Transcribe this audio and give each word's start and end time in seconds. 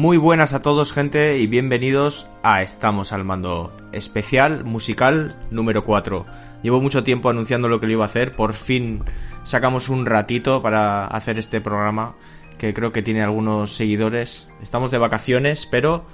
Muy 0.00 0.16
buenas 0.16 0.54
a 0.54 0.60
todos 0.60 0.94
gente 0.94 1.36
y 1.36 1.46
bienvenidos 1.46 2.26
a 2.42 2.62
Estamos 2.62 3.12
al 3.12 3.22
Mando 3.22 3.70
especial 3.92 4.64
musical 4.64 5.36
número 5.50 5.84
4. 5.84 6.24
Llevo 6.62 6.80
mucho 6.80 7.04
tiempo 7.04 7.28
anunciando 7.28 7.68
lo 7.68 7.80
que 7.80 7.86
lo 7.86 7.92
iba 7.92 8.06
a 8.06 8.08
hacer, 8.08 8.34
por 8.34 8.54
fin 8.54 9.04
sacamos 9.42 9.90
un 9.90 10.06
ratito 10.06 10.62
para 10.62 11.04
hacer 11.04 11.38
este 11.38 11.60
programa 11.60 12.14
que 12.56 12.72
creo 12.72 12.92
que 12.92 13.02
tiene 13.02 13.22
algunos 13.22 13.72
seguidores. 13.76 14.48
Estamos 14.62 14.90
de 14.90 14.96
vacaciones, 14.96 15.66
pero 15.70 16.06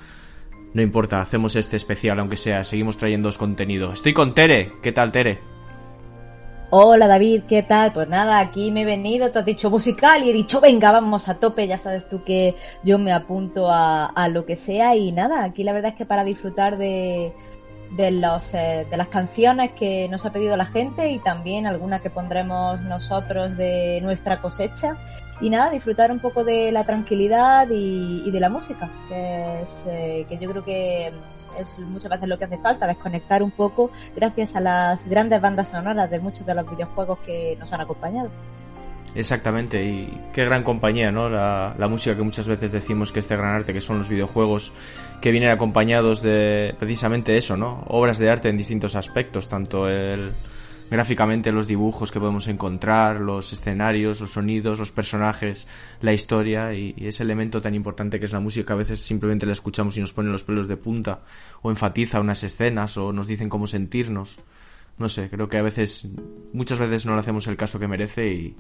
no 0.75 0.83
importa, 0.83 1.21
hacemos 1.21 1.55
este 1.55 1.77
especial 1.77 2.19
aunque 2.19 2.37
sea, 2.37 2.65
seguimos 2.65 2.97
trayendo 2.97 3.31
contenido. 3.39 3.93
Estoy 3.93 4.13
con 4.13 4.35
Tere, 4.35 4.73
¿qué 4.83 4.91
tal 4.91 5.13
Tere? 5.13 5.39
Hola 6.71 7.07
David, 7.07 7.45
¿qué 7.49 7.63
tal? 7.63 7.93
Pues 7.93 8.09
nada, 8.09 8.41
aquí 8.41 8.73
me 8.73 8.83
he 8.83 8.85
venido, 8.85 9.31
te 9.31 9.39
has 9.39 9.45
dicho 9.45 9.71
musical 9.71 10.25
y 10.25 10.31
he 10.31 10.33
dicho, 10.33 10.61
venga, 10.61 10.91
vamos 10.91 11.29
a 11.29 11.37
tope, 11.37 11.69
ya 11.69 11.79
sabes 11.79 12.09
tú 12.09 12.25
que 12.25 12.57
yo 12.83 12.99
me 12.99 13.13
apunto 13.13 13.69
a, 13.71 14.29
lo 14.33 14.45
que 14.45 14.57
sea 14.57 14.97
y 14.97 15.13
nada, 15.13 15.45
aquí 15.45 15.63
la 15.63 15.73
verdad 15.73 15.93
es 15.93 15.97
que 15.97 16.07
para 16.07 16.25
disfrutar 16.25 16.77
de, 16.77 17.33
de, 17.97 18.11
los, 18.11 18.53
eh, 18.53 18.85
de 18.91 18.97
las 18.97 19.07
canciones 19.07 19.73
que 19.73 20.09
nos 20.09 20.27
ha 20.27 20.33
pedido 20.33 20.57
la 20.57 20.67
gente 20.67 21.09
y 21.09 21.21
también 21.21 21.69
algunas 21.69 22.03
que 22.03 22.11
pondremos 22.11 22.81
nosotros 22.81 23.57
de 23.57 24.01
nuestra 24.03 24.43
cosecha 24.43 24.97
y 25.41 25.51
nada, 25.51 25.71
disfrutar 25.71 26.11
un 26.11 26.19
poco 26.19 26.43
de 26.43 26.73
la 26.73 26.83
tranquilidad 26.83 27.69
y, 27.71 28.29
de 28.29 28.41
la 28.41 28.49
música, 28.49 28.91
que, 29.09 29.63
es, 29.63 29.85
eh, 29.87 30.27
que 30.29 30.39
yo 30.39 30.51
creo 30.51 30.65
que 30.65 31.13
es 31.59 31.79
muchas 31.79 32.11
veces 32.11 32.29
lo 32.29 32.39
que 32.39 32.45
hace 32.45 32.59
falta, 32.59 32.87
desconectar 32.87 33.43
un 33.43 33.51
poco 33.51 33.91
gracias 34.15 34.57
a 34.57 34.61
las 34.61 35.07
grandes 35.09 35.41
bandas 35.41 35.71
sonoras 35.71 36.11
de 36.11 36.21
muchos 36.21 36.47
de 36.47 36.55
los 36.55 36.69
videojuegos 36.71 37.19
que 37.21 37.57
nos 37.59 37.73
han 37.73 37.81
acompañado. 37.81 38.31
Exactamente, 39.15 39.85
y 39.85 40.21
qué 40.33 40.45
gran 40.45 40.63
compañía, 40.63 41.13
¿no? 41.13 41.31
La, 41.31 41.75
la, 41.79 41.89
música 41.89 42.17
que 42.17 42.23
muchas 42.23 42.49
veces 42.49 42.73
decimos 42.73 43.13
que 43.13 43.21
este 43.21 43.37
gran 43.37 43.55
arte, 43.55 43.73
que 43.73 43.81
son 43.81 43.99
los 43.99 44.09
videojuegos, 44.09 44.73
que 45.21 45.31
vienen 45.31 45.51
acompañados 45.51 46.23
de 46.23 46.75
precisamente 46.79 47.37
eso, 47.37 47.57
¿no? 47.57 47.85
Obras 47.87 48.19
de 48.19 48.29
arte 48.29 48.49
en 48.49 48.57
distintos 48.57 48.95
aspectos, 48.95 49.49
tanto 49.49 49.89
el, 49.89 50.35
gráficamente 50.91 51.53
los 51.53 51.67
dibujos 51.67 52.13
que 52.13 52.21
podemos 52.21 52.49
encontrar, 52.49 53.21
los 53.21 53.53
escenarios, 53.53 54.21
los 54.21 54.33
sonidos, 54.33 54.79
los 54.79 54.93
personajes, 54.93 55.67
la 56.01 56.13
historia 56.13 56.75
y, 56.75 56.95
ese 56.99 57.23
elemento 57.23 57.61
tan 57.61 57.75
importante 57.75 58.19
que 58.21 58.27
es 58.27 58.33
la 58.33 58.41
música. 58.41 58.75
A 58.75 58.77
veces 58.77 59.01
simplemente 59.01 59.47
la 59.47 59.53
escuchamos 59.53 59.97
y 59.97 60.01
nos 60.01 60.13
pone 60.13 60.31
los 60.31 60.45
pelos 60.45 60.69
de 60.69 60.77
punta 60.77 61.23
o 61.63 61.71
enfatiza 61.71 62.21
unas 62.21 62.43
escenas 62.43 62.97
o 62.97 63.13
nos 63.13 63.27
dicen 63.27 63.49
cómo 63.49 63.67
sentirnos. 63.67 64.39
No 64.99 65.09
sé, 65.09 65.29
creo 65.29 65.49
que 65.49 65.59
a 65.59 65.63
veces, 65.63 66.09
muchas 66.53 66.79
veces 66.79 67.05
no 67.05 67.15
le 67.15 67.21
hacemos 67.21 67.47
el 67.49 67.57
caso 67.57 67.79
que 67.79 67.89
merece 67.89 68.33
y, 68.33 68.57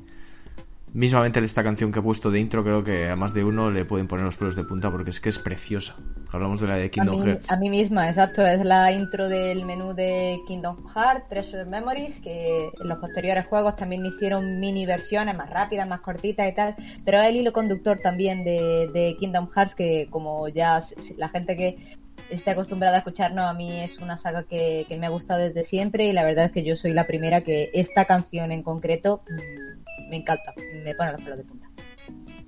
mismamente 0.92 1.44
esta 1.44 1.62
canción 1.62 1.92
que 1.92 1.98
he 1.98 2.02
puesto 2.02 2.30
de 2.30 2.40
intro 2.40 2.64
creo 2.64 2.82
que 2.82 3.08
a 3.08 3.16
más 3.16 3.34
de 3.34 3.44
uno 3.44 3.70
le 3.70 3.84
pueden 3.84 4.08
poner 4.08 4.24
los 4.24 4.36
pelos 4.36 4.56
de 4.56 4.64
punta 4.64 4.90
porque 4.90 5.10
es 5.10 5.20
que 5.20 5.28
es 5.28 5.38
preciosa. 5.38 5.96
Hablamos 6.32 6.60
de 6.60 6.68
la 6.68 6.76
de 6.76 6.90
Kingdom 6.90 7.22
Hearts. 7.22 7.50
A 7.50 7.56
mí 7.56 7.70
misma, 7.70 8.08
exacto, 8.08 8.44
es 8.46 8.64
la 8.64 8.90
intro 8.92 9.28
del 9.28 9.64
menú 9.64 9.94
de 9.94 10.38
Kingdom 10.46 10.86
Hearts, 10.88 11.28
Treasure 11.28 11.64
Memories, 11.66 12.20
que 12.20 12.70
en 12.80 12.88
los 12.88 12.98
posteriores 12.98 13.46
juegos 13.46 13.76
también 13.76 14.04
hicieron 14.04 14.58
mini 14.58 14.86
versiones 14.86 15.36
más 15.36 15.50
rápidas, 15.50 15.88
más 15.88 16.00
cortitas 16.00 16.48
y 16.48 16.54
tal, 16.54 16.74
pero 17.04 17.20
es 17.20 17.28
el 17.28 17.36
hilo 17.36 17.52
conductor 17.52 17.98
también 18.00 18.44
de, 18.44 19.16
Kingdom 19.20 19.48
Hearts 19.48 19.74
que 19.74 20.08
como 20.10 20.48
ya 20.48 20.82
la 21.16 21.28
gente 21.28 21.56
que 21.56 21.96
esté 22.30 22.50
acostumbrada 22.50 22.96
a 22.96 22.98
escucharnos, 22.98 23.44
a 23.44 23.52
mí 23.52 23.80
es 23.80 23.98
una 23.98 24.18
saga 24.18 24.42
que, 24.42 24.84
que 24.88 24.96
me 24.96 25.06
ha 25.06 25.10
gustado 25.10 25.40
desde 25.40 25.64
siempre 25.64 26.06
y 26.06 26.12
la 26.12 26.24
verdad 26.24 26.46
es 26.46 26.52
que 26.52 26.64
yo 26.64 26.74
soy 26.74 26.92
la 26.92 27.06
primera 27.06 27.42
que 27.42 27.70
esta 27.72 28.04
canción 28.04 28.50
en 28.50 28.62
concreto 28.62 29.22
mm, 29.30 29.75
me 30.08 30.16
encanta, 30.16 30.52
me 30.84 30.94
pone 30.94 31.12
los 31.12 31.22
pelos 31.22 31.38
de 31.38 31.44
punta. 31.44 31.68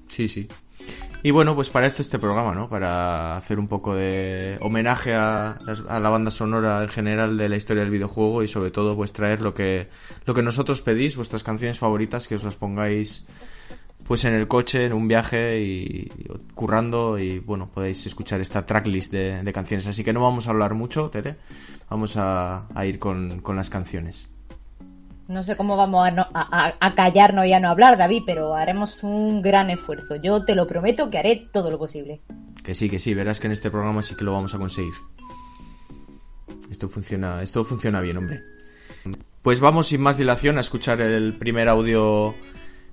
Sí, 0.09 0.29
sí. 0.29 0.49
Y 1.23 1.33
bueno, 1.33 1.57
pues 1.57 1.69
para 1.71 1.87
esto 1.87 2.01
este 2.01 2.19
programa, 2.19 2.55
¿no? 2.55 2.69
Para 2.69 3.37
hacer 3.37 3.59
un 3.59 3.67
poco 3.67 3.95
de 3.97 4.57
homenaje 4.61 5.15
a, 5.15 5.59
la 5.67 6.11
banda 6.11 6.31
sonora 6.31 6.83
en 6.83 6.89
general 6.89 7.37
de 7.37 7.49
la 7.49 7.57
historia 7.57 7.83
del 7.83 7.91
videojuego 7.91 8.45
y 8.45 8.49
sobre 8.49 8.71
todo 8.71 8.95
pues 8.95 9.13
traer 9.13 9.41
lo 9.41 9.53
que, 9.53 9.89
lo 10.27 10.35
que 10.35 10.43
nosotros 10.43 10.81
pedís, 10.81 11.17
vuestras 11.17 11.43
canciones 11.43 11.81
favoritas, 11.81 12.29
que 12.29 12.37
os 12.37 12.45
las 12.45 12.57
pongáis 12.57 13.27
pues 14.07 14.25
en 14.25 14.35
el 14.35 14.47
coche, 14.47 14.87
en 14.87 14.93
un 14.93 15.09
viaje 15.09 15.61
y, 15.61 16.09
currando 16.55 17.19
y 17.19 17.41
bueno, 17.41 17.69
podéis 17.69 18.07
escuchar 18.07 18.41
esta 18.41 18.65
tracklist 18.65 19.13
de, 19.13 19.43
de, 19.43 19.53
canciones. 19.53 19.89
Así 19.89 20.05
que 20.05 20.13
no 20.13 20.23
vamos 20.23 20.47
a 20.47 20.51
hablar 20.51 20.75
mucho, 20.75 21.11
Tere, 21.11 21.37
vamos 21.91 22.17
a, 22.17 22.69
a 22.75 22.87
ir 22.87 23.01
con, 23.01 23.41
con 23.41 23.57
las 23.57 23.71
canciones. 23.71 24.31
No 25.29 25.45
sé 25.45 25.59
cómo 25.59 25.77
vamos 25.77 26.09
a, 26.33 26.95
callarnos 26.97 27.45
y 27.45 27.53
a 27.53 27.61
no 27.61 27.69
hablar, 27.69 27.99
David, 27.99 28.23
pero 28.25 28.55
haremos 28.55 29.03
un 29.03 29.43
gran 29.43 29.69
esfuerzo. 29.69 30.17
Yo 30.17 30.43
te 30.47 30.55
lo 30.55 30.67
prometo 30.67 31.11
que 31.11 31.19
haré 31.19 31.51
todo 31.53 31.71
lo 31.71 31.79
posible. 31.79 32.23
Que 32.65 32.75
sí, 32.75 32.89
que 32.89 32.99
sí, 32.99 33.13
verás 33.13 33.39
que 33.39 33.47
en 33.47 33.53
este 33.53 33.71
programa 33.71 34.03
sí 34.03 34.17
que 34.17 34.25
lo 34.25 34.33
vamos 34.33 34.55
a 34.55 34.59
conseguir. 34.59 34.95
Esto 36.71 36.89
funciona, 36.89 37.43
esto 37.43 37.63
funciona 37.63 38.01
bien, 38.01 38.17
hombre. 38.17 38.43
Pues 39.43 39.61
vamos 39.61 39.89
sin 39.89 40.01
más 40.01 40.17
dilación 40.17 40.57
a 40.57 40.63
escuchar 40.63 40.99
el 41.03 41.35
primer 41.35 41.69
audio 41.69 42.35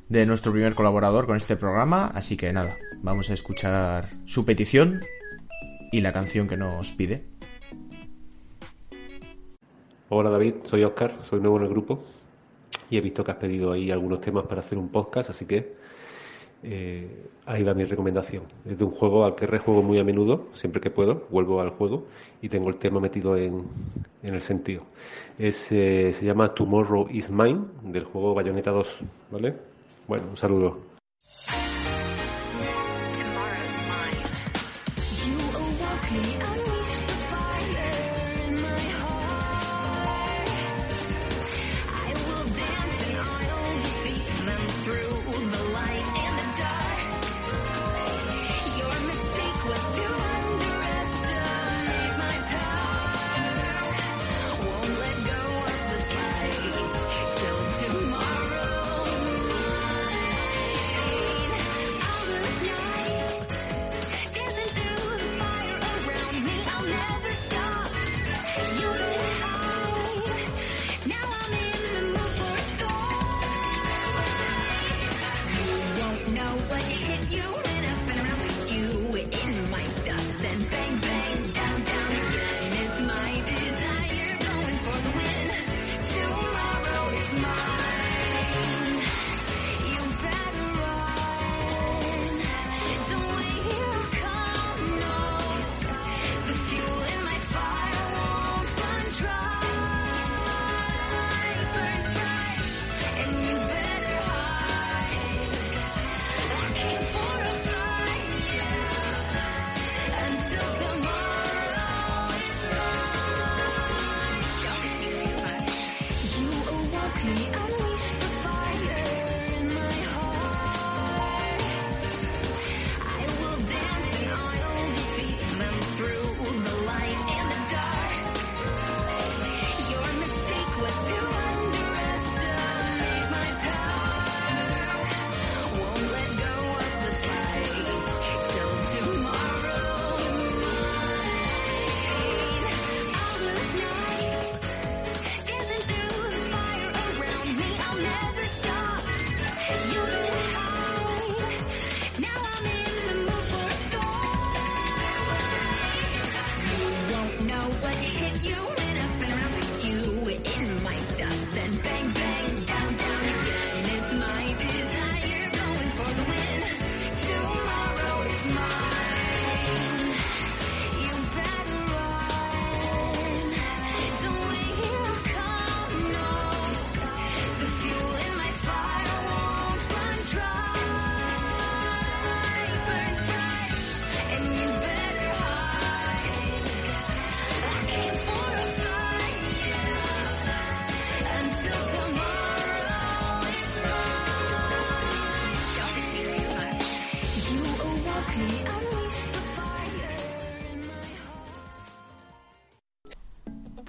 de 0.09 0.25
nuestro 0.25 0.51
primer 0.51 0.75
colaborador 0.75 1.27
con 1.27 1.37
este 1.37 1.55
programa, 1.55 2.07
así 2.07 2.35
que 2.35 2.51
nada, 2.51 2.75
vamos 3.01 3.29
a 3.29 3.33
escuchar 3.33 4.09
su 4.25 4.43
petición 4.43 4.99
y 5.89 6.01
la 6.01 6.11
canción 6.11 6.49
que 6.49 6.57
nos 6.57 6.91
pide. 6.91 7.29
Hola 10.09 10.29
David, 10.29 10.55
soy 10.65 10.83
Oscar, 10.83 11.17
soy 11.23 11.39
nuevo 11.39 11.57
en 11.57 11.63
el 11.63 11.69
grupo 11.69 12.03
y 12.89 12.97
he 12.97 13.01
visto 13.01 13.23
que 13.23 13.31
has 13.31 13.37
pedido 13.37 13.71
ahí 13.71 13.91
algunos 13.91 14.21
temas 14.21 14.45
para 14.45 14.61
hacer 14.61 14.77
un 14.77 14.89
podcast, 14.89 15.29
así 15.29 15.45
que 15.45 15.73
eh, 16.63 17.27
ahí 17.45 17.63
va 17.63 17.73
mi 17.73 17.85
recomendación. 17.85 18.43
Es 18.65 18.77
de 18.77 18.85
un 18.85 18.91
juego 18.91 19.25
al 19.25 19.35
que 19.35 19.45
rejuego 19.45 19.83
muy 19.83 19.99
a 19.99 20.03
menudo, 20.03 20.47
siempre 20.53 20.81
que 20.81 20.89
puedo, 20.89 21.27
vuelvo 21.29 21.61
al 21.61 21.69
juego 21.69 22.05
y 22.41 22.49
tengo 22.49 22.69
el 22.69 22.77
tema 22.77 22.99
metido 22.99 23.37
en, 23.37 23.63
en 24.23 24.33
el 24.33 24.41
sentido. 24.41 24.83
Es, 25.37 25.71
eh, 25.71 26.11
se 26.13 26.25
llama 26.25 26.53
Tomorrow 26.53 27.07
is 27.11 27.29
Mine, 27.29 27.65
del 27.83 28.05
juego 28.05 28.33
Bayonetta 28.33 28.71
2, 28.71 28.99
¿vale? 29.31 29.55
Bueno, 30.07 30.27
un 30.29 30.37
saludo. 30.37 30.79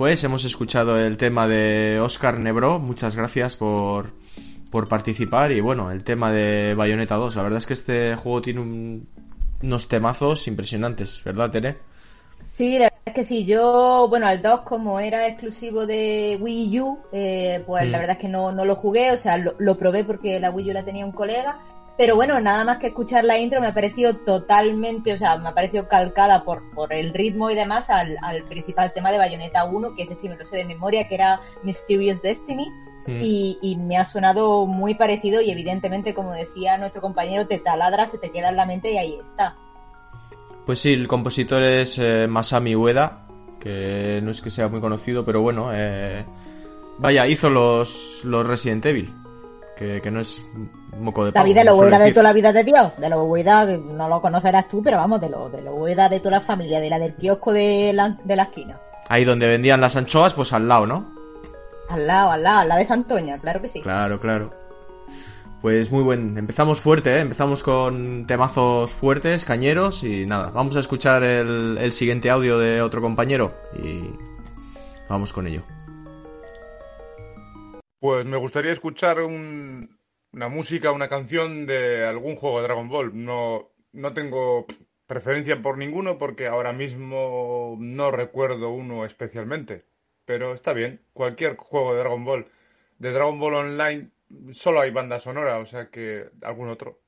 Pues 0.07 0.23
hemos 0.23 0.45
escuchado 0.45 0.97
el 1.01 1.17
tema 1.17 1.49
de 1.49 1.99
Oscar 1.99 2.39
Nebro, 2.39 2.79
muchas 2.79 3.17
gracias 3.17 3.57
por, 3.57 4.13
por 4.71 4.87
participar 4.87 5.51
y 5.51 5.61
bueno, 5.61 5.91
el 5.91 6.05
tema 6.05 6.31
de 6.31 6.75
Bayonetta 6.77 7.17
2. 7.17 7.35
La 7.35 7.43
verdad 7.43 7.59
es 7.59 7.67
que 7.67 7.73
este 7.73 8.15
juego 8.15 8.41
tiene 8.41 9.01
unos 9.65 9.89
temazos 9.89 10.47
impresionantes, 10.47 11.25
¿verdad, 11.25 11.51
Tere? 11.51 11.79
Sí, 12.53 12.79
la 12.79 12.85
verdad 12.85 13.01
es 13.07 13.15
que 13.15 13.25
sí. 13.25 13.47
Yo, 13.47 14.07
bueno, 14.09 14.29
al 14.29 14.41
2 14.43 14.61
como 14.61 15.01
era 15.01 15.27
exclusivo 15.27 15.87
de 15.87 16.39
Wii 16.41 16.81
U, 16.81 16.99
eh, 17.11 17.65
pues 17.67 17.91
la 17.91 17.99
verdad 17.99 18.15
es 18.15 18.23
que 18.23 18.29
no, 18.29 18.53
no, 18.53 18.65
lo 18.65 18.77
jugué, 18.77 19.11
o 19.11 19.17
sea, 19.17 19.37
lo, 19.37 19.57
lo 19.59 19.77
probé 19.77 20.05
porque 20.05 20.39
la 20.39 20.53
Wii 20.53 20.71
U 20.71 20.73
la 20.73 20.85
tenía 20.85 21.05
un 21.05 21.11
colega 21.11 21.59
pero 21.97 22.15
bueno, 22.15 22.39
nada 22.41 22.65
más 22.65 22.79
que 22.79 22.89
escuchar 22.89 23.25
la 23.25 23.39
intro 23.39 23.61
me 23.61 23.69
ha 23.69 23.75
parecido 23.75 24.17
totalmente, 24.17 25.15
o 25.15 25.19
sea, 25.19 25.39
me 25.39 25.49
ha 25.49 25.55
parecido 25.55 25.89
calcada 25.89 26.45
por, 26.45 26.71
por 26.71 26.93
el 26.93 27.15
ritmo 27.15 27.51
y 27.51 27.55
demás 27.55 27.89
al, 27.89 28.19
al 28.23 28.45
principal 28.45 28.93
tema 28.93 29.11
de 29.11 29.19
Bayonetta 29.19 29.65
1, 29.65 29.95
que 29.95 30.03
ese 30.03 30.15
sí 30.15 30.29
me 30.29 30.37
lo 30.37 30.45
sé 30.45 30.59
de 30.59 30.67
memoria, 30.67 31.09
que 31.09 31.15
era 31.15 31.41
Mysterious 31.63 32.21
Destiny. 32.21 32.69
Mm. 33.07 33.23
Y, 33.23 33.59
y, 33.63 33.77
me 33.77 33.97
ha 33.97 34.05
sonado 34.05 34.67
muy 34.67 34.97
parecido 34.97 35.41
y 35.41 35.51
evidentemente, 35.53 36.13
como 36.13 36.33
decía 36.33 36.77
nuestro 36.77 37.01
compañero, 37.01 37.47
te 37.47 37.59
taladra, 37.59 38.09
se 38.09 38.19
te 38.19 38.33
queda 38.33 38.49
en 38.49 38.57
la 38.57 38.67
mente 38.67 38.93
y 38.93 38.99
ahí 38.99 39.17
está. 39.23 39.57
Pues 40.67 40.81
sí, 40.81 40.93
el 40.93 41.07
compositor 41.07 41.63
es 41.63 42.01
eh, 42.01 42.27
Masami 42.29 42.75
Ueda, 42.75 43.29
que 43.61 44.19
no 44.25 44.33
es 44.33 44.43
que 44.43 44.51
sea 44.51 44.67
muy 44.67 44.81
conocido, 44.81 45.25
pero 45.25 45.41
bueno, 45.41 45.69
eh, 45.73 46.27
vaya, 46.99 47.29
hizo 47.29 47.49
los, 47.49 48.23
los 48.25 48.45
Resident 48.45 48.85
Evil 48.87 49.15
que, 49.77 50.11
no 50.11 50.21
es 50.21 50.43
moco 50.99 51.25
de 51.25 51.33
David, 51.33 51.55
de 51.55 51.65
lo 51.65 51.77
huida 51.77 51.99
de 51.99 52.11
toda 52.11 52.23
la 52.23 52.33
vida 52.33 52.53
de 52.53 52.65
Dios, 52.65 52.97
de 52.97 53.09
lo 53.09 53.25
huida, 53.25 53.65
no 53.65 54.09
lo 54.09 54.21
conocerás 54.21 54.69
tú, 54.69 54.83
pero 54.83 54.97
vamos, 54.97 55.21
de 55.21 55.29
lo, 55.29 55.51
de 55.51 55.61
lo 55.61 55.75
huida 55.75 56.09
de 56.09 56.19
toda 56.19 56.39
la 56.39 56.41
familia, 56.41 56.81
de 56.81 56.89
la 56.89 56.99
del 56.99 57.15
kiosco 57.15 57.53
de 57.53 57.93
la, 57.93 58.17
de 58.25 58.37
la 58.37 58.45
esquina. 58.45 58.81
Ahí 59.09 59.25
donde 59.25 59.47
vendían 59.47 59.81
las 59.81 59.97
anchoas, 59.97 60.35
pues 60.35 60.53
al 60.53 60.67
lado, 60.67 60.87
¿no? 60.87 61.15
Al 61.91 62.07
lado, 62.07 62.31
al 62.33 62.43
lado, 62.43 62.61
al 62.61 62.69
lado 62.69 62.79
de 62.81 62.87
Santoña, 62.87 63.39
claro 63.39 63.61
que 63.61 63.69
sí. 63.69 63.83
Claro, 63.83 64.19
claro. 64.19 64.53
Pues 65.61 65.91
muy 65.91 66.03
buen, 66.03 66.39
empezamos 66.39 66.81
fuerte, 66.81 67.17
¿eh? 67.17 67.21
empezamos 67.21 67.63
con 67.63 68.27
temazos 68.27 68.91
fuertes, 68.91 69.45
cañeros 69.45 70.05
y 70.05 70.27
nada, 70.27 70.51
vamos 70.51 70.77
a 70.77 70.81
escuchar 70.81 71.23
el, 71.23 71.79
el 71.81 71.93
siguiente 71.93 72.31
audio 72.31 72.59
de 72.59 72.83
otro 72.83 73.01
compañero 73.01 73.53
y 73.83 74.11
vamos 75.09 75.33
con 75.33 75.47
ello. 75.47 75.63
Pues 78.07 78.25
me 78.25 78.37
gustaría 78.37 78.71
escuchar 78.71 79.21
una 79.21 80.49
música, 80.49 80.93
una 80.93 81.09
canción 81.09 81.67
de 81.67 82.07
algún 82.07 82.37
juego 82.37 82.59
de 82.59 82.63
Dragon 82.63 82.89
Ball. 82.89 83.11
No, 83.25 83.73
no 83.91 84.15
tengo 84.15 84.65
preferencia 85.09 85.61
por 85.61 85.77
ninguno 85.77 86.17
porque 86.17 86.47
ahora 86.47 86.73
mismo 86.73 87.77
no 87.81 88.13
recuerdo 88.13 88.71
uno 88.71 89.05
especialmente. 89.05 89.87
Pero 90.25 90.53
está 90.55 90.73
bien, 90.73 91.01
cualquier 91.15 91.57
juego 91.57 91.95
de 91.95 91.99
Dragon 91.99 92.25
Ball. 92.25 92.47
De 92.99 93.11
Dragon 93.11 93.41
Ball 93.41 93.55
Online 93.55 94.11
solo 94.53 94.83
hay 94.83 94.93
banda 94.93 95.19
sonora, 95.19 95.59
o 95.59 95.67
sea 95.67 95.91
que 95.91 96.31
algún 96.43 96.69
otro. 96.69 97.01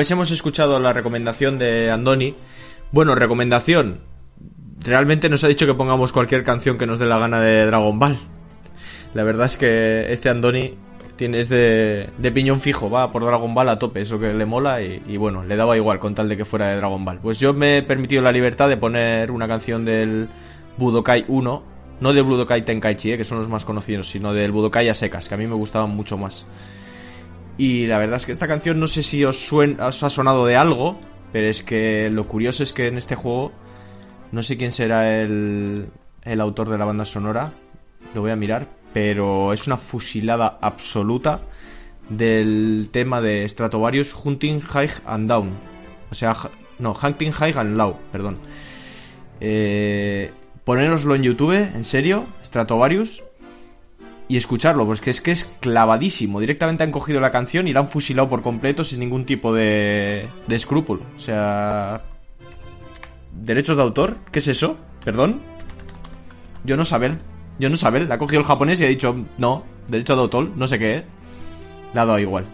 Pues 0.00 0.10
hemos 0.10 0.30
escuchado 0.30 0.78
la 0.78 0.94
recomendación 0.94 1.58
de 1.58 1.90
Andoni. 1.90 2.34
Bueno, 2.90 3.14
recomendación. 3.14 4.00
Realmente 4.82 5.28
nos 5.28 5.44
ha 5.44 5.48
dicho 5.48 5.66
que 5.66 5.74
pongamos 5.74 6.10
cualquier 6.10 6.42
canción 6.42 6.78
que 6.78 6.86
nos 6.86 6.98
dé 6.98 7.04
la 7.04 7.18
gana 7.18 7.38
de 7.42 7.66
Dragon 7.66 7.98
Ball. 7.98 8.16
La 9.12 9.24
verdad 9.24 9.44
es 9.44 9.58
que 9.58 10.10
este 10.10 10.30
Andoni 10.30 10.78
tiene, 11.16 11.38
es 11.40 11.50
de, 11.50 12.08
piñón 12.32 12.62
fijo, 12.62 12.88
va 12.88 13.12
por 13.12 13.26
Dragon 13.26 13.52
Ball 13.52 13.68
a 13.68 13.78
tope, 13.78 14.00
eso 14.00 14.18
que 14.18 14.32
le 14.32 14.46
mola 14.46 14.80
y, 14.80 15.18
bueno, 15.18 15.44
le 15.44 15.54
daba 15.54 15.76
igual 15.76 15.98
con 15.98 16.14
tal 16.14 16.30
de 16.30 16.38
que 16.38 16.46
fuera 16.46 16.68
de 16.68 16.76
Dragon 16.76 17.04
Ball. 17.04 17.20
Pues 17.20 17.38
yo 17.38 17.52
me 17.52 17.76
he 17.76 17.82
permitido 17.82 18.22
la 18.22 18.32
libertad 18.32 18.70
de 18.70 18.78
poner 18.78 19.30
una 19.30 19.46
canción 19.48 19.84
del 19.84 20.30
Budokai 20.78 21.26
1, 21.28 21.62
no 22.00 22.12
del 22.14 22.24
Budokai 22.24 22.64
Tenkaichi, 22.64 23.12
eh, 23.12 23.16
que 23.18 23.24
son 23.24 23.36
los 23.36 23.50
más 23.50 23.66
conocidos, 23.66 24.08
sino 24.08 24.32
del 24.32 24.50
Budokai 24.50 24.88
a 24.88 24.94
secas, 24.94 25.28
que 25.28 25.34
a 25.34 25.36
mí 25.36 25.46
me 25.46 25.56
gustaban 25.56 25.90
mucho 25.90 26.16
más. 26.16 26.46
Y 27.60 27.86
la 27.86 27.98
verdad 27.98 28.16
es 28.16 28.24
que 28.24 28.32
esta 28.32 28.48
canción 28.48 28.80
no 28.80 28.88
sé 28.88 29.02
si 29.02 29.22
os, 29.22 29.52
os 29.52 30.02
ha 30.02 30.08
sonado 30.08 30.46
de 30.46 30.56
algo, 30.56 30.98
pero 31.30 31.46
es 31.46 31.62
que 31.62 32.08
lo 32.10 32.26
curioso 32.26 32.62
es 32.62 32.72
que 32.72 32.86
en 32.86 32.96
este 32.96 33.16
juego 33.16 33.52
no 34.32 34.42
sé 34.42 34.56
quién 34.56 34.72
será 34.72 35.20
el, 35.20 35.88
el 36.22 36.40
autor 36.40 36.70
de 36.70 36.78
la 36.78 36.86
banda 36.86 37.04
sonora, 37.04 37.52
lo 38.14 38.22
voy 38.22 38.30
a 38.30 38.36
mirar, 38.36 38.66
pero 38.94 39.52
es 39.52 39.66
una 39.66 39.76
fusilada 39.76 40.56
absoluta 40.62 41.42
del 42.08 42.88
tema 42.92 43.20
de 43.20 43.46
Stratovarius 43.46 44.16
Hunting 44.24 44.60
High 44.60 44.92
and 45.04 45.28
Down. 45.28 45.50
O 46.10 46.14
sea, 46.14 46.34
no, 46.78 46.94
Hunting 46.94 47.30
High 47.30 47.58
and 47.58 47.76
Low, 47.76 47.98
perdón. 48.10 48.38
Eh, 49.38 50.32
poneroslo 50.64 51.14
en 51.14 51.24
YouTube, 51.24 51.56
en 51.56 51.84
serio, 51.84 52.26
Stratovarius, 52.42 53.22
y 54.30 54.36
escucharlo, 54.36 54.86
porque 54.86 55.10
es 55.10 55.20
que 55.20 55.32
es 55.32 55.44
clavadísimo. 55.58 56.38
Directamente 56.38 56.84
han 56.84 56.92
cogido 56.92 57.18
la 57.18 57.32
canción 57.32 57.66
y 57.66 57.72
la 57.72 57.80
han 57.80 57.88
fusilado 57.88 58.28
por 58.28 58.42
completo 58.42 58.84
sin 58.84 59.00
ningún 59.00 59.26
tipo 59.26 59.52
de, 59.52 60.28
de 60.46 60.54
escrúpulo. 60.54 61.02
O 61.16 61.18
sea... 61.18 62.04
¿Derechos 63.32 63.76
de 63.76 63.82
autor? 63.82 64.18
¿Qué 64.30 64.38
es 64.38 64.46
eso? 64.46 64.76
¿Perdón? 65.04 65.40
Yo 66.62 66.76
no 66.76 66.84
saber. 66.84 67.18
Yo 67.58 67.70
no 67.70 67.74
saber. 67.74 68.02
La 68.02 68.14
ha 68.14 68.18
cogido 68.18 68.38
el 68.38 68.46
japonés 68.46 68.80
y 68.80 68.84
ha 68.84 68.88
dicho, 68.88 69.16
no, 69.36 69.64
derecho 69.88 70.14
de 70.14 70.20
autor, 70.20 70.50
no 70.56 70.68
sé 70.68 70.78
qué. 70.78 70.98
¿eh? 70.98 71.04
Le 71.92 72.00
ha 72.00 72.06
dado 72.06 72.20
igual. 72.20 72.46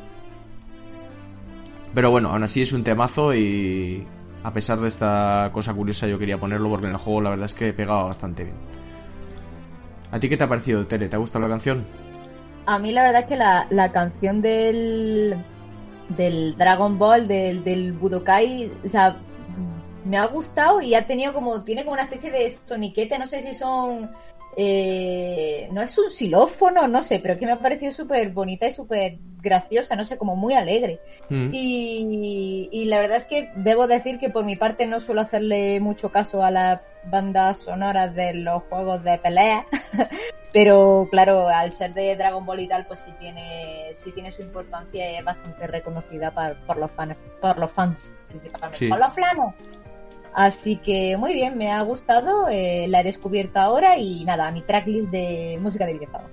Pero 1.92 2.10
bueno, 2.10 2.30
aún 2.30 2.42
así 2.42 2.62
es 2.62 2.72
un 2.72 2.84
temazo 2.84 3.34
y 3.34 4.02
a 4.42 4.52
pesar 4.54 4.80
de 4.80 4.88
esta 4.88 5.50
cosa 5.52 5.74
curiosa 5.74 6.06
yo 6.06 6.18
quería 6.18 6.40
ponerlo 6.40 6.70
porque 6.70 6.86
en 6.86 6.92
el 6.92 6.98
juego 6.98 7.20
la 7.20 7.30
verdad 7.30 7.44
es 7.44 7.54
que 7.54 7.74
pegaba 7.74 8.04
bastante 8.04 8.44
bien. 8.44 8.56
¿A 10.16 10.18
ti 10.18 10.30
qué 10.30 10.38
te 10.38 10.44
ha 10.44 10.48
parecido, 10.48 10.86
Tere? 10.86 11.10
¿Te 11.10 11.16
ha 11.16 11.18
gustado 11.18 11.46
la 11.46 11.50
canción? 11.50 11.84
A 12.64 12.78
mí 12.78 12.90
la 12.90 13.02
verdad 13.02 13.20
es 13.20 13.26
que 13.28 13.36
la, 13.36 13.66
la 13.68 13.92
canción 13.92 14.40
del, 14.40 15.36
del 16.16 16.56
Dragon 16.56 16.98
Ball, 16.98 17.28
del, 17.28 17.62
del 17.64 17.92
Budokai, 17.92 18.72
o 18.82 18.88
sea, 18.88 19.18
me 20.06 20.16
ha 20.16 20.24
gustado 20.24 20.80
y 20.80 20.94
ha 20.94 21.06
tenido 21.06 21.34
como, 21.34 21.64
tiene 21.64 21.84
como 21.84 21.92
una 21.92 22.04
especie 22.04 22.30
de 22.30 22.56
soniquete, 22.64 23.18
no 23.18 23.26
sé 23.26 23.42
si 23.42 23.52
son, 23.52 24.10
eh, 24.58 25.68
no 25.70 25.82
es 25.82 25.98
un 25.98 26.10
xilófono, 26.10 26.88
no 26.88 27.02
sé, 27.02 27.18
pero 27.18 27.38
que 27.38 27.44
me 27.44 27.52
ha 27.52 27.58
parecido 27.58 27.92
súper 27.92 28.30
bonita 28.30 28.66
y 28.66 28.72
súper 28.72 29.18
graciosa, 29.42 29.96
no 29.96 30.04
sé, 30.04 30.16
como 30.16 30.34
muy 30.34 30.54
alegre. 30.54 30.98
Mm. 31.28 31.50
Y, 31.52 32.68
y 32.72 32.84
la 32.86 32.98
verdad 33.00 33.18
es 33.18 33.26
que 33.26 33.50
debo 33.54 33.86
decir 33.86 34.18
que 34.18 34.30
por 34.30 34.44
mi 34.44 34.56
parte 34.56 34.86
no 34.86 34.98
suelo 34.98 35.20
hacerle 35.20 35.78
mucho 35.80 36.10
caso 36.10 36.42
a 36.42 36.50
las 36.50 36.80
bandas 37.04 37.58
sonoras 37.58 38.14
de 38.14 38.32
los 38.34 38.62
juegos 38.64 39.04
de 39.04 39.18
pelea, 39.18 39.66
pero 40.54 41.06
claro, 41.10 41.48
al 41.48 41.72
ser 41.72 41.92
de 41.92 42.16
Dragon 42.16 42.46
Ball 42.46 42.60
y 42.60 42.68
tal, 42.68 42.86
pues 42.86 43.00
sí 43.00 43.12
tiene, 43.20 43.92
sí 43.94 44.10
tiene 44.12 44.32
su 44.32 44.40
importancia 44.40 45.12
y 45.12 45.16
es 45.16 45.24
bastante 45.24 45.66
reconocida 45.66 46.30
por, 46.30 46.56
por 46.66 46.78
los 46.78 46.90
fans, 46.92 47.16
por 47.42 47.58
los 47.58 47.70
fans, 47.70 48.10
principalmente. 48.28 48.78
Sí. 48.78 48.88
Por 48.88 48.98
los 48.98 49.12
flanos. 49.12 49.54
Así 50.36 50.76
que 50.76 51.16
muy 51.16 51.32
bien, 51.32 51.56
me 51.56 51.72
ha 51.72 51.80
gustado, 51.80 52.46
eh, 52.50 52.84
la 52.88 53.00
he 53.00 53.04
descubierto 53.04 53.58
ahora 53.58 53.96
y 53.96 54.22
nada, 54.26 54.50
mi 54.50 54.60
tracklist 54.60 55.08
de 55.08 55.58
música 55.62 55.86
de 55.86 55.94
videojuegos. 55.94 56.30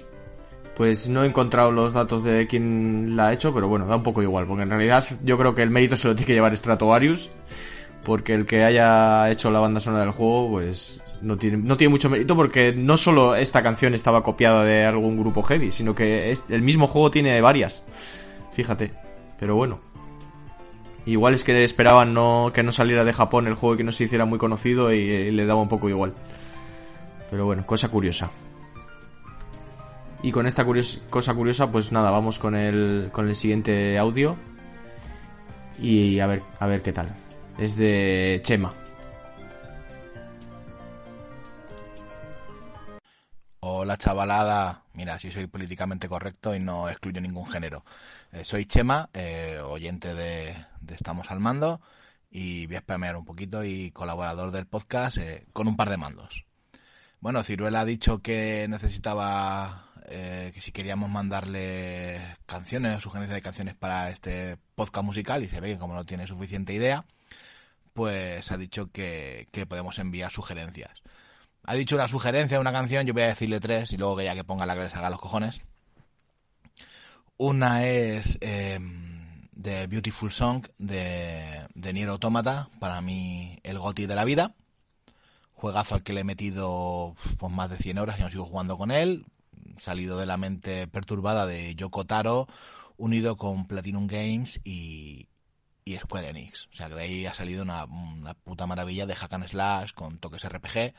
Pues 0.75 1.07
no 1.07 1.24
he 1.24 1.27
encontrado 1.27 1.72
los 1.72 1.93
datos 1.93 2.22
de 2.22 2.45
quién 2.45 3.15
la 3.15 3.27
ha 3.27 3.33
hecho, 3.33 3.53
pero 3.53 3.69
bueno, 3.69 3.88
da 3.88 3.95
un 3.95 4.03
poco 4.03 4.22
igual, 4.22 4.45
porque 4.45 4.63
en 4.63 4.72
realidad 4.72 5.05
yo 5.24 5.38
creo 5.38 5.55
que 5.55 5.63
el 5.63 5.69
mérito 5.69 5.95
se 5.95 6.10
lo 6.10 6.15
tiene 6.15 6.27
que 6.27 6.33
llevar 6.33 6.53
Stratovarius, 6.57 7.29
porque 8.03 8.33
el 8.33 8.45
que 8.45 8.65
haya 8.65 9.31
hecho 9.31 9.50
la 9.51 9.62
banda 9.62 9.79
sonora 9.79 10.03
del 10.03 10.12
juego, 10.12 10.51
pues 10.51 11.01
no 11.22 11.38
tiene, 11.38 11.55
no 11.55 11.77
tiene 11.77 11.91
mucho 11.91 12.10
mérito, 12.10 12.36
porque 12.36 12.74
no 12.74 12.98
solo 12.98 13.38
esta 13.38 13.63
canción 13.63 13.93
estaba 13.93 14.22
copiada 14.22 14.65
de 14.65 14.83
algún 14.83 15.17
grupo 15.17 15.43
heavy, 15.43 15.72
sino 15.72 15.95
que 15.95 16.33
el 16.50 16.62
mismo 16.62 16.89
juego 16.89 17.10
tiene 17.10 17.39
varias, 17.39 17.86
fíjate, 18.51 18.91
pero 19.39 19.55
bueno. 19.55 19.93
Igual 21.05 21.33
es 21.33 21.43
que 21.43 21.63
esperaban 21.63 22.13
no, 22.13 22.51
que 22.53 22.63
no 22.63 22.72
saliera 22.72 23.03
de 23.03 23.13
Japón 23.13 23.48
el 23.48 23.55
juego 23.55 23.75
y 23.75 23.77
que 23.77 23.83
no 23.83 23.91
se 23.91 24.05
hiciera 24.05 24.25
muy 24.25 24.39
conocido 24.39 24.93
y, 24.93 25.00
y 25.00 25.31
le 25.31 25.45
daba 25.45 25.62
un 25.62 25.69
poco 25.69 25.89
igual. 25.89 26.13
Pero 27.29 27.45
bueno, 27.45 27.65
cosa 27.65 27.89
curiosa. 27.89 28.31
Y 30.24 30.31
con 30.31 30.48
esta 30.48 30.65
cosa 31.10 31.33
curiosa, 31.33 31.69
pues 31.69 31.91
nada, 31.91 32.10
vamos 32.10 32.39
con 32.39 32.55
el, 32.55 33.10
con 33.12 33.27
el 33.27 33.36
siguiente 33.36 33.98
audio. 33.98 34.38
Y 35.77 36.19
a 36.19 36.27
ver, 36.27 36.43
a 36.60 36.67
ver 36.67 36.81
qué 36.81 36.93
tal. 36.93 37.13
Es 37.57 37.75
de 37.75 38.39
Chema. 38.41 38.74
Hola 43.60 43.98
chavalada, 43.98 44.83
mira, 44.93 45.19
si 45.19 45.29
soy 45.29 45.48
políticamente 45.48 46.07
correcto 46.07 46.55
y 46.55 46.60
no 46.60 46.88
excluyo 46.88 47.19
ningún 47.19 47.50
género. 47.50 47.83
Eh, 48.34 48.44
soy 48.44 48.66
Chema, 48.66 49.12
eh, 49.13 49.60
oyente 49.63 50.16
de, 50.16 50.56
Estamos 50.88 51.30
al 51.30 51.40
Mando 51.40 51.82
y 52.32 52.66
voy 52.66 52.78
a 52.78 52.80
spamear 52.80 53.16
un 53.16 53.25
poquito 53.25 53.63
y 53.63 53.92
colaborador 53.92 54.50
del 54.50 54.66
podcast 54.66 55.18
eh, 55.18 55.46
con 55.54 55.68
un 55.68 55.75
par 55.75 55.92
de 55.92 55.98
mandos. 55.98 56.44
Bueno, 57.20 57.44
Ciruela 57.44 57.82
ha 57.82 57.86
dicho 57.86 58.24
que 58.24 58.66
necesitaba, 58.70 59.86
que 60.10 60.60
si 60.62 60.72
queríamos 60.72 61.12
mandarle 61.12 62.20
canciones 62.48 62.98
o 62.98 63.00
sugerencias 63.00 63.36
de 63.36 63.42
canciones 63.44 63.75
para 63.75 64.10
este 64.10 64.58
podcast 64.74 65.06
musical 65.06 65.44
y 65.44 65.50
se 65.50 65.60
ve 65.60 65.74
que 65.74 65.78
como 65.78 65.94
no 65.94 66.04
tiene 66.04 66.25
suficiente 66.25 66.74
idea, 66.74 67.06
pues 67.94 68.52
ha 68.52 68.58
dicho 68.58 68.92
que, 68.92 69.48
que 69.52 69.68
podemos 69.68 70.00
enviar 70.00 70.32
sugerencias 70.32 71.04
ha 71.66 71.75
dicho 71.75 71.96
una 71.96 72.08
sugerencia 72.10 72.60
una 72.60 72.74
canción, 72.74 73.06
yo 73.06 73.13
voy 73.13 73.24
a 73.24 73.28
decirle 73.28 73.60
tres 73.62 73.94
y 73.94 73.98
luego 73.98 74.18
que 74.18 74.25
ya 74.25 74.36
que 74.36 74.44
ponga 74.44 74.66
la 74.66 74.75
que 74.75 74.82
les 74.82 74.96
haga 74.96 75.10
los 75.10 75.20
cojones. 75.20 75.62
Una 77.38 77.88
es 77.88 78.38
eh, 78.42 78.80
The 79.60 79.88
Beautiful 79.88 80.32
Song 80.32 80.68
de, 80.78 81.68
de 81.74 81.94
Nier 81.94 82.10
Automata, 82.10 82.70
para 82.80 83.02
mí 83.02 83.58
el 83.63 83.80
goti 83.80 84.06
de 84.06 84.16
la 84.16 84.24
vida. 84.24 84.56
Juegazo 85.54 85.96
al 85.96 86.04
que 86.04 86.13
le 86.13 86.22
he 86.22 86.25
metido 86.25 87.16
pues, 87.40 87.52
más 87.52 87.72
de 87.72 87.78
100 87.78 87.98
horas 87.98 88.20
y 88.20 88.22
no 88.22 88.30
sigo 88.30 88.46
jugando 88.46 88.78
con 88.78 88.92
él. 88.92 89.25
Salido 89.78 90.20
de 90.20 90.28
la 90.28 90.38
mente 90.38 90.88
perturbada 90.88 91.48
de 91.48 91.74
Yoko 91.74 92.06
Taro, 92.06 92.48
unido 92.98 93.36
con 93.36 93.66
Platinum 93.66 94.06
Games 94.06 94.62
y, 94.63 95.28
y 95.86 95.96
Square 95.96 96.30
Enix. 96.30 96.68
O 96.72 96.75
sea 96.75 96.88
que 96.88 96.96
de 96.96 97.02
ahí 97.02 97.25
ha 97.25 97.34
salido 97.34 97.63
una, 97.63 97.86
una 97.86 98.36
puta 98.36 98.68
maravilla 98.68 99.08
de 99.08 99.16
hack 99.16 99.34
and 99.34 99.48
slash 99.48 99.94
con 99.94 100.20
toques 100.20 100.48
RPG 100.48 100.94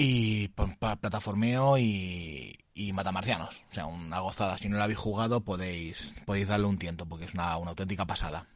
y 0.00 0.48
pa- 0.48 0.96
plataformeo 0.96 1.76
y, 1.78 2.56
y 2.74 2.92
matamarcianos. 2.92 3.62
O 3.70 3.74
sea, 3.74 3.86
una 3.86 4.20
gozada. 4.20 4.56
Si 4.58 4.68
no 4.68 4.76
la 4.76 4.84
habéis 4.84 4.98
jugado, 4.98 5.40
podéis, 5.40 6.14
podéis 6.24 6.46
darle 6.48 6.66
un 6.66 6.78
tiento, 6.78 7.06
porque 7.06 7.24
es 7.24 7.34
una, 7.34 7.56
una 7.56 7.70
auténtica 7.70 8.06
pasada. 8.06 8.46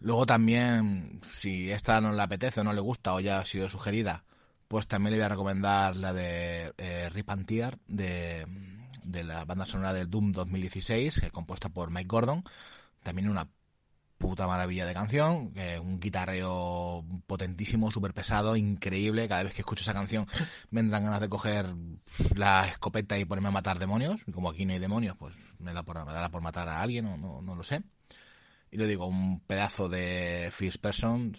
Luego 0.00 0.26
también, 0.26 1.20
si 1.22 1.70
esta 1.70 2.00
no 2.00 2.12
le 2.12 2.20
apetece 2.22 2.60
o 2.60 2.64
no 2.64 2.72
le 2.72 2.80
gusta 2.80 3.14
o 3.14 3.20
ya 3.20 3.38
ha 3.38 3.44
sido 3.46 3.68
sugerida, 3.68 4.24
pues 4.68 4.86
también 4.86 5.12
le 5.12 5.18
voy 5.18 5.24
a 5.26 5.28
recomendar 5.30 5.96
la 5.96 6.12
de 6.12 6.72
eh, 6.76 7.08
Rip 7.10 7.30
and 7.30 7.46
Tear, 7.46 7.78
de, 7.86 8.44
de 9.04 9.24
la 9.24 9.44
banda 9.44 9.64
sonora 9.64 9.92
del 9.92 10.10
Doom 10.10 10.32
2016, 10.32 11.20
que 11.20 11.26
es 11.26 11.32
compuesta 11.32 11.68
por 11.68 11.90
Mike 11.90 12.08
Gordon. 12.08 12.42
También 13.02 13.28
una 13.28 13.48
puta 14.22 14.46
maravilla 14.46 14.86
de 14.86 14.94
canción, 14.94 15.52
un 15.80 15.98
guitarreo 15.98 17.04
potentísimo, 17.26 17.90
súper 17.90 18.14
pesado, 18.14 18.54
increíble. 18.54 19.26
Cada 19.26 19.42
vez 19.42 19.52
que 19.52 19.62
escucho 19.62 19.82
esa 19.82 19.92
canción 19.92 20.28
me 20.70 20.78
entran 20.78 21.02
ganas 21.02 21.20
de 21.20 21.28
coger 21.28 21.74
la 22.36 22.68
escopeta 22.68 23.18
y 23.18 23.24
ponerme 23.24 23.48
a 23.48 23.50
matar 23.50 23.80
demonios. 23.80 24.24
Como 24.32 24.48
aquí 24.48 24.64
no 24.64 24.74
hay 24.74 24.78
demonios, 24.78 25.16
pues 25.16 25.34
me, 25.58 25.72
da 25.72 25.82
por, 25.82 26.06
me 26.06 26.12
dará 26.12 26.30
por 26.30 26.40
matar 26.40 26.68
a 26.68 26.80
alguien, 26.80 27.06
o 27.06 27.16
no, 27.16 27.42
no 27.42 27.56
lo 27.56 27.64
sé. 27.64 27.82
Y 28.70 28.76
lo 28.76 28.86
digo, 28.86 29.06
un 29.06 29.40
pedazo 29.40 29.88
de 29.88 30.50
First 30.52 30.80
Person 30.80 31.36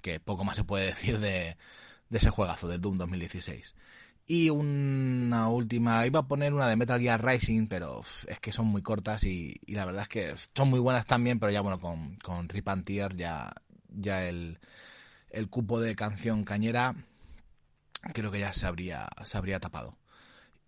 que 0.00 0.18
poco 0.18 0.42
más 0.42 0.56
se 0.56 0.64
puede 0.64 0.86
decir 0.86 1.18
de, 1.18 1.58
de 2.08 2.18
ese 2.18 2.30
juegazo 2.30 2.66
del 2.66 2.80
Doom 2.80 2.96
2016. 2.96 3.74
Y 4.26 4.50
una 4.50 5.48
última, 5.48 6.06
iba 6.06 6.20
a 6.20 6.28
poner 6.28 6.54
una 6.54 6.68
de 6.68 6.76
Metal 6.76 7.00
Gear 7.00 7.24
Rising, 7.24 7.66
pero 7.66 8.02
es 8.26 8.40
que 8.40 8.52
son 8.52 8.66
muy 8.66 8.80
cortas 8.82 9.24
y, 9.24 9.60
y 9.66 9.74
la 9.74 9.84
verdad 9.84 10.02
es 10.02 10.08
que 10.08 10.34
son 10.54 10.70
muy 10.70 10.80
buenas 10.80 11.06
también, 11.06 11.38
pero 11.38 11.52
ya 11.52 11.60
bueno, 11.60 11.80
con, 11.80 12.16
con 12.22 12.48
Rip 12.48 12.68
and 12.68 12.84
Tear 12.84 13.16
ya, 13.16 13.52
ya 13.88 14.26
el, 14.28 14.58
el 15.30 15.48
cupo 15.50 15.80
de 15.80 15.96
canción 15.96 16.44
cañera 16.44 16.94
creo 18.14 18.30
que 18.30 18.40
ya 18.40 18.52
se 18.52 18.66
habría, 18.66 19.08
se 19.24 19.38
habría 19.38 19.60
tapado. 19.60 19.96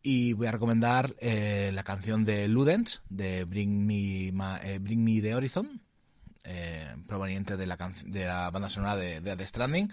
Y 0.02 0.34
voy 0.34 0.46
a 0.49 0.52
recomendar 0.52 1.14
eh, 1.20 1.70
la 1.75 1.82
canción 1.82 2.25
de 2.25 2.49
Ludens, 2.49 3.02
de 3.08 3.44
Bring 3.44 3.87
Me, 3.87 4.32
Ma- 4.32 4.61
eh, 4.62 4.78
Bring 4.78 5.02
Me 5.04 5.20
the 5.23 5.34
Horizon, 5.34 5.80
eh, 6.44 6.94
proveniente 7.06 7.56
de 7.56 7.66
la, 7.66 7.76
de 8.06 8.26
la 8.26 8.50
banda 8.50 8.70
sonora 8.70 8.96
de 8.96 9.20
The 9.23 9.46
Stranding, 9.46 9.90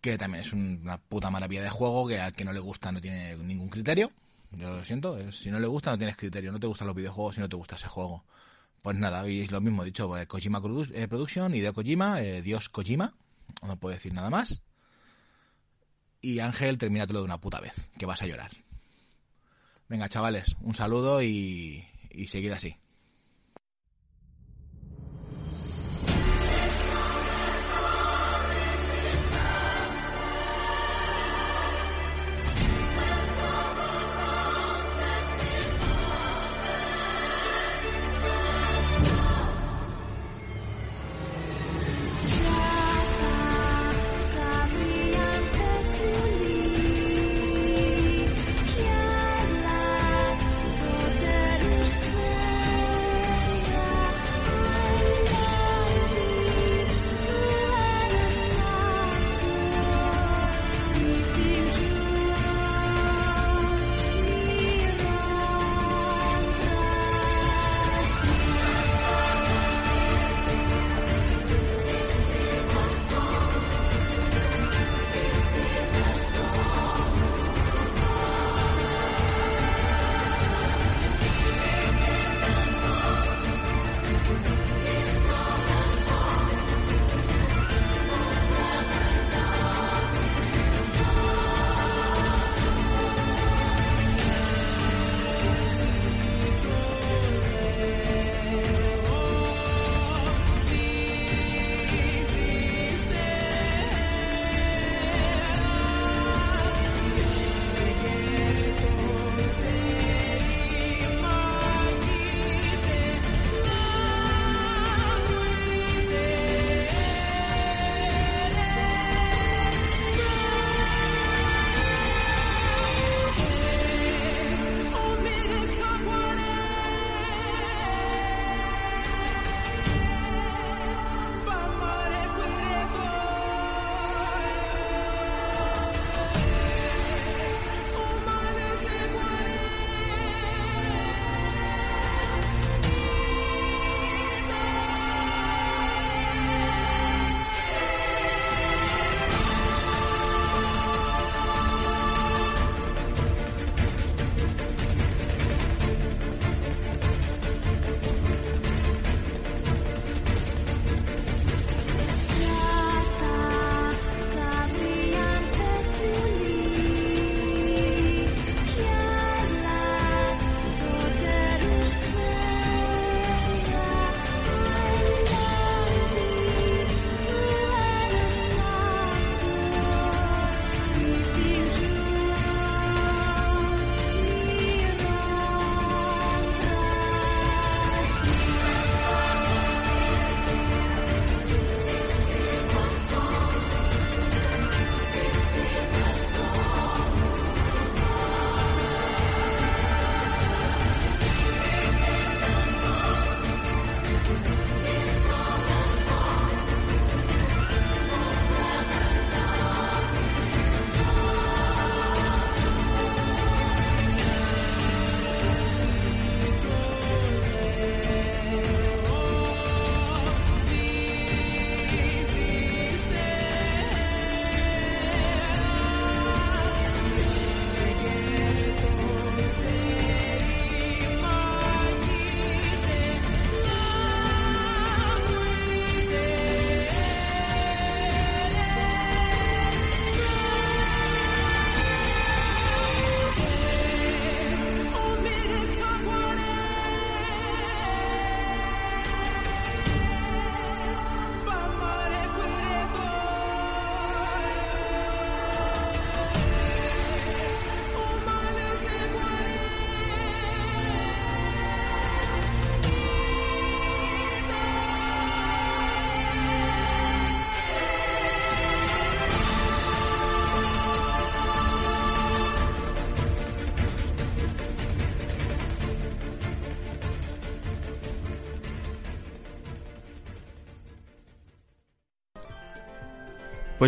que 0.00 0.16
también 0.18 0.42
es 0.42 0.52
una 0.52 0.98
puta 0.98 1.30
maravilla 1.30 1.62
de 1.62 1.70
juego, 1.70 2.08
que 2.08 2.20
al 2.20 2.32
que 2.32 2.44
no 2.44 2.52
le 2.52 2.60
gusta 2.60 2.92
no 2.92 3.00
tiene 3.00 3.36
ningún 3.36 3.68
criterio. 3.68 4.10
Yo 4.52 4.68
lo 4.76 4.84
siento, 4.84 5.18
eh, 5.18 5.30
si 5.30 5.50
no 5.50 5.60
le 5.60 5.66
gusta 5.66 5.90
no 5.90 5.98
tienes 5.98 6.16
criterio, 6.16 6.50
no 6.50 6.58
te 6.58 6.66
gustan 6.66 6.86
los 6.86 6.96
videojuegos 6.96 7.36
si 7.36 7.40
no 7.40 7.48
te 7.48 7.56
gusta 7.56 7.76
ese 7.76 7.86
juego. 7.86 8.24
Pues 8.82 8.96
nada, 8.96 9.26
es 9.26 9.50
lo 9.50 9.60
mismo 9.60 9.84
dicho, 9.84 10.16
eh, 10.16 10.26
Kojima 10.26 10.62
eh, 10.94 11.06
Production, 11.06 11.54
Hideo 11.54 11.74
Kojima, 11.74 12.22
eh, 12.22 12.40
Dios 12.40 12.70
Kojima, 12.70 13.12
no 13.62 13.76
puedo 13.76 13.94
decir 13.94 14.14
nada 14.14 14.30
más. 14.30 14.62
Y 16.22 16.38
Ángel, 16.38 16.78
termínatelo 16.78 17.20
de 17.20 17.26
una 17.26 17.40
puta 17.40 17.60
vez, 17.60 17.74
que 17.98 18.06
vas 18.06 18.22
a 18.22 18.26
llorar. 18.26 18.50
Venga, 19.88 20.08
chavales, 20.08 20.56
un 20.60 20.74
saludo 20.74 21.22
y, 21.22 21.84
y 22.10 22.28
seguid 22.28 22.52
así. 22.52 22.76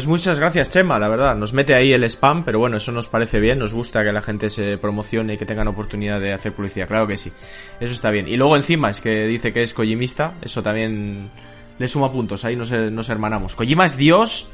Pues 0.02 0.08
muchas 0.08 0.40
gracias, 0.40 0.68
Chema, 0.68 0.98
la 0.98 1.06
verdad. 1.06 1.36
Nos 1.36 1.52
mete 1.52 1.76
ahí 1.76 1.92
el 1.92 2.02
spam, 2.02 2.42
pero 2.42 2.58
bueno, 2.58 2.78
eso 2.78 2.90
nos 2.90 3.06
parece 3.06 3.38
bien. 3.38 3.60
Nos 3.60 3.72
gusta 3.72 4.02
que 4.02 4.10
la 4.10 4.20
gente 4.20 4.50
se 4.50 4.76
promocione 4.76 5.34
y 5.34 5.38
que 5.38 5.46
tengan 5.46 5.68
oportunidad 5.68 6.20
de 6.20 6.32
hacer 6.32 6.52
publicidad. 6.56 6.88
Claro 6.88 7.06
que 7.06 7.16
sí. 7.16 7.30
Eso 7.78 7.92
está 7.92 8.10
bien. 8.10 8.26
Y 8.26 8.36
luego 8.36 8.56
encima 8.56 8.90
es 8.90 9.00
que 9.00 9.28
dice 9.28 9.52
que 9.52 9.62
es 9.62 9.72
Kojimista. 9.74 10.34
Eso 10.42 10.60
también 10.60 11.30
le 11.78 11.86
suma 11.86 12.10
puntos. 12.10 12.44
Ahí 12.44 12.56
nos, 12.56 12.72
nos 12.72 13.08
hermanamos. 13.10 13.54
Kojima 13.54 13.86
es 13.86 13.96
Dios. 13.96 14.48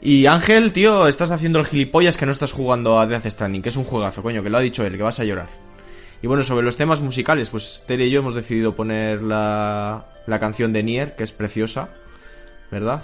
Y 0.00 0.26
Ángel, 0.26 0.72
tío, 0.72 1.08
estás 1.08 1.32
haciendo 1.32 1.58
el 1.58 1.66
gilipollas 1.66 2.16
que 2.16 2.26
no 2.26 2.30
estás 2.30 2.52
jugando 2.52 3.00
a 3.00 3.08
Death 3.08 3.26
Stranding, 3.26 3.62
que 3.62 3.70
es 3.70 3.76
un 3.76 3.86
juegazo, 3.86 4.22
coño, 4.22 4.40
que 4.44 4.50
lo 4.50 4.58
ha 4.58 4.60
dicho 4.60 4.86
él, 4.86 4.96
que 4.96 5.02
vas 5.02 5.18
a 5.18 5.24
llorar. 5.24 5.48
Y 6.22 6.28
bueno, 6.28 6.44
sobre 6.44 6.64
los 6.64 6.76
temas 6.76 7.00
musicales, 7.00 7.50
pues 7.50 7.82
Tere 7.88 8.06
y 8.06 8.10
yo 8.12 8.20
hemos 8.20 8.34
decidido 8.34 8.76
poner 8.76 9.20
la, 9.20 10.06
la 10.26 10.38
canción 10.38 10.72
de 10.72 10.84
Nier, 10.84 11.16
que 11.16 11.24
es 11.24 11.32
preciosa, 11.32 11.88
¿verdad? 12.70 13.02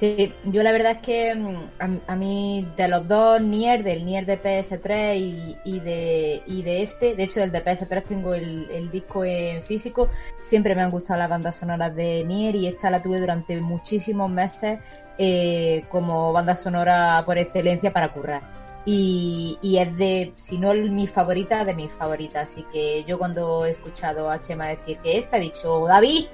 Sí, 0.00 0.32
yo 0.46 0.62
la 0.62 0.72
verdad 0.72 0.92
es 0.92 0.98
que 1.02 1.34
mm, 1.34 2.00
a, 2.06 2.16
mí 2.16 2.66
de 2.74 2.88
los 2.88 3.06
dos 3.06 3.42
Nier, 3.42 3.84
del 3.84 4.06
Nier 4.06 4.24
de 4.24 4.42
PS3 4.42 5.58
y, 5.62 5.80
de, 5.80 6.42
y 6.46 6.62
de 6.62 6.82
este, 6.82 7.14
de 7.14 7.24
hecho 7.24 7.40
del 7.40 7.52
de 7.52 7.62
PS3 7.62 8.04
tengo 8.04 8.32
el, 8.32 8.90
disco 8.90 9.26
en 9.26 9.60
físico, 9.60 10.08
siempre 10.42 10.74
me 10.74 10.80
han 10.80 10.90
gustado 10.90 11.18
las 11.18 11.28
bandas 11.28 11.56
sonoras 11.56 11.94
de 11.94 12.24
Nier 12.24 12.54
y 12.56 12.66
esta 12.66 12.88
la 12.90 13.02
tuve 13.02 13.20
durante 13.20 13.60
muchísimos 13.60 14.30
meses 14.30 14.78
eh, 15.18 15.84
como 15.90 16.32
banda 16.32 16.56
sonora 16.56 17.22
por 17.26 17.36
excelencia 17.36 17.92
para 17.92 18.10
currar. 18.10 18.40
Y, 18.86 19.58
y, 19.60 19.76
es 19.76 19.94
de, 19.98 20.32
si 20.36 20.56
no 20.56 20.72
mi 20.72 21.08
favorita, 21.08 21.62
de 21.66 21.74
mis 21.74 21.92
favoritas. 21.92 22.50
Así 22.50 22.64
que 22.72 23.04
yo 23.04 23.18
cuando 23.18 23.66
he 23.66 23.72
escuchado 23.72 24.30
a 24.30 24.40
Chema 24.40 24.68
decir 24.68 24.96
que 25.00 25.18
esta, 25.18 25.36
he 25.36 25.40
dicho, 25.40 25.86
David, 25.86 26.24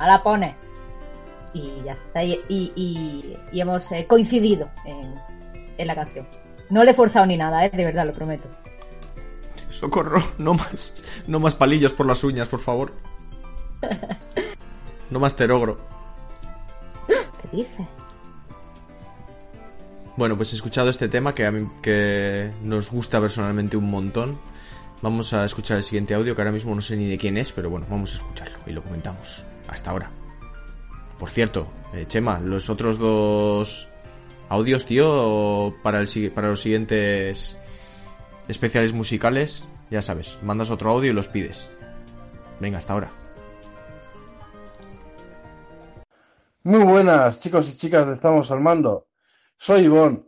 a 0.00 0.08
la 0.08 0.20
pone 0.24 0.63
y 1.54 1.82
ya 1.84 1.92
está. 1.92 2.22
Y, 2.22 2.42
y, 2.48 3.36
hemos 3.52 3.90
eh, 3.92 4.06
coincidido 4.06 4.68
en, 4.84 5.14
en, 5.78 5.86
la 5.86 5.94
canción. 5.94 6.26
No 6.68 6.84
le 6.84 6.90
he 6.90 6.94
forzado 6.94 7.24
ni 7.24 7.36
nada, 7.36 7.64
¿eh? 7.64 7.70
de 7.70 7.84
verdad, 7.84 8.06
lo 8.06 8.12
prometo. 8.12 8.48
Socorro, 9.70 10.20
no 10.38 10.54
más, 10.54 11.02
no 11.26 11.40
más 11.40 11.54
palillos 11.54 11.94
por 11.94 12.06
las 12.06 12.22
uñas, 12.24 12.48
por 12.48 12.60
favor. 12.60 12.92
No 15.10 15.20
más 15.20 15.36
terogro. 15.36 15.78
¿Qué 17.06 17.56
dices? 17.56 17.86
Bueno, 20.16 20.36
pues 20.36 20.52
he 20.52 20.56
escuchado 20.56 20.90
este 20.90 21.08
tema 21.08 21.34
que 21.34 21.44
a 21.44 21.50
mí 21.50 21.68
que 21.82 22.52
nos 22.62 22.90
gusta 22.90 23.20
personalmente 23.20 23.76
un 23.76 23.90
montón. 23.90 24.38
Vamos 25.02 25.32
a 25.34 25.44
escuchar 25.44 25.76
el 25.76 25.82
siguiente 25.82 26.14
audio 26.14 26.34
que 26.34 26.40
ahora 26.40 26.52
mismo 26.52 26.74
no 26.74 26.80
sé 26.80 26.96
ni 26.96 27.08
de 27.08 27.18
quién 27.18 27.36
es, 27.36 27.52
pero 27.52 27.68
bueno, 27.68 27.86
vamos 27.90 28.14
a 28.14 28.16
escucharlo 28.16 28.58
y 28.66 28.72
lo 28.72 28.82
comentamos. 28.82 29.44
Hasta 29.68 29.90
ahora. 29.90 30.10
Por 31.18 31.30
cierto, 31.30 31.68
eh, 31.92 32.06
Chema, 32.06 32.40
los 32.40 32.70
otros 32.70 32.98
dos 32.98 33.88
audios, 34.48 34.86
tío, 34.86 35.74
para, 35.82 36.00
el, 36.00 36.32
para 36.32 36.48
los 36.48 36.60
siguientes 36.60 37.58
especiales 38.48 38.92
musicales, 38.92 39.66
ya 39.90 40.02
sabes, 40.02 40.38
mandas 40.42 40.70
otro 40.70 40.90
audio 40.90 41.10
y 41.10 41.14
los 41.14 41.28
pides. 41.28 41.70
Venga, 42.60 42.78
hasta 42.78 42.92
ahora. 42.92 43.12
Muy 46.62 46.82
buenas, 46.82 47.40
chicos 47.40 47.68
y 47.68 47.76
chicas 47.76 48.06
de 48.06 48.14
Estamos 48.14 48.50
al 48.50 48.60
Mando. 48.60 49.08
Soy 49.56 49.82
Ivonne. 49.82 50.22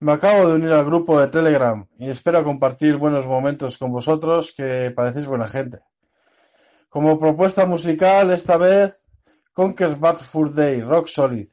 Me 0.00 0.12
acabo 0.12 0.48
de 0.48 0.54
unir 0.56 0.72
al 0.72 0.84
grupo 0.84 1.20
de 1.20 1.28
Telegram 1.28 1.86
y 1.98 2.08
espero 2.08 2.42
compartir 2.42 2.96
buenos 2.96 3.26
momentos 3.26 3.78
con 3.78 3.92
vosotros 3.92 4.52
que 4.56 4.90
parecéis 4.96 5.26
buena 5.26 5.46
gente. 5.46 5.78
Como 6.88 7.18
propuesta 7.18 7.66
musical, 7.66 8.30
esta 8.30 8.56
vez 8.56 9.09
Conker's 9.60 10.00
Bad 10.00 10.16
Fur 10.16 10.54
Day 10.54 10.80
Rock 10.80 11.06
Solid, 11.06 11.46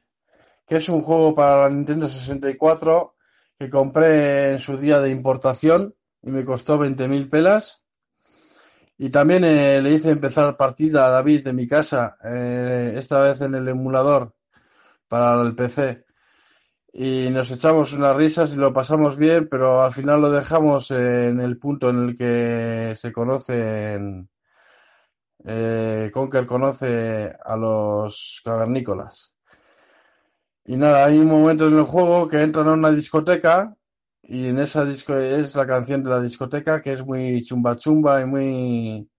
que 0.66 0.76
es 0.76 0.88
un 0.88 1.02
juego 1.02 1.34
para 1.34 1.64
la 1.64 1.68
Nintendo 1.68 2.08
64 2.08 3.14
que 3.58 3.68
compré 3.68 4.52
en 4.52 4.58
su 4.58 4.78
día 4.78 4.98
de 5.00 5.10
importación 5.10 5.94
y 6.22 6.30
me 6.30 6.42
costó 6.42 6.78
20.000 6.82 7.28
pelas. 7.28 7.84
Y 8.96 9.10
también 9.10 9.44
eh, 9.44 9.82
le 9.82 9.90
hice 9.90 10.08
empezar 10.08 10.56
partida 10.56 11.04
a 11.04 11.10
David 11.10 11.44
de 11.44 11.52
mi 11.52 11.68
casa, 11.68 12.16
eh, 12.24 12.94
esta 12.96 13.20
vez 13.20 13.42
en 13.42 13.54
el 13.54 13.68
emulador 13.68 14.34
para 15.06 15.42
el 15.42 15.54
PC. 15.54 16.06
Y 16.94 17.28
nos 17.28 17.50
echamos 17.50 17.92
unas 17.92 18.16
risas 18.16 18.54
y 18.54 18.56
lo 18.56 18.72
pasamos 18.72 19.18
bien, 19.18 19.48
pero 19.50 19.82
al 19.82 19.92
final 19.92 20.22
lo 20.22 20.30
dejamos 20.30 20.90
en 20.92 21.40
el 21.40 21.58
punto 21.58 21.90
en 21.90 22.08
el 22.08 22.16
que 22.16 22.94
se 22.96 23.12
conocen 23.12 24.30
eh, 25.44 26.10
Conker 26.12 26.46
conoce 26.46 27.32
a 27.44 27.56
los 27.56 28.40
cavernícolas. 28.44 29.34
Y 30.64 30.76
nada, 30.76 31.06
hay 31.06 31.18
un 31.18 31.26
momento 31.26 31.66
en 31.66 31.78
el 31.78 31.84
juego 31.84 32.28
que 32.28 32.42
entran 32.42 32.68
a 32.68 32.72
una 32.72 32.90
discoteca 32.90 33.74
y 34.22 34.48
en 34.48 34.58
esa 34.58 34.84
disco 34.84 35.16
es 35.16 35.54
la 35.54 35.66
canción 35.66 36.02
de 36.02 36.10
la 36.10 36.20
discoteca 36.20 36.82
que 36.82 36.92
es 36.92 37.04
muy 37.04 37.42
chumba 37.42 37.76
chumba 37.76 38.20
y 38.20 38.26
muy 38.26 39.10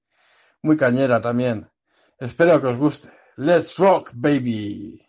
muy 0.61 0.77
cañera 0.77 1.21
también. 1.21 1.69
Espero 2.19 2.61
que 2.61 2.67
os 2.67 2.77
guste. 2.77 3.09
Let's 3.37 3.77
rock, 3.77 4.11
baby. 4.13 5.08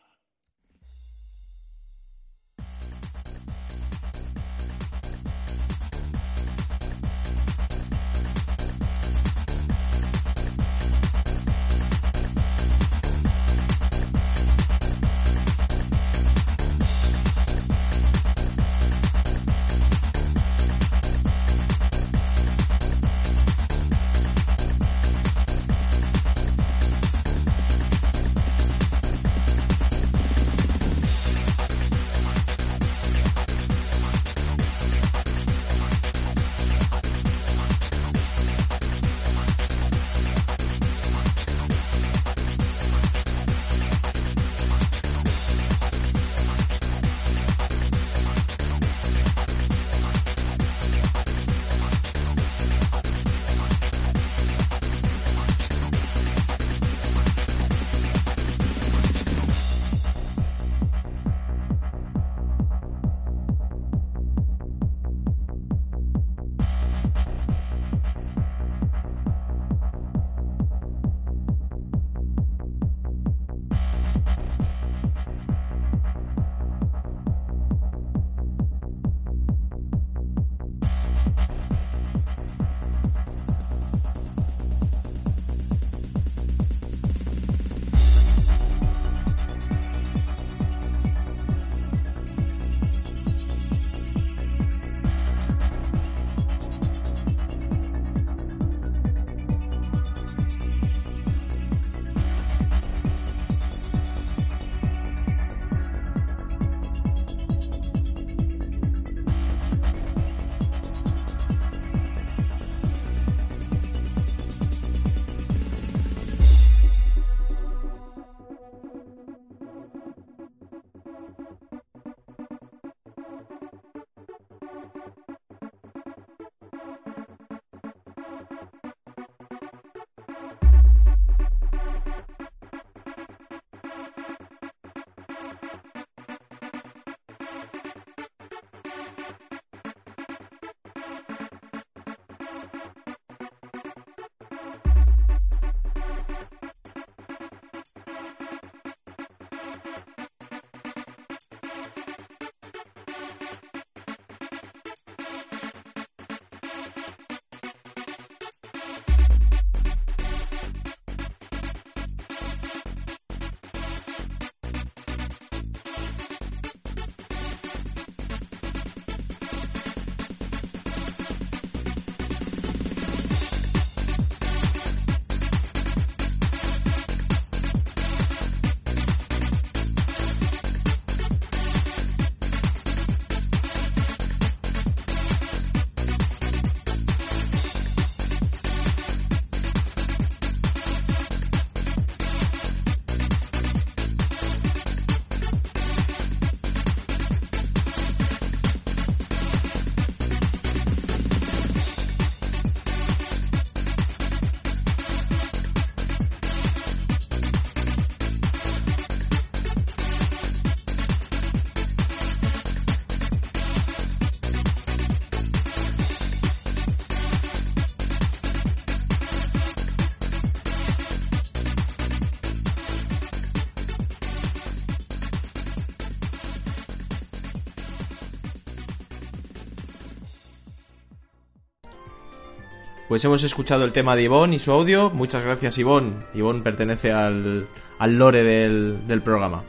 Pues 233.11 233.25
hemos 233.25 233.43
escuchado 233.43 233.85
el 233.85 233.91
tema 233.91 234.15
de 234.15 234.23
Ivonne 234.23 234.55
y 234.55 234.59
su 234.61 234.71
audio. 234.71 235.11
Muchas 235.11 235.43
gracias, 235.43 235.77
Ivonne. 235.79 236.13
Ivonne 236.33 236.63
pertenece 236.63 237.11
al, 237.11 237.67
al 237.99 238.17
lore 238.17 238.45
del, 238.45 239.05
del 239.09 239.21
programa. 239.21 239.65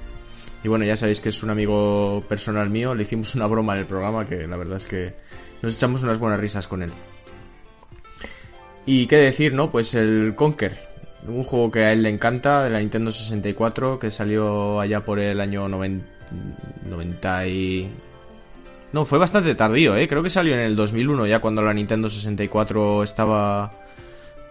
Y 0.63 0.67
bueno, 0.67 0.85
ya 0.85 0.95
sabéis 0.95 1.21
que 1.21 1.29
es 1.29 1.41
un 1.41 1.49
amigo 1.49 2.23
personal 2.29 2.69
mío. 2.69 2.93
Le 2.93 3.01
hicimos 3.01 3.33
una 3.33 3.47
broma 3.47 3.73
en 3.73 3.79
el 3.79 3.87
programa 3.87 4.27
que 4.27 4.47
la 4.47 4.57
verdad 4.57 4.77
es 4.77 4.85
que 4.85 5.15
nos 5.63 5.73
echamos 5.73 6.03
unas 6.03 6.19
buenas 6.19 6.39
risas 6.39 6.67
con 6.67 6.83
él. 6.83 6.91
Y 8.85 9.07
qué 9.07 9.15
decir, 9.15 9.55
¿no? 9.55 9.71
Pues 9.71 9.95
el 9.95 10.35
Conker. 10.35 10.77
Un 11.27 11.43
juego 11.43 11.71
que 11.71 11.79
a 11.79 11.93
él 11.93 12.03
le 12.03 12.09
encanta, 12.09 12.63
de 12.63 12.69
la 12.69 12.77
Nintendo 12.77 13.11
64, 13.11 13.97
que 13.97 14.11
salió 14.11 14.79
allá 14.79 15.03
por 15.03 15.19
el 15.19 15.41
año 15.41 15.67
90, 15.67 16.05
90 16.87 17.47
y... 17.47 17.91
No, 18.93 19.05
fue 19.05 19.17
bastante 19.19 19.55
tardío, 19.55 19.95
¿eh? 19.95 20.07
Creo 20.07 20.21
que 20.21 20.29
salió 20.29 20.53
en 20.53 20.59
el 20.59 20.75
2001, 20.75 21.25
ya 21.27 21.39
cuando 21.39 21.61
la 21.61 21.73
Nintendo 21.73 22.09
64 22.09 23.03
estaba 23.03 23.71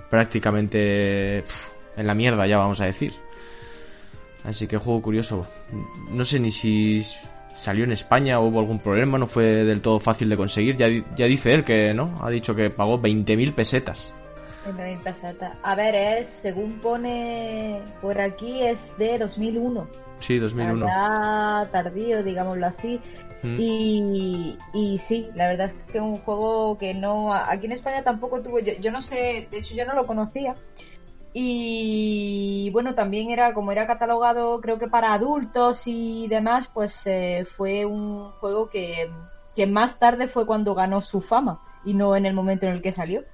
prácticamente 0.09 1.45
pf, 1.47 1.71
en 1.97 2.07
la 2.07 2.15
mierda, 2.15 2.47
ya 2.47 2.59
vamos 2.59 2.81
a 2.81 2.87
decir. 2.87 3.13
Así 4.45 4.67
que 4.67 4.79
juego 4.79 5.03
curioso. 5.03 5.47
No 6.11 6.25
sé 6.25 6.41
ni 6.41 6.51
si 6.51 7.03
salió 7.55 7.85
en 7.85 7.93
España 7.93 8.41
o 8.41 8.47
hubo 8.47 8.61
algún 8.61 8.79
problema, 8.79 9.19
no 9.19 9.27
fue 9.27 9.45
del 9.45 9.83
todo 9.83 10.01
fácil 10.01 10.31
de 10.31 10.37
conseguir. 10.37 10.77
Ya, 10.77 10.89
ya 11.15 11.27
dice 11.27 11.53
él 11.53 11.65
que, 11.65 11.93
¿no? 11.93 12.19
Ha 12.23 12.31
dicho 12.31 12.55
que 12.55 12.71
pagó 12.71 13.01
20.000 13.01 13.55
pesetas. 13.55 14.15
20.000 14.67 15.03
pesetas. 15.03 15.53
A 15.63 15.75
ver, 15.75 15.95
es, 15.95 16.29
según 16.29 16.81
pone 16.81 17.83
por 18.01 18.19
aquí, 18.21 18.63
es 18.63 18.97
de 18.99 19.19
2001. 19.19 19.87
Sí, 20.21 20.39
2001. 20.39 20.87
Ya 20.87 21.69
tardío, 21.71 22.23
digámoslo 22.23 22.67
así. 22.67 23.01
Y, 23.43 24.57
sí, 24.99 25.31
la 25.35 25.49
verdad 25.49 25.67
es 25.67 25.75
que 25.91 26.01
un 26.01 26.17
juego 26.17 26.77
que 26.79 26.95
no. 26.95 27.33
Aquí 27.33 27.67
en 27.67 27.73
España 27.73 28.03
tampoco 28.03 28.41
tuvo. 28.43 28.59
Yo, 28.59 28.75
yo 28.75 28.91
no 28.93 29.01
sé, 29.01 29.49
de 29.51 29.59
hecho, 29.59 29.75
yo 29.75 29.87
no 29.87 29.95
lo 29.95 30.07
conocía. 30.07 30.57
Y 31.33 32.71
bueno, 32.73 32.95
también 32.95 33.31
era, 33.31 33.55
como 33.55 33.71
era 33.73 33.87
catalogado, 33.87 34.61
creo 34.61 34.79
que 34.79 34.89
para 34.89 35.13
adultos 35.13 35.83
y 35.87 36.27
demás, 36.29 36.69
pues 36.73 37.07
eh, 37.07 37.47
fue 37.49 37.85
un 37.85 38.33
juego 38.33 38.69
que, 38.69 39.11
que 39.55 39.67
más 39.67 39.99
tarde 39.99 40.27
fue 40.27 40.45
cuando 40.45 40.75
ganó 40.75 41.01
su 41.01 41.21
fama 41.21 41.61
y 41.85 41.95
no 41.95 42.17
en 42.17 42.27
el 42.27 42.35
momento 42.35 42.67
en 42.67 42.73
el 42.73 42.83
que 42.83 42.93
salió. 42.93 43.25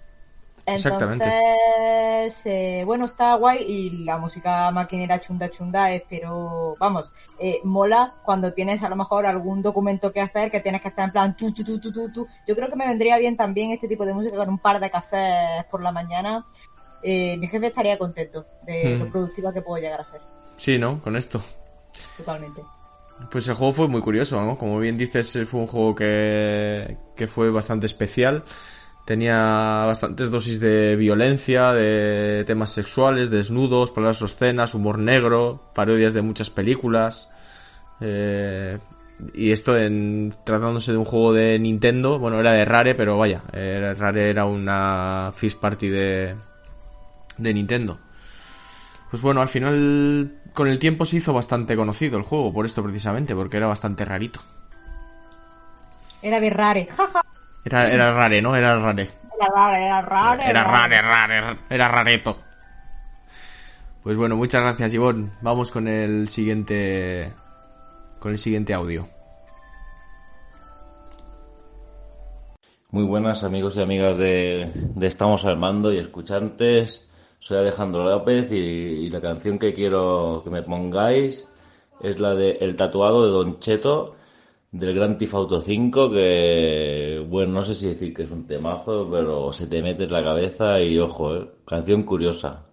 Exactamente. 0.67 1.25
Entonces, 1.25 2.43
eh, 2.47 2.83
bueno, 2.85 3.05
está 3.07 3.35
guay 3.37 3.59
y 3.67 4.05
la 4.05 4.19
música 4.19 4.71
maquinera 4.73 5.21
chunda 5.21 5.51
chunda 5.51 5.93
es, 5.93 6.03
pero 6.09 6.77
vamos, 6.79 7.13
eh, 7.39 7.61
mola 7.65 8.17
cuando 8.23 8.53
tienes 8.53 8.83
a 8.83 8.89
lo 8.89 8.97
mejor 8.97 9.27
algún 9.27 9.63
documento 9.63 10.13
que 10.13 10.21
hacer 10.21 10.51
que 10.51 10.61
tienes 10.61 10.83
que 10.83 10.89
estar 10.89 11.07
en 11.07 11.13
plan 11.13 11.37
tu, 11.37 11.53
tu, 11.55 11.65
tu, 11.65 11.81
tu, 11.81 11.93
tu, 11.93 12.11
tu. 12.13 12.27
Yo 12.47 12.55
creo 12.57 12.69
que 12.69 12.77
me 12.77 12.87
vendría 12.87 13.17
bien 13.19 13.37
también 13.37 13.71
este 13.71 13.89
tipo 13.89 14.05
de 14.05 14.15
música 14.15 14.37
con 14.37 14.49
un 14.49 14.59
par 14.59 14.81
de 14.81 14.91
cafés 14.91 15.65
por 15.71 15.83
la 15.83 15.93
mañana. 15.93 16.47
Eh, 17.03 17.37
mi 17.39 17.49
jefe 17.49 17.69
estaría 17.69 17.99
contento 17.99 18.49
de 18.61 18.97
Hmm. 18.97 18.99
lo 18.99 19.09
productiva 19.09 19.53
que 19.53 19.63
puedo 19.63 19.81
llegar 19.83 20.01
a 20.01 20.05
ser, 20.07 20.23
Sí, 20.57 20.79
¿no? 20.79 21.01
Con 21.03 21.17
esto. 21.17 21.41
totalmente. 22.17 22.69
Pues 23.31 23.49
el 23.49 23.55
juego 23.55 23.73
fue 23.73 23.89
muy 23.89 24.03
curioso, 24.03 24.41
¿no? 24.45 24.59
Como 24.59 24.79
bien 24.79 24.99
dices, 24.99 25.33
fue 25.49 25.61
un 25.61 25.67
juego 25.67 25.95
que, 25.95 26.99
que 27.17 27.27
fue 27.27 27.51
bastante 27.51 27.87
especial. 27.87 28.45
Tenía 29.07 29.85
bastantes 29.87 30.33
dosis 30.33 30.59
de 30.59 30.97
violencia, 30.97 31.73
de 31.73 32.43
temas 32.45 32.71
sexuales, 32.71 33.31
desnudos, 33.31 33.93
palabras 33.93 34.21
obscenas, 34.21 34.75
humor 34.75 34.99
negro, 34.99 35.63
parodias 35.77 36.13
de 36.13 36.23
muchas 36.23 36.51
películas. 36.51 37.31
Eh, 38.01 38.79
y 39.33 39.53
esto 39.53 39.79
en 39.79 40.35
tratándose 40.43 40.91
de 40.91 40.99
un 40.99 41.05
juego 41.05 41.33
de 41.33 41.57
Nintendo, 41.61 42.19
bueno, 42.19 42.41
era 42.41 42.51
de 42.51 42.65
Rare, 42.65 42.97
pero 42.97 43.17
vaya, 43.17 43.43
eh, 43.53 43.95
Rare 43.97 44.29
era 44.29 44.45
una 44.45 45.33
First 45.37 45.61
Party 45.61 45.89
de, 45.89 46.35
de 47.39 47.55
Nintendo. 47.55 48.01
Pues 49.09 49.23
bueno, 49.23 49.41
al 49.41 49.49
final 49.49 50.33
con 50.53 50.67
el 50.67 50.81
tiempo 50.81 51.05
se 51.05 51.19
hizo 51.19 51.33
bastante 51.33 51.77
conocido 51.77 52.19
el 52.19 52.25
juego, 52.25 52.53
por 52.53 52.67
esto 52.67 52.83
precisamente, 52.83 53.37
porque 53.37 53.59
era 53.59 53.69
bastante 53.69 54.05
rarito. 54.05 54.41
Era 56.23 56.41
de 56.41 56.51
rare, 56.51 56.87
jaja. 56.87 57.23
Era, 57.67 57.93
era 57.93 58.15
rare, 58.15 58.41
¿no? 58.41 58.55
Era 58.55 58.79
rare. 58.79 59.11
Era 59.35 59.49
rare, 59.53 59.87
era 59.87 60.03
rare. 60.03 60.51
Era 60.51 60.63
rare, 60.63 61.03
rare, 61.03 61.59
era 61.69 61.89
rareto. 61.89 62.39
Pues 64.05 64.17
bueno, 64.17 64.37
muchas 64.37 64.63
gracias, 64.63 64.95
Ivonne. 64.95 65.31
Vamos 65.41 65.73
con 65.73 65.89
el 65.89 66.29
siguiente. 66.29 67.33
con 68.21 68.31
el 68.31 68.39
siguiente 68.39 68.73
audio. 68.73 69.09
Muy 72.93 73.03
buenas 73.03 73.43
amigos 73.43 73.77
y 73.77 73.83
amigas 73.83 74.17
de, 74.17 74.71
de 74.73 75.07
Estamos 75.09 75.45
al 75.45 75.59
Mando 75.59 75.93
y 75.93 75.99
escuchantes. 75.99 77.11
Soy 77.41 77.59
Alejandro 77.59 78.05
López 78.05 78.53
y, 78.53 78.55
y 78.55 79.11
la 79.11 79.21
canción 79.21 79.59
que 79.59 79.75
quiero 79.75 80.43
que 80.45 80.51
me 80.51 80.63
pongáis 80.63 81.49
es 82.01 82.21
la 82.21 82.37
de 82.37 82.59
El 82.61 82.77
tatuado 82.77 83.27
de 83.27 83.33
Don 83.33 83.59
Cheto 83.59 84.15
del 84.79 84.95
Gran 84.95 85.19
Theft 85.19 85.35
Auto 85.35 85.61
5 85.61 86.11
que, 86.11 87.06
bueno, 87.29 87.53
no 87.53 87.65
sé 87.65 87.75
si 87.75 87.87
decir 87.87 88.15
que 88.15 88.23
es 88.23 88.31
un 88.31 88.47
temazo, 88.47 89.09
pero 89.11 89.53
se 89.53 89.67
te 89.67 89.83
mete 89.83 90.05
en 90.05 90.13
la 90.13 90.23
cabeza 90.23 90.81
y 90.81 90.99
ojo, 90.99 91.37
eh, 91.37 91.51
canción 91.67 92.03
curiosa. 92.03 92.67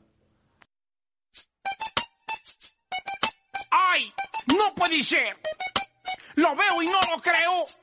¡Ay! 3.71 4.11
¡No 4.47 4.73
puede 4.75 5.03
ser! 5.03 5.37
Lo 6.35 6.55
veo 6.55 6.81
y 6.81 6.85
no 6.85 6.99
lo 7.15 7.21
creo. 7.21 7.82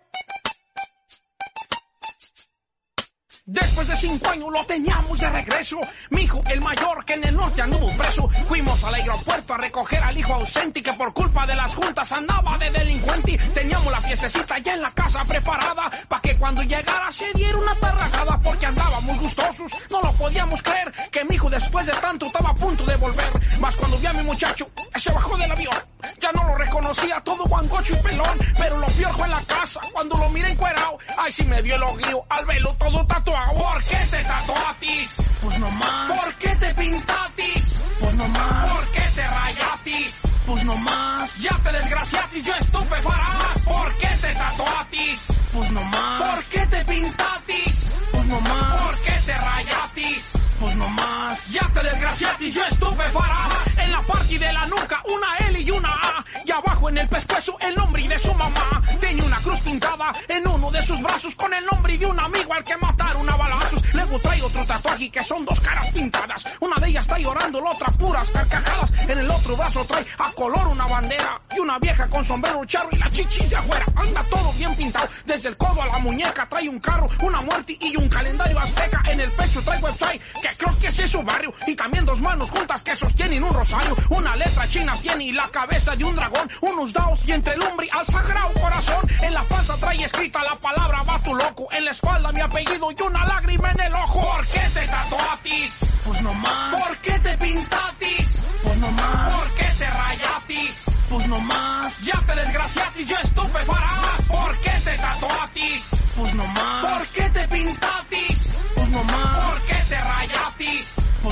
Después 3.52 3.88
de 3.88 3.96
cinco 3.96 4.28
años 4.28 4.48
lo 4.52 4.64
teníamos 4.64 5.18
de 5.18 5.28
regreso. 5.28 5.80
Mi 6.10 6.22
hijo, 6.22 6.40
el 6.46 6.60
mayor, 6.60 7.04
que 7.04 7.14
en 7.14 7.24
el 7.24 7.34
norte 7.34 7.60
anduvo 7.60 7.90
preso. 7.96 8.28
Fuimos 8.46 8.84
al 8.84 8.94
aeropuerto 8.94 9.54
a 9.54 9.56
recoger 9.56 10.00
al 10.04 10.16
hijo 10.16 10.34
ausente 10.34 10.80
que 10.80 10.92
por 10.92 11.12
culpa 11.12 11.44
de 11.48 11.56
las 11.56 11.74
juntas 11.74 12.12
andaba 12.12 12.56
de 12.58 12.70
delincuente. 12.70 13.36
Teníamos 13.52 13.90
la 13.90 14.00
fiestecita 14.02 14.56
ya 14.58 14.74
en 14.74 14.82
la 14.82 14.92
casa 14.92 15.24
preparada 15.24 15.90
para 16.06 16.22
que 16.22 16.36
cuando 16.36 16.62
llegara 16.62 17.10
se 17.10 17.32
diera 17.32 17.58
una 17.58 17.74
tarragada 17.74 18.40
porque 18.40 18.66
andábamos 18.66 19.18
gustosos. 19.18 19.72
No 19.90 20.00
lo 20.00 20.12
podíamos 20.12 20.62
creer 20.62 20.92
que 21.10 21.24
mi 21.24 21.34
hijo 21.34 21.50
después 21.50 21.84
de 21.86 21.92
tanto 21.94 22.26
estaba 22.26 22.50
a 22.50 22.54
punto 22.54 22.84
de 22.84 22.94
volver. 22.98 23.32
Más 23.58 23.74
cuando 23.74 23.98
vi 23.98 24.06
a 24.06 24.12
mi 24.12 24.22
muchacho, 24.22 24.70
se 24.94 25.12
bajó 25.12 25.36
del 25.36 25.50
avión. 25.50 25.74
Ya 26.20 26.30
no 26.30 26.44
lo 26.44 26.54
reconocía 26.54 27.20
todo 27.24 27.44
guangocho 27.46 27.94
y 27.94 28.02
pelón, 28.02 28.38
pero 28.56 28.78
lo 28.78 28.86
vio 28.86 29.08
en 29.24 29.30
la 29.32 29.42
casa 29.42 29.80
cuando 29.92 30.16
lo 30.16 30.28
miré 30.28 30.50
encuerado. 30.50 30.98
Ay, 31.18 31.32
sí 31.32 31.42
me 31.44 31.60
dio 31.62 31.74
el 31.74 31.82
oguío 31.82 32.24
al 32.28 32.46
velo 32.46 32.72
todo 32.78 33.04
tatuado. 33.06 33.39
¿Por 33.48 33.84
qué 33.84 33.96
te 34.10 34.24
tatuatis? 34.24 35.10
Pues 35.42 35.58
no 35.58 35.70
más. 35.70 36.18
¿Por 36.18 36.34
qué 36.34 36.56
te 36.56 36.74
pintatis? 36.74 37.84
Pues 38.00 38.14
no 38.14 38.28
más. 38.28 38.70
¿Por 38.70 38.88
qué 38.90 39.00
te 39.14 39.26
rayatis? 39.26 40.22
Pues 40.46 40.64
no 40.64 40.76
más. 40.76 41.36
Ya 41.38 41.56
te 41.62 41.72
desgraciatis, 41.72 42.44
yo 42.44 42.54
estupefarás. 42.54 43.58
¿Por 43.64 43.96
qué 43.96 44.08
te 44.08 44.34
tatuatis? 44.34 45.22
Pues 45.52 45.70
no 45.70 45.82
más. 45.84 46.22
¿Por 46.22 46.44
qué 46.44 46.66
te 46.66 46.84
pintatis? 46.84 47.92
Pues 48.12 48.26
no 48.26 48.40
más. 48.40 48.82
¿Por 48.82 49.00
qué 49.00 49.12
te 49.26 49.32
rayatis? 49.32 50.39
Pues 50.70 50.78
no 50.78 50.88
más. 50.90 51.50
Ya 51.50 51.62
te 51.74 51.82
desgraciatis, 51.82 52.54
yo 52.54 52.64
estupefarás. 52.64 53.76
En 53.76 53.90
la 53.90 54.02
parte 54.02 54.38
de 54.38 54.52
la 54.52 54.66
nuca, 54.66 55.02
una 55.04 55.48
L 55.48 55.60
y 55.60 55.70
una 55.72 55.88
A. 55.88 56.24
Y 56.44 56.50
abajo 56.52 56.88
en 56.88 56.98
el 56.98 57.08
pescuezo, 57.08 57.56
el 57.60 57.74
nombre 57.74 58.06
de 58.06 58.18
su 58.18 58.32
mamá. 58.34 58.80
Tenía 59.00 59.24
una 59.24 59.36
cruz 59.38 59.58
pintada 59.60 60.12
en 60.28 60.46
uno 60.46 60.70
de 60.70 60.80
sus 60.82 61.00
brazos 61.02 61.34
con 61.34 61.52
el 61.52 61.64
nombre 61.66 61.98
de 61.98 62.06
un 62.06 62.20
amigo 62.20 62.54
al 62.54 62.62
que 62.62 62.76
mataron 62.76 63.28
a 63.28 63.36
balazos. 63.36 63.82
Luego 63.94 64.20
trae 64.20 64.42
otro 64.42 64.64
tatuaje 64.64 65.10
que 65.10 65.24
son 65.24 65.44
dos 65.44 65.58
caras 65.58 65.90
pintadas. 65.90 66.44
Una 66.60 66.76
de 66.76 66.88
ellas 66.88 67.02
está 67.02 67.18
llorando, 67.18 67.60
la 67.60 67.70
otra 67.70 67.88
puras 67.98 68.30
carcajadas. 68.30 68.92
En 69.08 69.18
el 69.18 69.28
otro 69.28 69.56
brazo 69.56 69.84
trae 69.86 70.06
a 70.18 70.30
color 70.32 70.68
una 70.68 70.86
bandera 70.86 71.40
y 71.56 71.58
una 71.58 71.80
vieja 71.80 72.06
con 72.06 72.24
sombrero 72.24 72.64
charro 72.64 72.90
y 72.92 72.96
la 72.96 73.10
chichis 73.10 73.50
de 73.50 73.56
afuera. 73.56 73.84
Anda 73.96 74.22
todo 74.30 74.52
bien 74.52 74.74
pintado, 74.76 75.08
desde 75.26 75.48
el 75.48 75.56
codo 75.56 75.82
a 75.82 75.86
la 75.86 75.98
muñeca 75.98 76.48
trae 76.48 76.68
un 76.68 76.78
carro, 76.78 77.08
una 77.22 77.40
muerte 77.40 77.76
y 77.80 77.96
un 77.96 78.08
calendario 78.08 78.58
azteca. 78.60 79.02
En 79.06 79.20
el 79.20 79.32
pecho 79.32 79.60
trae 79.62 79.80
website 79.80 80.22
que 80.40 80.48
creo 80.60 80.78
que 80.78 80.88
ese 80.88 81.04
es 81.04 81.10
su 81.10 81.22
barrio. 81.22 81.52
Y 81.66 81.74
también 81.74 82.04
dos 82.04 82.20
manos 82.20 82.50
juntas 82.50 82.82
que 82.82 82.94
sostienen 82.94 83.42
un 83.42 83.52
rosario. 83.52 83.96
Una 84.10 84.36
letra 84.36 84.68
china 84.68 84.94
tiene 85.00 85.24
y 85.24 85.32
la 85.32 85.48
cabeza 85.48 85.96
de 85.96 86.04
un 86.04 86.14
dragón. 86.14 86.48
Unos 86.60 86.92
dados 86.92 87.26
y 87.26 87.32
entre 87.32 87.54
el 87.54 87.62
umbri 87.62 87.88
al 87.92 88.06
sagrado 88.06 88.52
corazón. 88.60 89.00
En 89.22 89.34
la 89.34 89.42
panza 89.44 89.76
trae 89.78 90.04
escrita 90.04 90.42
la 90.44 90.56
palabra 90.56 91.02
va 91.02 91.18
tu 91.22 91.34
loco. 91.34 91.68
En 91.72 91.84
la 91.84 91.90
espalda 91.90 92.30
mi 92.32 92.40
apellido 92.40 92.90
y 92.92 93.02
una 93.02 93.24
lágrima 93.24 93.70
en 93.72 93.80
el 93.80 93.94
ojo. 93.94 94.20
¿Por 94.20 94.46
qué 94.46 94.60
te 94.74 94.86
tatuatis? 94.86 95.76
Pues 96.04 96.22
no 96.22 96.34
más. 96.34 96.82
¿Por 96.82 96.96
qué 96.98 97.18
te 97.18 97.38
pintatis? 97.38 98.48
Pues 98.62 98.78
no 98.78 98.90
más. 98.90 99.34
¿Por 99.34 99.50
qué 99.54 99.66
te 99.78 99.86
rayatis? 99.86 100.84
Pues 101.08 101.26
no 101.26 101.38
más. 101.40 102.00
Ya 102.02 102.20
te 102.26 102.34
desgraciatis, 102.34 103.08
yo 103.08 103.16
estupefarás. 103.16 104.22
¿Por 104.28 104.58
qué 104.58 104.70
te 104.84 104.98
tatuatis? 104.98 105.82
Pues 106.16 106.34
no 106.34 106.46
más. 106.48 106.86
¿Por 106.86 107.08
qué 107.08 107.30
te 107.30 107.48
pintatis? 107.48 108.58
Pues 108.74 108.88
no 108.90 109.04
más. 109.04 109.48
¿Por 109.48 109.62
qué 109.62 109.69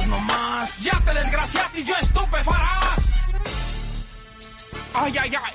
te 0.09 0.17
rayatis? 0.17 0.17
Pues 0.17 0.17
no 0.17 0.19
más. 0.21 0.81
Ya 0.81 1.01
te 1.01 1.15
desgraciatis, 1.15 1.87
yo 1.87 1.95
estupefarás. 2.01 3.01
Ay, 4.95 5.19
ay, 5.19 5.35
ay. 5.35 5.55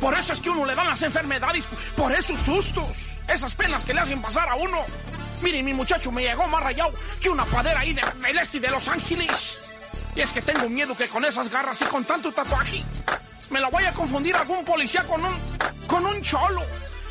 Por 0.00 0.14
eso 0.14 0.32
es 0.32 0.40
que 0.40 0.50
uno 0.50 0.64
le 0.66 0.74
dan 0.74 0.88
las 0.88 1.02
enfermedades, 1.02 1.64
por 1.96 2.12
esos 2.12 2.40
sustos, 2.40 3.12
esas 3.28 3.54
penas 3.54 3.84
que 3.84 3.94
le 3.94 4.00
hacen 4.00 4.20
pasar 4.20 4.48
a 4.48 4.56
uno. 4.56 4.78
Miren, 5.42 5.64
mi 5.64 5.72
muchacho 5.72 6.10
me 6.10 6.22
llegó 6.22 6.46
más 6.48 6.62
rayado 6.62 6.92
que 7.20 7.28
una 7.28 7.44
padera 7.44 7.80
ahí 7.80 7.92
de, 7.92 8.02
del 8.20 8.38
este 8.38 8.58
de 8.58 8.70
Los 8.70 8.88
Ángeles. 8.88 9.58
Y 10.14 10.20
es 10.20 10.32
que 10.32 10.42
tengo 10.42 10.68
miedo 10.68 10.96
que 10.96 11.08
con 11.08 11.24
esas 11.24 11.48
garras 11.48 11.80
y 11.82 11.84
con 11.84 12.04
tanto 12.04 12.32
tatuaje 12.32 12.84
me 13.50 13.60
la 13.60 13.70
vaya 13.70 13.90
a 13.90 13.92
confundir 13.92 14.34
algún 14.34 14.64
policía 14.64 15.02
con 15.04 15.24
un. 15.24 15.34
con 15.86 16.04
un 16.04 16.20
cholo. 16.22 16.62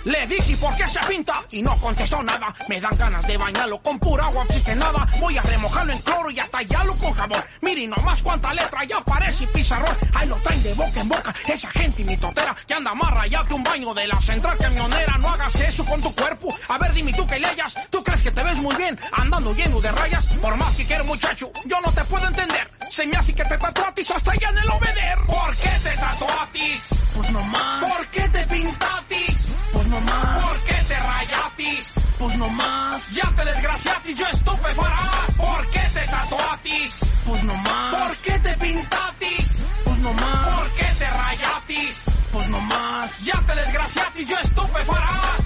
Le 0.03 0.25
dije 0.27 0.57
por 0.57 0.75
qué 0.75 0.87
se 0.87 0.99
pinta 1.01 1.33
y 1.51 1.61
no 1.61 1.75
contestó 1.77 2.23
nada. 2.23 2.53
Me 2.67 2.81
dan 2.81 2.97
ganas 2.97 3.25
de 3.27 3.37
bañarlo 3.37 3.81
con 3.81 3.99
pura 3.99 4.25
agua 4.25 4.43
oxigenada. 4.43 5.07
Voy 5.19 5.37
a 5.37 5.41
remojarlo 5.43 5.93
en 5.93 5.99
cloro 5.99 6.31
y 6.31 6.39
a 6.39 6.47
tallarlo 6.47 6.95
con 6.95 7.13
jabón. 7.13 7.43
Miren 7.61 7.91
nomás 7.91 8.21
cuánta 8.23 8.53
letra 8.53 8.83
ya 8.85 8.99
parece 9.01 9.45
pizarrón. 9.47 9.95
Ahí 10.13 10.27
lo 10.27 10.35
traen 10.37 10.63
de 10.63 10.73
boca 10.73 11.01
en 11.01 11.09
boca. 11.09 11.35
Esa 11.47 11.69
gente 11.71 12.03
mitotera 12.03 12.55
que 12.65 12.73
anda 12.73 12.93
más 12.95 13.11
rayado 13.11 13.45
que 13.45 13.53
un 13.53 13.63
baño 13.63 13.93
de 13.93 14.07
la 14.07 14.19
central 14.21 14.57
camionera. 14.57 15.17
No 15.19 15.29
hagas 15.29 15.55
eso 15.61 15.85
con 15.85 16.01
tu 16.01 16.13
cuerpo. 16.15 16.49
A 16.67 16.77
ver, 16.79 16.93
dime 16.93 17.13
tú 17.13 17.27
que 17.27 17.39
leyas. 17.39 17.75
¿Tú 17.91 18.03
crees 18.03 18.23
que 18.23 18.31
te 18.31 18.41
ves 18.41 18.55
muy 18.55 18.75
bien 18.75 18.97
andando 19.11 19.53
lleno 19.53 19.79
de 19.81 19.91
rayas? 19.91 20.27
Por 20.27 20.55
más 20.57 20.75
que 20.75 20.85
quiero 20.85 21.05
muchacho, 21.05 21.51
yo 21.65 21.79
no 21.81 21.91
te 21.91 22.03
puedo 22.05 22.27
entender. 22.27 22.71
Se 22.89 23.05
me 23.05 23.17
hace 23.17 23.33
que 23.33 23.45
te 23.45 23.57
tatuatis 23.57 24.11
hasta 24.11 24.31
allá 24.31 24.49
en 24.49 24.57
el 24.57 24.69
obeder. 24.69 25.17
¿Por 25.27 25.55
qué 25.57 25.69
te 25.83 25.95
tatuatis? 25.95 26.81
Pues 27.15 27.31
no 27.31 27.41
más. 27.43 27.85
¿Por 27.85 28.07
qué 28.07 28.27
te 28.29 28.47
pintatis? 28.47 29.55
Pues 29.71 29.87
no 29.91 30.01
más. 30.01 30.43
¿Por 30.43 30.63
qué 30.63 30.73
te 30.87 30.95
rayatis? 30.95 31.93
Pues 32.17 32.37
no 32.37 32.49
más. 32.49 33.11
Ya 33.11 33.27
te 33.35 33.45
desgraciatis, 33.45 34.17
yo 34.17 34.27
estupefarás. 34.27 35.31
¿Por 35.37 35.69
qué 35.69 35.83
te 35.93 36.05
tatuatis? 36.07 36.91
Pues 37.27 37.43
no 37.43 37.55
más. 37.55 37.95
¿Por 37.95 38.17
qué 38.17 38.39
te 38.39 38.53
pintatis? 38.57 39.69
Pues 39.83 39.99
no 39.99 40.13
más. 40.13 40.59
¿Por 40.59 40.71
qué 40.73 40.85
te 40.99 41.07
rayatis? 41.07 41.95
Pues 42.31 42.47
no 42.49 42.61
más. 42.61 43.21
Ya 43.21 43.37
te 43.45 43.55
desgraciatis, 43.55 44.29
yo 44.29 44.37
estupefarás. 44.37 45.41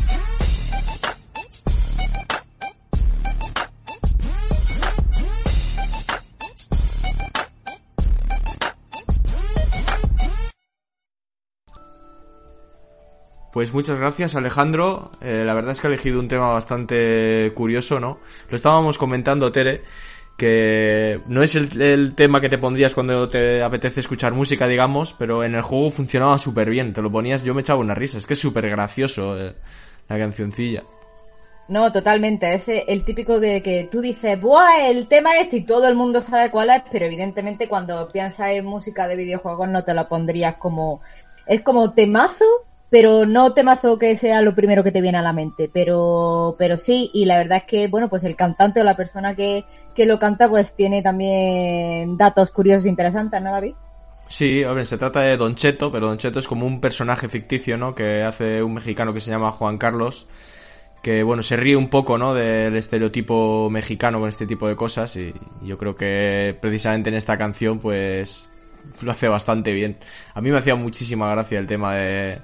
Pues 13.56 13.74
muchas 13.74 13.98
gracias 13.98 14.36
Alejandro, 14.36 15.12
Eh, 15.22 15.44
la 15.46 15.54
verdad 15.54 15.72
es 15.72 15.80
que 15.80 15.88
ha 15.88 15.90
elegido 15.90 16.20
un 16.20 16.28
tema 16.28 16.50
bastante 16.50 17.54
curioso, 17.56 18.02
¿no? 18.02 18.20
Lo 18.50 18.58
estábamos 18.58 18.98
comentando, 18.98 19.50
Tere, 19.54 19.82
que 20.38 21.22
no 21.28 21.42
es 21.42 21.56
el, 21.56 22.16
tema 22.16 22.42
que 22.42 22.50
te 22.50 22.58
pondrías 22.58 22.94
cuando 22.94 23.30
te 23.30 23.64
apetece 23.64 24.02
escuchar 24.02 24.34
música, 24.34 24.68
digamos, 24.68 25.14
pero 25.18 25.46
en 25.46 25.56
el 25.56 25.62
juego 25.62 25.90
funcionaba 25.90 26.38
súper 26.38 26.70
bien, 26.70 26.92
te 26.92 27.02
lo 27.02 27.10
ponías, 27.10 27.46
yo 27.46 27.54
me 27.54 27.62
echaba 27.62 27.80
una 27.80 27.96
risa, 27.96 28.18
es 28.18 28.28
que 28.28 28.34
es 28.34 28.40
súper 28.40 28.70
gracioso 28.70 29.40
eh, 29.40 29.56
la 30.10 30.18
cancioncilla. 30.18 30.84
No, 31.70 31.94
totalmente. 31.94 32.54
Es 32.54 32.66
el 32.68 33.06
típico 33.06 33.40
que, 33.40 33.64
que 33.64 33.88
tú 33.90 34.02
dices, 34.02 34.40
¡buah! 34.42 34.90
El 34.90 35.08
tema 35.08 35.40
este 35.40 35.58
y 35.58 35.66
todo 35.66 35.88
el 35.88 35.96
mundo 35.96 36.20
sabe 36.20 36.52
cuál 36.52 36.72
es, 36.72 36.82
pero 36.92 37.06
evidentemente 37.06 37.70
cuando 37.70 38.10
piensas 38.10 38.50
en 38.50 38.66
música 38.66 39.08
de 39.08 39.16
videojuegos 39.16 39.70
no 39.70 39.86
te 39.86 39.94
lo 39.94 40.10
pondrías 40.10 40.58
como. 40.58 41.00
Es 41.48 41.62
como 41.62 41.94
temazo, 41.94 42.44
pero 42.90 43.26
no 43.26 43.54
temazo 43.54 43.98
que 43.98 44.18
sea 44.18 44.42
lo 44.42 44.56
primero 44.56 44.84
que 44.84 44.92
te 44.92 45.02
viene 45.02 45.18
a 45.18 45.22
la 45.22 45.34
mente. 45.34 45.70
Pero, 45.74 46.56
pero 46.58 46.78
sí, 46.78 47.10
y 47.14 47.26
la 47.26 47.38
verdad 47.38 47.60
es 47.60 47.64
que, 47.66 47.88
bueno, 47.88 48.10
pues 48.10 48.24
el 48.24 48.36
cantante 48.36 48.82
o 48.82 48.84
la 48.84 48.96
persona 48.96 49.36
que, 49.36 49.66
que 49.94 50.06
lo 50.06 50.20
canta, 50.20 50.50
pues 50.50 50.76
tiene 50.76 51.02
también 51.02 52.18
datos 52.18 52.52
curiosos 52.52 52.86
e 52.86 52.90
interesantes, 52.90 53.42
¿no, 53.42 53.52
David? 53.52 53.74
Sí, 54.28 54.64
hombre, 54.64 54.86
se 54.86 54.98
trata 54.98 55.22
de 55.22 55.38
Don 55.38 55.56
Cheto, 55.56 55.92
pero 55.92 56.08
Don 56.08 56.18
Cheto 56.18 56.40
es 56.40 56.48
como 56.48 56.66
un 56.66 56.82
personaje 56.82 57.28
ficticio, 57.28 57.78
¿no? 57.78 57.94
Que 57.94 58.24
hace 58.24 58.64
un 58.64 58.74
mexicano 58.74 59.14
que 59.14 59.20
se 59.20 59.30
llama 59.30 59.52
Juan 59.52 59.78
Carlos, 59.78 60.28
que, 61.04 61.22
bueno, 61.22 61.44
se 61.44 61.58
ríe 61.58 61.76
un 61.76 61.90
poco, 61.90 62.18
¿no? 62.18 62.34
Del 62.34 62.76
estereotipo 62.76 63.70
mexicano 63.70 64.20
con 64.20 64.30
este 64.30 64.48
tipo 64.48 64.68
de 64.68 64.76
cosas 64.76 65.16
y 65.16 65.34
yo 65.62 65.78
creo 65.78 65.96
que 65.96 66.58
precisamente 66.60 67.10
en 67.10 67.16
esta 67.16 67.38
canción, 67.38 67.80
pues, 67.80 68.50
lo 69.02 69.12
hace 69.12 69.28
bastante 69.28 69.74
bien. 69.74 69.98
A 70.34 70.42
mí 70.42 70.50
me 70.50 70.58
hacía 70.58 70.76
muchísima 70.76 71.30
gracia 71.32 71.60
el 71.60 71.68
tema 71.68 71.94
de, 71.96 72.42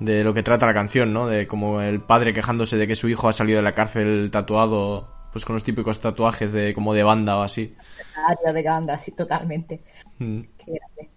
de 0.00 0.24
lo 0.24 0.34
que 0.34 0.42
trata 0.42 0.66
la 0.66 0.74
canción, 0.74 1.12
¿no? 1.12 1.26
De 1.26 1.46
como 1.46 1.80
el 1.80 2.00
padre 2.00 2.32
quejándose 2.32 2.76
de 2.76 2.86
que 2.86 2.94
su 2.94 3.08
hijo 3.08 3.28
ha 3.28 3.32
salido 3.32 3.58
de 3.58 3.62
la 3.62 3.74
cárcel 3.74 4.30
tatuado, 4.30 5.08
pues 5.32 5.44
con 5.44 5.54
los 5.54 5.64
típicos 5.64 6.00
tatuajes 6.00 6.52
de 6.52 6.74
como 6.74 6.94
de 6.94 7.02
banda 7.02 7.36
o 7.36 7.42
así. 7.42 7.74
Área 8.28 8.52
de 8.52 8.62
banda, 8.62 8.98
sí, 8.98 9.12
totalmente. 9.12 9.80
Mm. 10.18 10.40
Qué 10.58 10.72
grande. 10.72 11.10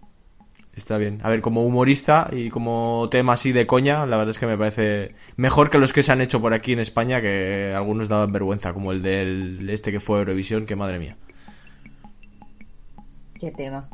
Está 0.76 0.98
bien. 0.98 1.20
A 1.22 1.30
ver, 1.30 1.40
como 1.40 1.64
humorista 1.64 2.28
y 2.30 2.50
como 2.50 3.08
tema 3.10 3.32
así 3.32 3.50
de 3.50 3.66
coña, 3.66 4.04
la 4.04 4.18
verdad 4.18 4.32
es 4.32 4.38
que 4.38 4.46
me 4.46 4.58
parece 4.58 5.14
mejor 5.36 5.70
que 5.70 5.78
los 5.78 5.94
que 5.94 6.02
se 6.02 6.12
han 6.12 6.20
hecho 6.20 6.38
por 6.40 6.52
aquí 6.52 6.74
en 6.74 6.80
España, 6.80 7.22
que 7.22 7.72
algunos 7.74 8.08
daban 8.08 8.30
vergüenza, 8.30 8.74
como 8.74 8.92
el 8.92 9.00
del 9.00 9.68
este 9.70 9.90
que 9.90 10.00
fue 10.00 10.18
Eurovisión, 10.18 10.66
que 10.66 10.76
madre 10.76 10.98
mía. 10.98 11.16
Qué 13.38 13.50
tema. 13.52 13.88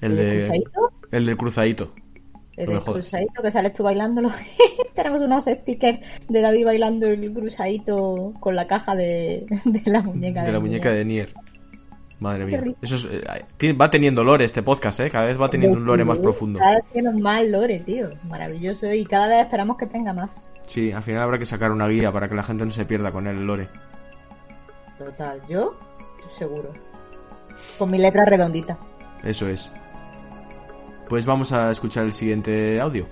El 0.00 0.12
¿El 0.12 0.16
del 0.16 0.26
de 0.26 0.46
cruzadito? 0.46 0.92
el 1.12 1.26
del 1.26 1.36
cruzadito. 1.36 1.94
El 2.56 2.74
No 2.74 2.80
cruzadito 2.80 3.42
que 3.42 3.50
sales 3.50 3.72
tú 3.72 3.82
bailándolo. 3.82 4.30
Tenemos 4.94 5.20
unos 5.22 5.44
stickers 5.44 6.00
de 6.28 6.40
David 6.40 6.66
bailando 6.66 7.06
el 7.06 7.32
cruzadito 7.32 8.34
con 8.40 8.54
la 8.56 8.66
caja 8.66 8.94
de, 8.94 9.46
de 9.64 9.82
la 9.86 10.02
muñeca. 10.02 10.44
De 10.44 10.52
la 10.52 10.60
muñeca 10.60 10.90
de 10.90 11.04
Nier. 11.04 11.32
Madre 12.22 12.46
mía. 12.46 12.62
Eso 12.80 12.94
es, 12.94 13.08
eh, 13.10 13.72
va 13.72 13.90
teniendo 13.90 14.22
lore 14.22 14.44
este 14.44 14.62
podcast, 14.62 15.00
¿eh? 15.00 15.10
Cada 15.10 15.26
vez 15.26 15.40
va 15.40 15.50
teniendo 15.50 15.76
un 15.76 15.84
lore 15.84 16.04
más 16.04 16.20
profundo. 16.20 16.60
Cada 16.60 16.76
vez 16.76 16.84
tiene 16.92 17.10
más 17.10 17.44
lore, 17.46 17.80
tío. 17.80 18.10
Maravilloso. 18.28 18.92
Y 18.92 19.04
cada 19.04 19.26
vez 19.26 19.40
esperamos 19.40 19.76
que 19.76 19.86
tenga 19.86 20.12
más. 20.12 20.44
Sí, 20.66 20.92
al 20.92 21.02
final 21.02 21.22
habrá 21.22 21.38
que 21.38 21.46
sacar 21.46 21.72
una 21.72 21.88
guía 21.88 22.12
para 22.12 22.28
que 22.28 22.36
la 22.36 22.44
gente 22.44 22.64
no 22.64 22.70
se 22.70 22.84
pierda 22.84 23.10
con 23.10 23.26
el 23.26 23.44
lore. 23.44 23.68
Total, 24.98 25.40
yo 25.48 25.76
seguro. 26.38 26.72
Con 27.78 27.90
mi 27.90 27.98
letra 27.98 28.24
redondita. 28.24 28.78
Eso 29.24 29.48
es. 29.48 29.72
Pues 31.12 31.26
vamos 31.26 31.52
a 31.52 31.70
escuchar 31.70 32.06
el 32.06 32.14
siguiente 32.14 32.80
audio. 32.80 33.06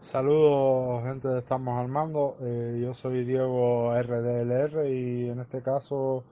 Saludos, 0.00 1.04
gente 1.04 1.36
Estamos 1.36 1.78
al 1.78 1.88
Mando. 1.88 2.38
Eh, 2.40 2.80
yo 2.82 2.94
soy 2.94 3.24
Diego 3.24 3.92
RDLR 3.94 4.88
y 4.88 5.28
en 5.28 5.40
este 5.40 5.60
caso 5.60 6.24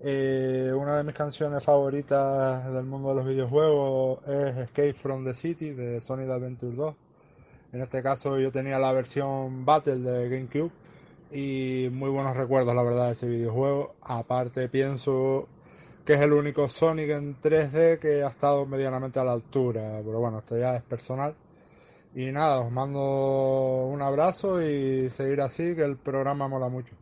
eh, 0.00 0.72
una 0.74 0.96
de 0.96 1.04
mis 1.04 1.14
canciones 1.14 1.62
favoritas 1.62 2.72
del 2.72 2.86
mundo 2.86 3.10
de 3.10 3.16
los 3.16 3.26
videojuegos 3.26 4.26
es 4.26 4.56
Escape 4.56 4.94
from 4.94 5.22
the 5.22 5.34
City 5.34 5.72
de 5.72 6.00
Sonic 6.00 6.30
Adventure 6.30 6.74
2. 6.74 6.94
En 7.74 7.82
este 7.82 8.02
caso 8.02 8.38
yo 8.38 8.50
tenía 8.50 8.78
la 8.78 8.90
versión 8.90 9.66
Battle 9.66 9.98
de 9.98 10.30
GameCube 10.30 10.85
y 11.30 11.88
muy 11.92 12.10
buenos 12.10 12.36
recuerdos 12.36 12.74
la 12.74 12.82
verdad 12.82 13.06
de 13.06 13.12
ese 13.12 13.26
videojuego. 13.26 13.94
Aparte 14.02 14.68
pienso 14.68 15.48
que 16.04 16.14
es 16.14 16.20
el 16.20 16.32
único 16.32 16.68
Sonic 16.68 17.10
en 17.10 17.40
3D 17.40 17.98
que 17.98 18.22
ha 18.22 18.28
estado 18.28 18.64
medianamente 18.66 19.18
a 19.18 19.24
la 19.24 19.32
altura, 19.32 20.00
pero 20.04 20.20
bueno, 20.20 20.38
esto 20.38 20.56
ya 20.56 20.76
es 20.76 20.82
personal. 20.82 21.34
Y 22.14 22.32
nada, 22.32 22.60
os 22.60 22.72
mando 22.72 23.00
un 23.86 24.00
abrazo 24.00 24.62
y 24.62 25.10
seguir 25.10 25.40
así, 25.40 25.74
que 25.74 25.82
el 25.82 25.96
programa 25.96 26.48
mola 26.48 26.68
mucho. 26.68 26.94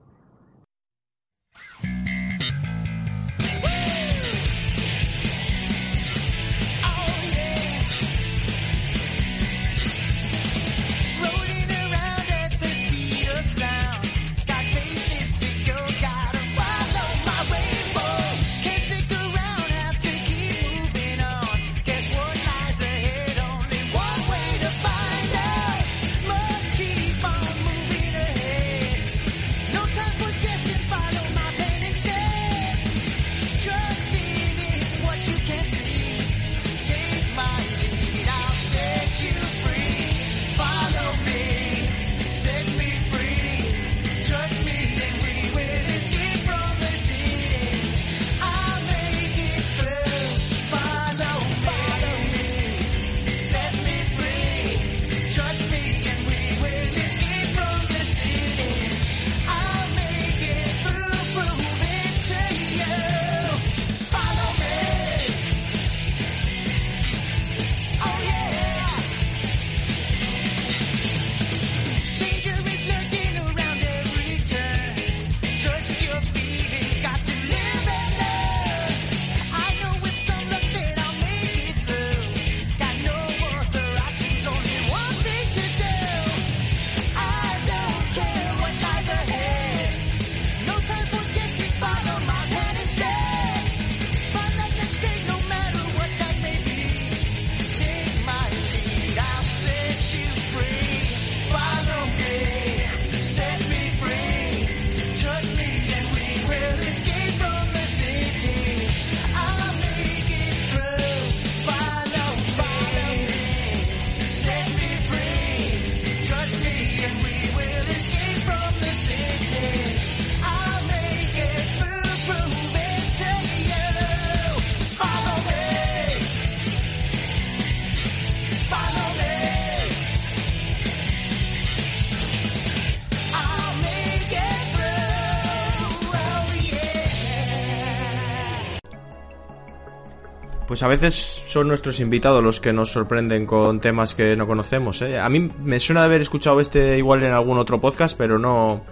A 140.84 140.86
veces 140.86 141.14
son 141.14 141.66
nuestros 141.66 141.98
invitados 141.98 142.44
los 142.44 142.60
que 142.60 142.74
nos 142.74 142.92
sorprenden 142.92 143.46
con 143.46 143.80
temas 143.80 144.14
que 144.14 144.36
no 144.36 144.46
conocemos. 144.46 145.00
¿eh? 145.00 145.18
A 145.18 145.30
mí 145.30 145.50
me 145.62 145.80
suena 145.80 146.02
de 146.02 146.06
haber 146.08 146.20
escuchado 146.20 146.60
este 146.60 146.98
igual 146.98 147.22
en 147.22 147.32
algún 147.32 147.56
otro 147.56 147.80
podcast, 147.80 148.18
pero 148.18 148.38
no, 148.38 148.82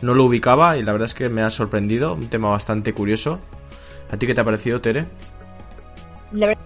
no 0.00 0.14
lo 0.14 0.24
ubicaba 0.24 0.78
y 0.78 0.82
la 0.82 0.92
verdad 0.92 1.04
es 1.04 1.14
que 1.14 1.28
me 1.28 1.42
ha 1.42 1.50
sorprendido. 1.50 2.14
Un 2.14 2.28
tema 2.28 2.48
bastante 2.48 2.94
curioso. 2.94 3.38
¿A 4.10 4.16
ti 4.16 4.26
qué 4.26 4.32
te 4.32 4.40
ha 4.40 4.44
parecido, 4.44 4.80
Tere? 4.80 5.04
La 6.32 6.46
verdad 6.46 6.62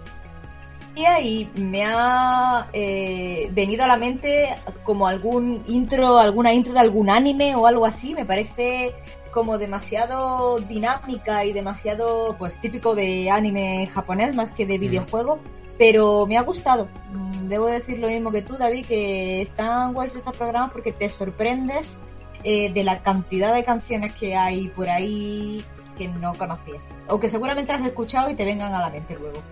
y 1.20 1.48
me 1.56 1.84
ha 1.84 2.68
eh, 2.72 3.48
venido 3.52 3.82
a 3.82 3.88
la 3.88 3.96
mente 3.96 4.54
como 4.84 5.08
algún 5.08 5.64
intro, 5.66 6.16
alguna 6.16 6.52
intro 6.52 6.74
de 6.74 6.80
algún 6.80 7.10
anime 7.10 7.56
o 7.56 7.66
algo 7.66 7.86
así. 7.86 8.14
Me 8.14 8.24
parece 8.24 8.94
como 9.30 9.58
demasiado 9.58 10.58
dinámica 10.60 11.44
y 11.44 11.52
demasiado 11.52 12.36
pues 12.38 12.60
típico 12.60 12.94
de 12.94 13.30
anime 13.30 13.86
japonés 13.86 14.34
más 14.34 14.52
que 14.52 14.66
de 14.66 14.78
videojuego. 14.78 15.38
Pero 15.78 16.26
me 16.26 16.36
ha 16.36 16.42
gustado. 16.42 16.88
Mm, 17.12 17.48
Debo 17.48 17.66
decir 17.66 17.98
lo 17.98 18.08
mismo 18.08 18.30
que 18.30 18.42
tú, 18.42 18.56
David, 18.56 18.86
que 18.86 19.42
están 19.42 19.92
guays 19.92 20.14
estos 20.14 20.36
programas 20.36 20.72
porque 20.72 20.92
te 20.92 21.08
sorprendes 21.10 21.96
eh, 22.44 22.72
de 22.72 22.84
la 22.84 23.02
cantidad 23.02 23.52
de 23.52 23.64
canciones 23.64 24.14
que 24.14 24.36
hay 24.36 24.68
por 24.68 24.88
ahí 24.88 25.64
que 25.98 26.06
no 26.06 26.32
conocías. 26.34 26.80
O 27.08 27.18
que 27.18 27.28
seguramente 27.28 27.72
has 27.72 27.84
escuchado 27.84 28.30
y 28.30 28.34
te 28.34 28.44
vengan 28.44 28.72
a 28.72 28.80
la 28.80 28.90
mente 28.90 29.16
luego. 29.18 29.42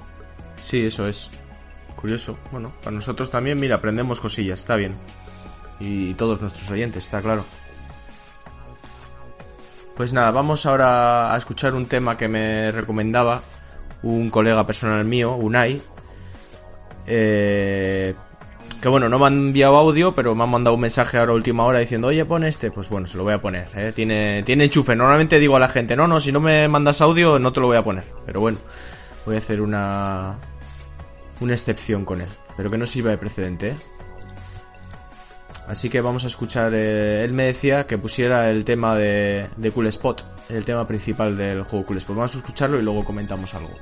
Sí, 0.60 0.86
eso 0.86 1.08
es. 1.08 1.30
Curioso. 1.96 2.38
Bueno, 2.52 2.72
para 2.82 2.94
nosotros 2.94 3.30
también, 3.30 3.58
mira, 3.58 3.76
aprendemos 3.76 4.20
cosillas, 4.20 4.60
está 4.60 4.76
bien. 4.76 4.94
Y 5.80 6.14
todos 6.14 6.40
nuestros 6.40 6.70
oyentes, 6.70 7.04
está 7.04 7.20
claro. 7.20 7.44
Pues 9.98 10.12
nada, 10.12 10.30
vamos 10.30 10.64
ahora 10.64 11.34
a 11.34 11.36
escuchar 11.36 11.74
un 11.74 11.86
tema 11.86 12.16
que 12.16 12.28
me 12.28 12.70
recomendaba 12.70 13.42
un 14.04 14.30
colega 14.30 14.64
personal 14.64 15.04
mío, 15.04 15.34
Unai. 15.34 15.82
Eh, 17.04 18.14
que 18.80 18.88
bueno, 18.88 19.08
no 19.08 19.18
me 19.18 19.26
han 19.26 19.34
enviado 19.34 19.76
audio, 19.76 20.12
pero 20.12 20.36
me 20.36 20.44
han 20.44 20.50
mandado 20.50 20.76
un 20.76 20.82
mensaje 20.82 21.18
ahora 21.18 21.32
a 21.32 21.34
última 21.34 21.64
hora 21.64 21.80
diciendo, 21.80 22.06
oye, 22.06 22.24
pon 22.24 22.44
este. 22.44 22.70
Pues 22.70 22.88
bueno, 22.88 23.08
se 23.08 23.16
lo 23.16 23.24
voy 23.24 23.32
a 23.32 23.40
poner. 23.40 23.66
¿eh? 23.74 23.92
Tiene, 23.92 24.44
tiene 24.44 24.66
enchufe. 24.66 24.94
Normalmente 24.94 25.40
digo 25.40 25.56
a 25.56 25.58
la 25.58 25.68
gente, 25.68 25.96
no, 25.96 26.06
no, 26.06 26.20
si 26.20 26.30
no 26.30 26.38
me 26.38 26.68
mandas 26.68 27.00
audio, 27.00 27.40
no 27.40 27.52
te 27.52 27.58
lo 27.58 27.66
voy 27.66 27.76
a 27.76 27.82
poner. 27.82 28.04
Pero 28.24 28.40
bueno, 28.40 28.58
voy 29.26 29.34
a 29.34 29.38
hacer 29.38 29.60
una, 29.60 30.38
una 31.40 31.52
excepción 31.54 32.04
con 32.04 32.20
él. 32.20 32.28
Pero 32.56 32.70
que 32.70 32.78
no 32.78 32.86
sirva 32.86 33.10
de 33.10 33.18
precedente, 33.18 33.70
¿eh? 33.70 33.76
Así 35.68 35.90
que 35.90 36.00
vamos 36.00 36.24
a 36.24 36.28
escuchar. 36.28 36.72
eh, 36.74 37.22
él 37.24 37.32
me 37.32 37.44
decía 37.44 37.86
que 37.86 37.98
pusiera 37.98 38.50
el 38.50 38.64
tema 38.64 38.96
de, 38.96 39.48
de 39.56 39.70
Cool 39.70 39.86
Spot, 39.88 40.24
el 40.48 40.64
tema 40.64 40.86
principal 40.86 41.36
del 41.36 41.62
juego 41.62 41.84
Cool 41.84 41.98
Spot. 41.98 42.16
Vamos 42.16 42.34
a 42.34 42.38
escucharlo 42.38 42.80
y 42.80 42.82
luego 42.82 43.04
comentamos 43.04 43.54
algo. 43.54 43.74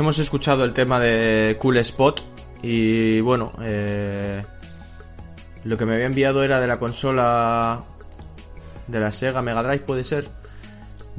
Hemos 0.00 0.18
escuchado 0.18 0.64
el 0.64 0.72
tema 0.72 0.98
de 0.98 1.56
Cool 1.60 1.76
Spot 1.78 2.22
y 2.62 3.20
bueno, 3.20 3.52
eh, 3.62 4.42
lo 5.64 5.76
que 5.76 5.86
me 5.86 5.94
había 5.94 6.06
enviado 6.06 6.42
era 6.42 6.60
de 6.60 6.66
la 6.66 6.78
consola 6.78 7.82
de 8.86 9.00
la 9.00 9.12
Sega 9.12 9.42
Mega 9.42 9.62
Drive, 9.62 9.80
puede 9.80 10.04
ser. 10.04 10.28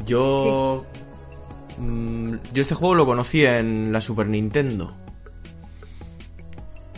Yo, 0.05 0.85
mm, 1.77 2.35
yo 2.53 2.61
este 2.61 2.75
juego 2.75 2.95
lo 2.95 3.05
conocí 3.05 3.45
en 3.45 3.91
la 3.91 4.01
Super 4.01 4.27
Nintendo. 4.27 4.95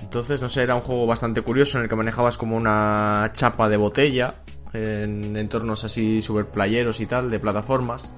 Entonces, 0.02 0.42
no 0.42 0.50
sé, 0.50 0.64
era 0.64 0.76
un 0.76 0.82
juego 0.82 1.06
bastante 1.06 1.42
curioso 1.42 1.78
en 1.78 1.84
el 1.84 1.90
que 1.90 1.96
manejabas 1.96 2.38
como 2.38 2.56
una 2.56 3.30
chapa 3.34 3.68
de 3.68 3.78
botella 3.78 4.36
en 4.74 5.36
entornos 5.38 5.84
así 5.84 6.22
super 6.22 6.46
playeros 6.46 7.02
y 7.02 7.06
tal, 7.06 7.30
de 7.30 7.40
plataformas. 7.40 8.12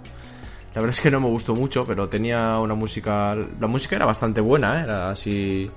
La 0.75 0.81
verdad 0.81 0.93
es 0.93 1.01
que 1.01 1.09
no 1.09 1.21
me 1.21 1.29
gustó 1.29 1.55
mucho, 1.55 1.85
pero 1.85 2.09
tenía 2.09 2.59
una 2.59 2.75
música. 2.75 3.33
La 3.61 3.67
música 3.67 3.95
era 3.95 4.05
bastante 4.05 4.41
buena, 4.41 4.81
¿eh? 4.81 4.83
era 4.83 5.09
así. 5.09 5.71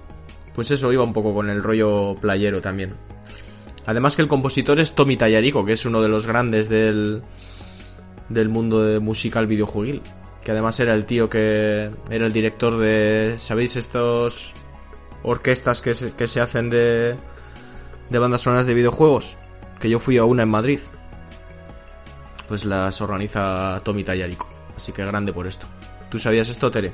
Pues 0.55 0.72
eso 0.72 0.92
iba 0.92 1.05
un 1.05 1.12
poco 1.12 1.32
con 1.32 1.49
el 1.49 1.62
rollo 1.62 2.16
playero 2.20 2.61
también. 2.61 2.96
Además 3.86 4.16
que 4.16 4.22
el 4.22 4.28
compositor 4.28 4.80
es 4.80 4.96
Tommy 4.96 5.16
Tallarico, 5.16 5.64
que 5.64 5.72
es 5.72 5.86
uno 5.86 6.03
de 6.03 6.09
los 6.09 6.26
grandes 6.26 6.68
del, 6.68 7.22
del 8.28 8.49
mundo 8.49 8.82
de 8.82 8.99
musical 8.99 9.46
videojueguil. 9.46 10.03
Que 10.42 10.51
además 10.51 10.80
era 10.80 10.94
el 10.94 11.05
tío 11.05 11.28
que 11.28 11.90
era 12.11 12.26
el 12.26 12.32
director 12.32 12.76
de, 12.76 13.36
¿sabéis? 13.38 13.76
Estos 13.76 14.53
orquestas 15.22 15.80
que 15.80 15.94
se, 15.94 16.12
que 16.14 16.26
se 16.26 16.40
hacen 16.40 16.70
de, 16.70 17.14
de 18.11 18.18
bandas 18.18 18.42
sonoras 18.42 18.66
de 18.66 18.74
videojuegos. 18.74 19.38
Que 19.78 19.88
yo 19.88 20.01
fui 20.01 20.18
a 20.18 20.24
una 20.24 20.42
en 20.42 20.49
Madrid. 20.49 20.80
Pues 22.49 22.64
las 22.64 23.01
organiza 23.01 23.80
Tommy 23.84 24.03
Tallarico. 24.03 24.57
Así 24.79 24.93
que 24.93 25.05
grande 25.05 25.33
por 25.33 25.49
esto. 25.49 25.66
¿Tú 26.09 26.20
sabías 26.20 26.49
esto, 26.49 26.70
Tere? 26.70 26.93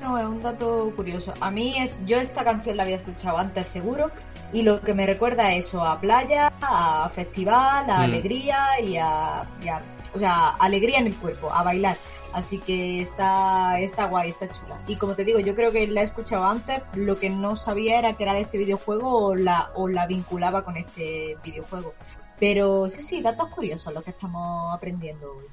No, 0.00 0.16
es 0.18 0.24
un 0.24 0.42
dato 0.42 0.90
curioso. 0.96 1.34
A 1.38 1.50
mí 1.50 1.76
es, 1.76 2.00
yo 2.06 2.16
esta 2.18 2.44
canción 2.44 2.78
la 2.78 2.84
había 2.84 2.96
escuchado 2.96 3.36
antes 3.36 3.68
seguro 3.68 4.10
y 4.54 4.62
lo 4.62 4.80
que 4.80 4.94
me 4.94 5.04
recuerda 5.04 5.52
es 5.52 5.66
eso, 5.66 5.84
a 5.84 6.00
playa, 6.00 6.50
a 6.62 7.10
festival, 7.14 7.90
a 7.90 7.98
Mm. 7.98 8.02
alegría 8.04 8.80
y 8.82 8.96
a, 8.96 9.44
y 9.62 9.68
a- 9.68 9.82
o 10.14 10.18
sea, 10.18 10.48
alegría 10.58 10.98
en 10.98 11.08
el 11.08 11.14
cuerpo, 11.16 11.52
a 11.52 11.62
bailar. 11.62 11.98
Así 12.32 12.58
que 12.58 13.02
está, 13.02 13.78
está 13.78 14.06
guay, 14.06 14.30
está 14.30 14.48
chula. 14.48 14.78
Y 14.86 14.96
como 14.96 15.14
te 15.14 15.24
digo, 15.24 15.38
yo 15.40 15.54
creo 15.54 15.70
que 15.72 15.86
la 15.88 16.00
he 16.00 16.04
escuchado 16.04 16.46
antes, 16.46 16.80
lo 16.94 17.18
que 17.18 17.28
no 17.28 17.54
sabía 17.54 17.98
era 17.98 18.14
que 18.14 18.22
era 18.22 18.32
de 18.32 18.40
este 18.40 18.56
videojuego 18.56 19.10
o 19.26 19.34
la, 19.34 19.72
o 19.74 19.88
la 19.88 20.06
vinculaba 20.06 20.64
con 20.64 20.78
este 20.78 21.36
videojuego. 21.44 21.92
Pero 22.40 22.88
sí, 22.88 23.02
sí, 23.02 23.20
datos 23.20 23.48
curiosos 23.50 23.92
los 23.92 24.02
que 24.02 24.10
estamos 24.12 24.74
aprendiendo 24.74 25.26
hoy. 25.36 25.44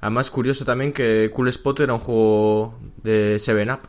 Además, 0.00 0.30
curioso 0.30 0.64
también 0.64 0.92
que 0.92 1.30
Cool 1.34 1.48
Spot 1.48 1.80
era 1.80 1.94
un 1.94 2.00
juego 2.00 2.74
de 3.02 3.36
7-Up. 3.36 3.80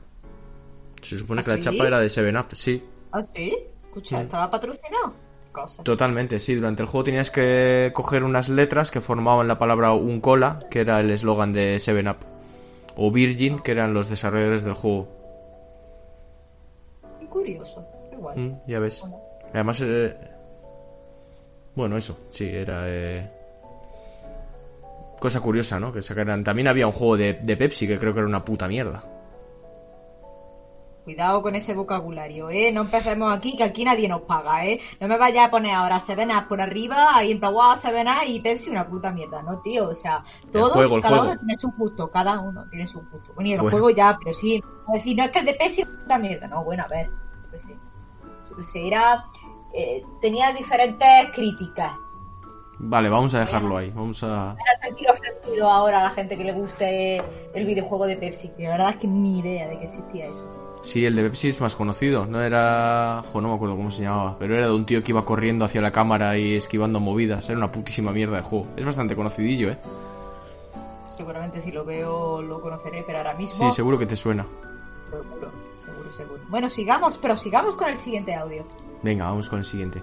Se 1.02 1.18
supone 1.18 1.42
¿Ah, 1.42 1.44
que 1.44 1.52
la 1.52 1.60
chapa 1.60 1.88
era 1.88 2.00
de 2.00 2.08
7-Up, 2.08 2.56
sí. 2.56 2.84
¿Ah, 3.12 3.24
sí? 3.34 3.56
Escucha. 3.86 4.22
¿estaba 4.22 4.50
patrocinado? 4.50 5.14
Cosa. 5.52 5.84
Totalmente, 5.84 6.40
sí. 6.40 6.56
Durante 6.56 6.84
el 6.84 6.90
juego 6.90 7.06
tenías 7.06 7.32
que 7.32 7.92
coger 7.94 8.24
unas 8.24 8.50
letras 8.50 8.92
que 8.92 9.02
formaban 9.02 9.48
la 9.48 9.58
palabra 9.58 9.94
un 9.94 10.20
cola, 10.22 10.60
que 10.70 10.82
era 10.82 11.00
el 11.00 11.10
eslogan 11.12 11.54
de 11.54 11.78
7-Up. 11.78 12.18
O 12.96 13.12
Virgin, 13.12 13.60
que 13.60 13.72
eran 13.72 13.94
los 13.94 14.10
desarrolladores 14.10 14.64
del 14.64 14.74
juego. 14.74 15.08
Qué 17.20 17.28
curioso, 17.28 17.86
guay. 18.18 18.38
Mm, 18.38 18.60
ya 18.68 18.80
ves. 18.80 19.04
Además, 19.54 19.82
eh, 19.82 20.18
bueno, 21.76 21.96
eso, 21.96 22.20
sí, 22.32 22.46
era... 22.46 22.84
eh, 22.88 23.37
Cosa 25.20 25.42
curiosa, 25.42 25.80
¿no? 25.80 25.92
Que 25.92 26.02
sacaran... 26.02 26.44
También 26.44 26.68
había 26.68 26.88
un 26.88 26.94
juego 26.94 27.18
de, 27.18 27.34
de 27.42 27.58
Pepsi 27.58 27.88
que 27.88 27.98
creo 27.98 28.14
que 28.14 28.20
era 28.20 28.28
una 28.28 28.46
puta 28.46 28.68
mierda. 28.68 29.04
Cuidado 31.04 31.42
con 31.42 31.56
ese 31.56 31.74
vocabulario, 31.74 32.50
¿eh? 32.50 32.70
No 32.74 32.82
empecemos 32.82 33.32
aquí, 33.34 33.56
que 33.56 33.64
aquí 33.64 33.86
nadie 33.86 34.10
nos 34.10 34.24
paga, 34.24 34.66
¿eh? 34.66 34.82
No 35.00 35.08
me 35.08 35.18
vayas 35.18 35.48
a 35.48 35.52
poner 35.52 35.74
ahora 35.74 36.02
Sevenas 36.02 36.44
por 36.48 36.60
arriba, 36.60 37.16
ahí 37.16 37.32
en 37.32 37.40
plan, 37.40 37.54
wow, 37.54 37.78
Sevenas 37.78 38.28
y 38.28 38.42
Pepsi 38.42 38.70
una 38.70 38.86
puta 38.86 39.10
mierda, 39.12 39.42
¿no, 39.42 39.62
tío? 39.62 39.88
O 39.88 39.96
sea, 39.96 40.22
todo, 40.52 40.70
juego, 40.72 41.00
cada 41.00 41.20
juego. 41.20 41.32
uno 41.32 41.40
tiene 41.40 41.58
su 41.58 41.72
gusto, 41.78 42.12
cada 42.12 42.40
uno 42.42 42.66
tiene 42.70 42.86
su 42.86 43.00
gusto. 43.00 43.32
Bueno, 43.36 43.50
y 43.50 43.54
el 43.54 43.62
Bueno. 43.62 43.72
juego 43.72 43.90
ya, 43.92 44.18
pero 44.22 44.34
sí, 44.36 44.62
no 44.86 44.94
decir, 44.96 45.16
no 45.16 45.24
es 45.24 45.32
que 45.32 45.40
el 45.40 45.46
de 45.46 45.54
Pepsi 45.54 45.82
es 45.84 45.88
una 45.88 46.00
puta 46.00 46.20
mierda, 46.20 46.48
no, 46.50 46.64
bueno, 46.66 46.84
a 46.84 46.88
ver, 46.90 47.10
qué 47.52 48.64
sé, 48.66 48.88
era, 48.88 49.24
eh, 49.74 50.02
tenía 50.22 50.52
diferentes 50.52 51.32
críticas. 51.34 51.94
Vale, 52.80 53.10
vamos 53.10 53.34
a 53.34 53.40
dejarlo 53.40 53.78
ahí. 53.78 53.92
Vamos 53.96 54.24
a. 54.24 54.56
Sentir 54.82 55.08
ofendido 55.10 55.70
ahora 55.70 56.00
a 56.00 56.04
la 56.04 56.10
gente 56.12 56.38
que 56.38 56.44
le 56.44 56.54
guste 56.54 57.22
el 57.54 57.66
videojuego 57.66 58.06
de 58.06 58.16
Pepsi, 58.18 58.50
que 58.50 58.64
la 58.64 58.70
verdad 58.70 58.90
es 58.92 58.98
que 58.98 59.08
ni 59.08 59.40
idea 59.40 59.68
de 59.68 59.80
que 59.80 59.86
existía 59.86 60.28
eso. 60.28 60.46
Sí, 60.84 61.06
el 61.06 61.16
de 61.16 61.24
Pepsi 61.24 61.50
es 61.50 61.60
más 61.60 61.76
conocido. 61.76 62.26
No 62.26 62.42
era. 62.42 63.24
Jo, 63.32 63.42
no 63.42 63.50
me 63.50 63.56
acuerdo 63.56 63.76
cómo 63.76 63.92
se 63.92 64.04
llamaba. 64.04 64.38
Pero 64.40 64.56
era 64.56 64.68
de 64.68 64.74
un 64.74 64.86
tío 64.86 65.04
que 65.04 65.12
iba 65.12 65.26
corriendo 65.26 65.66
hacia 65.66 65.82
la 65.82 65.92
cámara 65.92 66.38
y 66.38 66.56
esquivando 66.56 67.00
movidas. 67.00 67.50
Era 67.50 67.58
una 67.58 67.72
putísima 67.72 68.12
mierda 68.12 68.38
de 68.38 68.44
juego. 68.44 68.68
Es 68.78 68.86
bastante 68.86 69.16
conocidillo, 69.16 69.72
¿eh? 69.72 69.78
Seguramente 71.18 71.62
si 71.62 71.72
lo 71.72 71.84
veo 71.84 72.42
lo 72.42 72.62
conoceré, 72.62 73.04
pero 73.06 73.18
ahora 73.18 73.34
mismo. 73.34 73.70
Sí, 73.70 73.76
seguro 73.76 73.98
que 73.98 74.06
te 74.06 74.16
suena. 74.16 74.46
Seguro, 75.10 75.52
seguro, 75.84 76.12
seguro. 76.16 76.42
Bueno, 76.48 76.70
sigamos, 76.70 77.18
pero 77.18 77.36
sigamos 77.36 77.76
con 77.76 77.90
el 77.90 78.00
siguiente 78.00 78.36
audio. 78.36 78.66
Venga, 79.02 79.26
vamos 79.26 79.50
con 79.50 79.60
el 79.60 79.66
siguiente. 79.66 80.02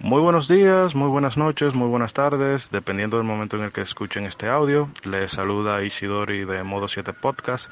Muy 0.00 0.20
buenos 0.20 0.46
días, 0.46 0.94
muy 0.94 1.08
buenas 1.08 1.38
noches, 1.38 1.72
muy 1.72 1.88
buenas 1.88 2.12
tardes, 2.12 2.70
dependiendo 2.70 3.16
del 3.16 3.26
momento 3.26 3.56
en 3.56 3.62
el 3.62 3.72
que 3.72 3.80
escuchen 3.80 4.26
este 4.26 4.46
audio. 4.46 4.90
Les 5.04 5.32
saluda 5.32 5.82
Ishidori 5.82 6.44
de 6.44 6.62
Modo 6.62 6.86
7 6.86 7.14
Podcast. 7.14 7.70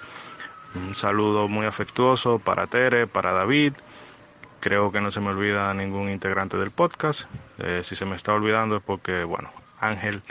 Un 0.75 0.95
saludo 0.95 1.49
muy 1.49 1.67
afectuoso 1.67 2.39
para 2.39 2.67
Tere, 2.67 3.07
para 3.07 3.33
David. 3.33 3.75
Creo 4.61 4.91
que 4.91 5.03
no 5.03 5.11
se 5.11 5.21
me 5.21 5.29
olvida 5.29 5.75
ningún 5.75 6.09
integrante 6.09 6.57
del 6.57 6.71
podcast. 6.71 7.25
Eh, 7.59 7.83
si 7.85 7.95
se 7.95 8.07
me 8.07 8.17
está 8.17 8.33
olvidando 8.33 8.79
es 8.79 8.83
porque, 8.83 9.25
bueno, 9.25 9.53
Ángel 9.79 10.23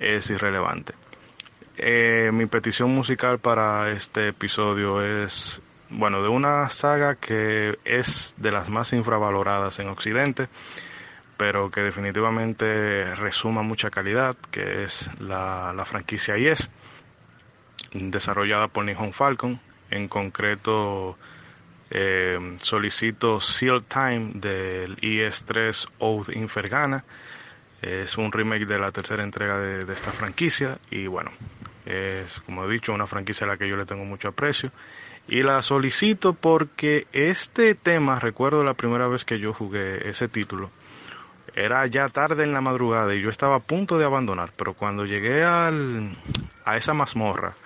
es 0.00 0.30
irrelevante. 0.30 0.94
Eh, 1.76 2.30
mi 2.32 2.46
petición 2.46 2.94
musical 2.94 3.40
para 3.40 3.90
este 3.90 4.28
episodio 4.28 5.02
es, 5.02 5.60
bueno, 5.90 6.22
de 6.22 6.30
una 6.30 6.70
saga 6.70 7.14
que 7.14 7.78
es 7.84 8.34
de 8.38 8.52
las 8.52 8.70
más 8.70 8.94
infravaloradas 8.94 9.78
en 9.80 9.88
Occidente 9.88 10.48
pero 11.36 11.70
que 11.70 11.80
definitivamente 11.82 13.14
resuma 13.14 13.62
mucha 13.62 13.90
calidad, 13.90 14.36
que 14.50 14.84
es 14.84 15.10
la, 15.18 15.72
la 15.74 15.84
franquicia 15.84 16.36
Yes, 16.36 16.70
desarrollada 17.92 18.68
por 18.68 18.84
Nihon 18.84 19.12
Falcon. 19.12 19.60
En 19.90 20.08
concreto, 20.08 21.16
eh, 21.90 22.56
solicito 22.60 23.40
Seal 23.40 23.84
Time 23.84 24.32
del 24.34 24.96
IS-3 25.00 25.86
Oath 25.98 26.30
in 26.30 26.48
Fergana. 26.48 27.04
Es 27.82 28.16
un 28.16 28.32
remake 28.32 28.66
de 28.66 28.78
la 28.78 28.90
tercera 28.90 29.22
entrega 29.22 29.58
de, 29.58 29.84
de 29.84 29.92
esta 29.92 30.10
franquicia 30.10 30.78
y 30.90 31.06
bueno, 31.06 31.30
es 31.84 32.40
como 32.40 32.64
he 32.64 32.72
dicho 32.72 32.92
una 32.92 33.06
franquicia 33.06 33.46
a 33.46 33.50
la 33.50 33.56
que 33.58 33.68
yo 33.68 33.76
le 33.76 33.84
tengo 33.84 34.04
mucho 34.04 34.28
aprecio 34.28 34.72
y 35.28 35.42
la 35.42 35.60
solicito 35.62 36.34
porque 36.34 37.06
este 37.12 37.74
tema, 37.74 38.20
recuerdo 38.20 38.62
la 38.62 38.74
primera 38.74 39.08
vez 39.08 39.24
que 39.24 39.38
yo 39.38 39.52
jugué 39.52 40.08
ese 40.08 40.28
título, 40.28 40.70
era 41.56 41.84
ya 41.86 42.08
tarde 42.10 42.44
en 42.44 42.52
la 42.52 42.60
madrugada 42.60 43.14
y 43.14 43.20
yo 43.22 43.30
estaba 43.30 43.56
a 43.56 43.60
punto 43.60 43.98
de 43.98 44.04
abandonar, 44.04 44.52
pero 44.56 44.74
cuando 44.74 45.04
llegué 45.06 45.42
al, 45.42 46.16
a 46.64 46.76
esa 46.76 46.94
mazmorra, 46.94 47.56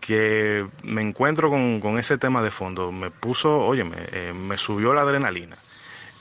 que 0.00 0.66
me 0.82 1.02
encuentro 1.02 1.50
con, 1.50 1.80
con 1.80 1.98
ese 1.98 2.18
tema 2.18 2.42
de 2.42 2.50
fondo, 2.50 2.90
me 2.90 3.10
puso, 3.10 3.58
oye, 3.60 3.84
me, 3.84 3.96
eh, 4.10 4.32
me 4.32 4.56
subió 4.56 4.94
la 4.94 5.02
adrenalina 5.02 5.56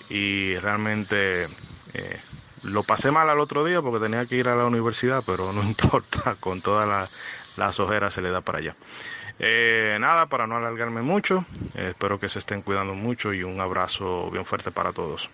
y 0.10 0.56
realmente 0.58 1.46
eh, 1.94 2.20
lo 2.64 2.84
pasé 2.84 3.12
mal 3.12 3.30
al 3.30 3.40
otro 3.40 3.64
día 3.64 3.82
porque 3.82 4.00
tenía 4.06 4.26
que 4.26 4.36
ir 4.36 4.50
a 4.50 4.56
la 4.56 4.66
universidad, 4.66 5.24
pero 5.26 5.54
no 5.54 5.64
importa, 5.64 6.36
con 6.40 6.62
todas 6.62 6.88
la- 6.88 7.10
las 7.58 7.80
ojeras 7.80 8.14
se 8.14 8.22
le 8.22 8.30
da 8.30 8.42
para 8.42 8.60
allá. 8.60 8.76
Eh, 9.40 9.98
nada, 10.00 10.28
para 10.28 10.48
no 10.48 10.58
alargarme 10.58 11.02
mucho, 11.02 11.46
eh, 11.76 11.90
espero 11.90 12.20
que 12.20 12.30
se 12.30 12.40
estén 12.40 12.62
cuidando 12.62 12.94
mucho 12.94 13.34
y 13.34 13.44
un 13.44 13.60
abrazo 13.62 14.30
bien 14.32 14.46
fuerte 14.46 14.72
para 14.72 14.92
todos. 14.92 15.30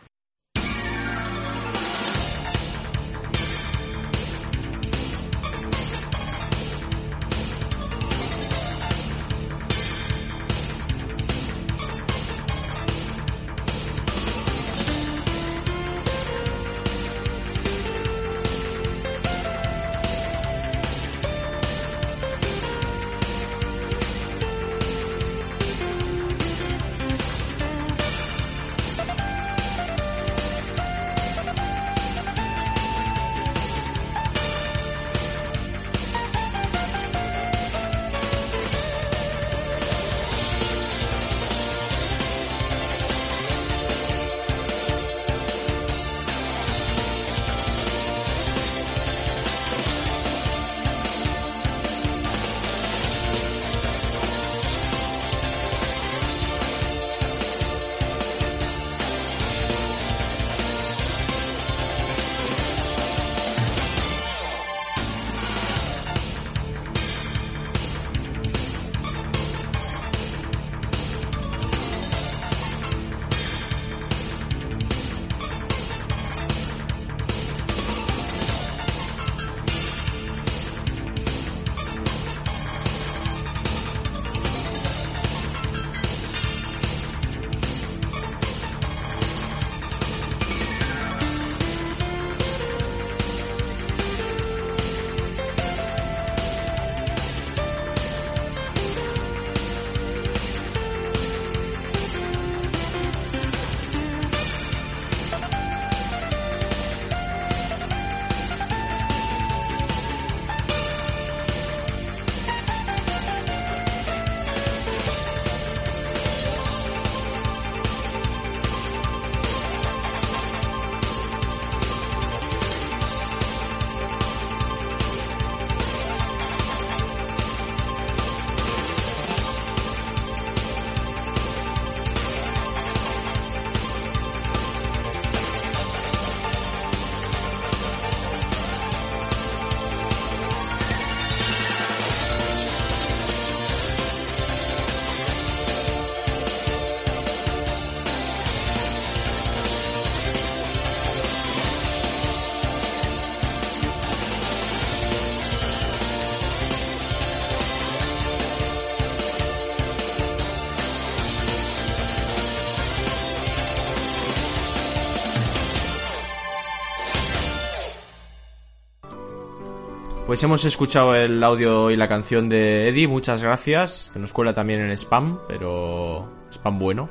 Pues 170.36 170.44
hemos 170.44 170.66
escuchado 170.66 171.16
el 171.16 171.42
audio 171.42 171.92
y 171.92 171.96
la 171.96 172.10
canción 172.10 172.50
de 172.50 172.90
Eddie, 172.90 173.08
muchas 173.08 173.42
gracias, 173.42 174.10
que 174.12 174.20
nos 174.20 174.34
cuela 174.34 174.54
también 174.54 174.82
en 174.82 174.92
spam, 174.92 175.40
pero 175.48 176.30
spam 176.52 176.78
bueno. 176.78 177.10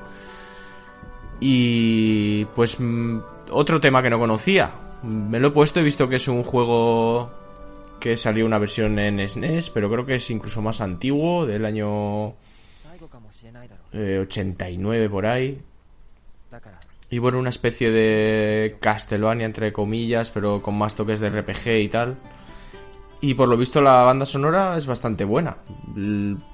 Y 1.41 2.45
pues 2.55 2.79
mm, 2.79 3.21
otro 3.51 3.81
tema 3.81 4.03
que 4.03 4.11
no 4.11 4.19
conocía, 4.19 4.73
me 5.03 5.41
lo 5.41 5.49
he 5.49 5.51
puesto, 5.53 5.81
he 5.81 5.83
visto 5.83 6.07
que 6.07 6.17
es 6.17 6.29
un 6.29 6.43
juego 6.43 7.33
que 7.99 8.19
salió 8.19 8.45
una 8.45 8.59
versión 8.59 8.99
en 8.99 9.27
SNES, 9.27 9.71
pero 9.71 9.91
creo 9.91 10.05
que 10.05 10.17
es 10.17 10.31
incluso 10.31 10.61
más 10.61 10.83
antiguo, 10.83 11.47
del 11.47 11.65
año 11.65 12.35
eh, 13.95 14.19
89 14.21 15.09
por 15.09 15.25
ahí. 15.25 15.63
Y 17.09 17.21
bueno, 17.21 17.39
una 17.39 17.49
especie 17.49 17.91
de 17.91 18.77
Castlevania 18.81 19.47
entre 19.47 19.73
comillas, 19.73 20.31
pero 20.31 20.61
con 20.61 20.75
más 20.77 20.95
toques 20.95 21.21
de 21.21 21.31
RPG 21.31 21.69
y 21.81 21.89
tal. 21.89 22.19
Y 23.25 23.33
por 23.33 23.49
lo 23.49 23.57
visto 23.57 23.81
la 23.81 24.03
banda 24.03 24.27
sonora 24.27 24.77
es 24.77 24.87
bastante 24.87 25.25
buena. 25.25 25.57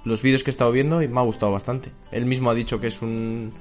Los 0.05 0.23
vídeos 0.23 0.45
que 0.45 0.51
he 0.51 0.53
estado 0.53 0.71
viendo 0.71 0.99
me 0.99 1.18
ha 1.18 1.25
gustado 1.25 1.51
bastante. 1.51 1.91
Él 2.12 2.27
mismo 2.27 2.49
ha 2.49 2.55
dicho 2.55 2.79
que 2.79 2.87
es 2.87 3.03
un 3.03 3.53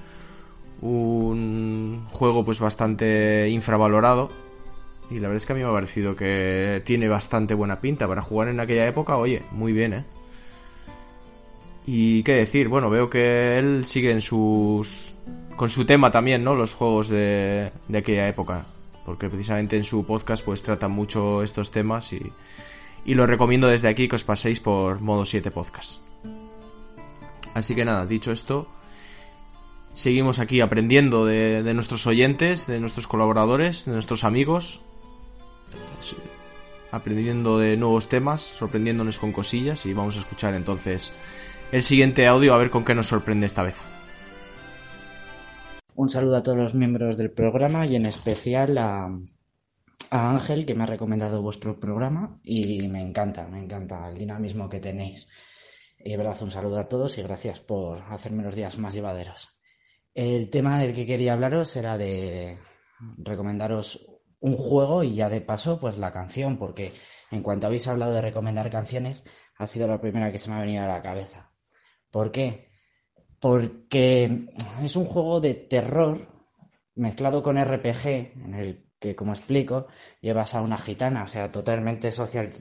un 0.82 2.06
juego 2.12 2.46
pues 2.46 2.60
bastante 2.60 3.50
infravalorado 3.50 4.30
y 5.10 5.16
la 5.16 5.22
verdad 5.22 5.38
es 5.38 5.48
que 5.48 5.54
a 5.54 5.56
mí 5.56 5.64
me 5.64 5.68
ha 5.68 5.74
parecido 5.74 6.16
que 6.16 6.84
tiene 6.86 7.10
bastante 7.10 7.56
buena 7.56 7.82
pinta 7.82 8.08
para 8.08 8.22
jugar 8.22 8.48
en 8.48 8.60
aquella 8.60 8.88
época, 8.88 9.18
oye, 9.18 9.42
muy 9.52 9.74
bien, 9.74 9.94
¿eh? 9.94 10.06
Y 11.88 12.22
qué 12.22 12.34
decir, 12.34 12.68
bueno, 12.68 12.92
veo 12.92 13.10
que 13.10 13.58
él 13.58 13.86
sigue 13.86 14.12
en 14.12 14.22
sus 14.22 15.16
con 15.56 15.72
su 15.72 15.84
tema 15.86 16.12
también, 16.12 16.44
¿no? 16.44 16.54
Los 16.54 16.76
juegos 16.76 17.10
de, 17.10 17.72
de 17.88 17.98
aquella 17.98 18.28
época, 18.28 18.68
porque 19.04 19.30
precisamente 19.30 19.78
en 19.78 19.84
su 19.84 20.06
podcast 20.06 20.46
pues 20.46 20.62
trata 20.62 20.88
mucho 20.88 21.42
estos 21.42 21.72
temas 21.72 22.14
y 22.14 22.32
y 23.06 23.16
lo 23.16 23.28
recomiendo 23.28 23.68
desde 23.68 23.88
aquí 23.88 24.08
que 24.08 24.16
os 24.16 24.24
paséis 24.24 24.60
por 24.60 25.02
modo 25.02 25.26
7 25.26 25.52
podcast. 25.52 26.00
Así 27.54 27.76
que 27.76 27.86
nada, 27.86 28.06
dicho 28.06 28.32
esto, 28.32 28.68
seguimos 29.94 30.40
aquí 30.40 30.62
aprendiendo 30.62 31.26
de, 31.26 31.64
de 31.64 31.74
nuestros 31.74 32.06
oyentes, 32.08 32.68
de 32.68 32.80
nuestros 32.80 33.08
colaboradores, 33.08 33.86
de 33.86 33.94
nuestros 33.94 34.24
amigos, 34.24 34.82
aprendiendo 36.92 37.60
de 37.60 37.78
nuevos 37.78 38.08
temas, 38.10 38.42
sorprendiéndonos 38.42 39.20
con 39.20 39.32
cosillas 39.32 39.86
y 39.86 39.94
vamos 39.94 40.18
a 40.18 40.20
escuchar 40.20 40.54
entonces 40.54 41.14
el 41.72 41.84
siguiente 41.84 42.28
audio 42.28 42.54
a 42.54 42.58
ver 42.58 42.70
con 42.70 42.84
qué 42.84 42.96
nos 42.96 43.08
sorprende 43.08 43.46
esta 43.46 43.64
vez. 43.64 43.78
Un 45.96 46.10
saludo 46.10 46.38
a 46.38 46.44
todos 46.44 46.58
los 46.58 46.76
miembros 46.76 47.18
del 47.18 47.30
programa 47.30 47.86
y 47.86 47.96
en 47.96 48.06
especial 48.06 48.78
a, 48.78 49.12
a 50.12 50.32
Ángel 50.32 50.66
que 50.66 50.74
me 50.74 50.84
ha 50.84 50.88
recomendado 50.88 51.42
vuestro 51.42 51.80
programa 51.80 52.40
y 52.44 52.88
me 52.88 53.02
encanta, 53.02 53.48
me 53.48 53.60
encanta 53.60 54.10
el 54.10 54.18
dinamismo 54.18 54.70
que 54.70 54.80
tenéis. 54.80 55.28
Y 55.98 56.12
de 56.12 56.18
verdad 56.18 56.38
un 56.42 56.52
saludo 56.52 56.80
a 56.80 56.88
todos 56.88 57.18
y 57.18 57.24
gracias 57.24 57.60
por 57.60 58.00
hacerme 58.04 58.44
los 58.44 58.56
días 58.56 58.78
más 58.78 58.94
llevaderos. 58.94 59.60
El 60.14 60.50
tema 60.50 60.80
del 60.80 60.94
que 60.94 61.06
quería 61.06 61.34
hablaros 61.34 61.76
era 61.76 61.98
de 61.98 62.58
recomendaros 63.18 64.06
un 64.40 64.56
juego 64.56 65.04
y 65.04 65.16
ya 65.16 65.30
de 65.30 65.42
paso 65.42 65.80
pues 65.80 65.98
la 65.98 66.12
canción 66.12 66.58
porque 66.58 66.94
en 67.32 67.44
cuanto 67.44 67.68
habéis 67.68 67.88
hablado 67.88 68.14
de 68.14 68.22
recomendar 68.22 68.70
canciones 68.70 69.24
ha 69.58 69.68
sido 69.68 69.88
la 69.88 70.02
primera 70.02 70.32
que 70.32 70.40
se 70.40 70.50
me 70.50 70.56
ha 70.56 70.62
venido 70.62 70.84
a 70.84 70.88
la 70.88 71.02
cabeza. 71.02 71.52
¿Por 72.10 72.32
qué? 72.32 72.72
Porque 73.40 74.48
es 74.84 74.96
un 74.96 75.06
juego 75.06 75.40
de 75.40 75.54
terror 75.54 76.28
mezclado 76.96 77.44
con 77.44 77.58
RPG, 77.64 78.08
en 78.08 78.54
el 78.56 78.89
que, 79.00 79.16
como 79.16 79.34
explico, 79.34 79.88
llevas 80.22 80.54
a 80.56 80.62
una 80.62 80.78
gitana, 80.78 81.24
o 81.24 81.28
sea, 81.28 81.52
totalmente 81.52 82.12
social 82.12 82.52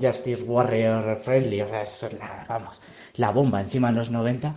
justice 0.00 0.42
warrior 0.44 1.16
friendly, 1.16 1.60
o 1.62 1.68
sea, 1.68 1.82
eso 1.82 2.06
es 2.06 2.12
la, 2.14 2.44
vamos, 2.48 2.80
la 3.16 3.30
bomba 3.30 3.60
encima 3.60 3.88
en 3.88 3.96
los 3.96 4.10
90. 4.10 4.54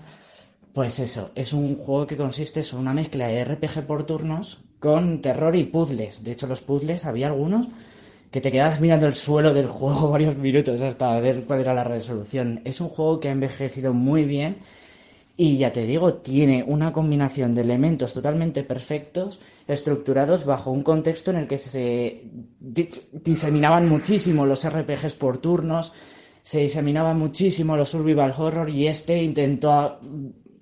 Pues 0.74 1.00
eso, 1.00 1.32
es 1.36 1.54
un 1.54 1.76
juego 1.76 2.08
que 2.08 2.18
consiste 2.18 2.62
en 2.62 2.78
una 2.78 2.94
mezcla 2.94 3.28
de 3.28 3.44
RPG 3.46 3.86
por 3.86 4.06
turnos 4.06 4.64
con 4.80 5.22
terror 5.22 5.56
y 5.56 5.66
puzzles. 5.66 6.24
De 6.24 6.32
hecho, 6.32 6.48
los 6.48 6.62
puzzles 6.62 7.06
había 7.06 7.28
algunos 7.28 7.68
que 8.32 8.42
te 8.42 8.52
quedabas 8.52 8.82
mirando 8.82 9.06
el 9.06 9.14
suelo 9.14 9.54
del 9.54 9.68
juego 9.68 10.10
varios 10.12 10.36
minutos 10.36 10.82
hasta 10.82 11.20
ver 11.20 11.46
cuál 11.46 11.62
era 11.62 11.74
la 11.76 11.84
resolución. 11.84 12.62
Es 12.66 12.82
un 12.82 12.90
juego 12.90 13.20
que 13.20 13.30
ha 13.30 13.32
envejecido 13.32 13.94
muy 13.94 14.26
bien 14.26 14.58
y 15.36 15.58
ya 15.58 15.72
te 15.74 15.86
digo, 15.86 16.16
tiene 16.16 16.64
una 16.68 16.94
combinación 16.94 17.56
de 17.56 17.62
elementos 17.62 18.14
totalmente 18.14 18.64
perfectos, 18.64 19.40
estructurados 19.68 20.46
bajo 20.46 20.70
un 20.72 20.84
contexto 20.84 21.32
en 21.32 21.38
el 21.38 21.48
que 21.48 21.58
se 21.58 22.30
di- 22.60 22.90
diseminaban 23.12 23.90
muchísimo 23.90 24.46
los 24.46 24.64
RPGs 24.66 25.16
por 25.16 25.40
turnos, 25.40 25.94
se 26.44 26.60
diseminaban 26.60 27.18
muchísimo 27.18 27.76
los 27.76 27.90
survival 27.90 28.34
horror 28.38 28.70
y 28.70 28.88
este 28.88 29.24
intentó 29.24 29.72
a- 29.72 30.00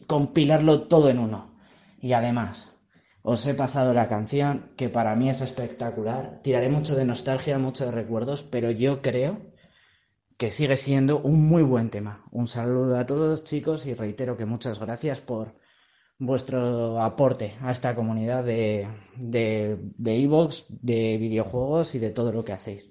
compilarlo 0.07 0.84
todo 0.84 1.09
en 1.09 1.19
uno. 1.19 1.51
Y 1.99 2.13
además, 2.13 2.69
os 3.24 3.45
he 3.47 3.53
pasado 3.53 3.93
la 3.93 4.07
canción, 4.07 4.72
que 4.78 4.89
para 4.89 5.15
mí 5.15 5.30
es 5.30 5.41
espectacular. 5.41 6.39
Tiraré 6.43 6.69
mucho 6.69 6.95
de 6.95 7.05
nostalgia, 7.05 7.57
mucho 7.59 7.86
de 7.86 7.91
recuerdos, 7.91 8.43
pero 8.43 8.72
yo 8.72 9.01
creo 9.01 9.50
que 10.41 10.49
sigue 10.49 10.75
siendo 10.75 11.19
un 11.19 11.47
muy 11.47 11.61
buen 11.61 11.91
tema. 11.91 12.25
Un 12.31 12.47
saludo 12.47 12.97
a 12.97 13.05
todos 13.05 13.43
chicos 13.43 13.85
y 13.85 13.93
reitero 13.93 14.37
que 14.37 14.47
muchas 14.47 14.79
gracias 14.79 15.21
por 15.21 15.53
vuestro 16.17 16.99
aporte 16.99 17.53
a 17.61 17.69
esta 17.69 17.93
comunidad 17.93 18.43
de 18.43 18.87
de 19.15 19.77
de 19.99 20.15
iVoox, 20.15 20.65
de 20.81 21.19
videojuegos 21.19 21.93
y 21.93 21.99
de 21.99 22.09
todo 22.09 22.31
lo 22.31 22.43
que 22.43 22.53
hacéis. 22.53 22.89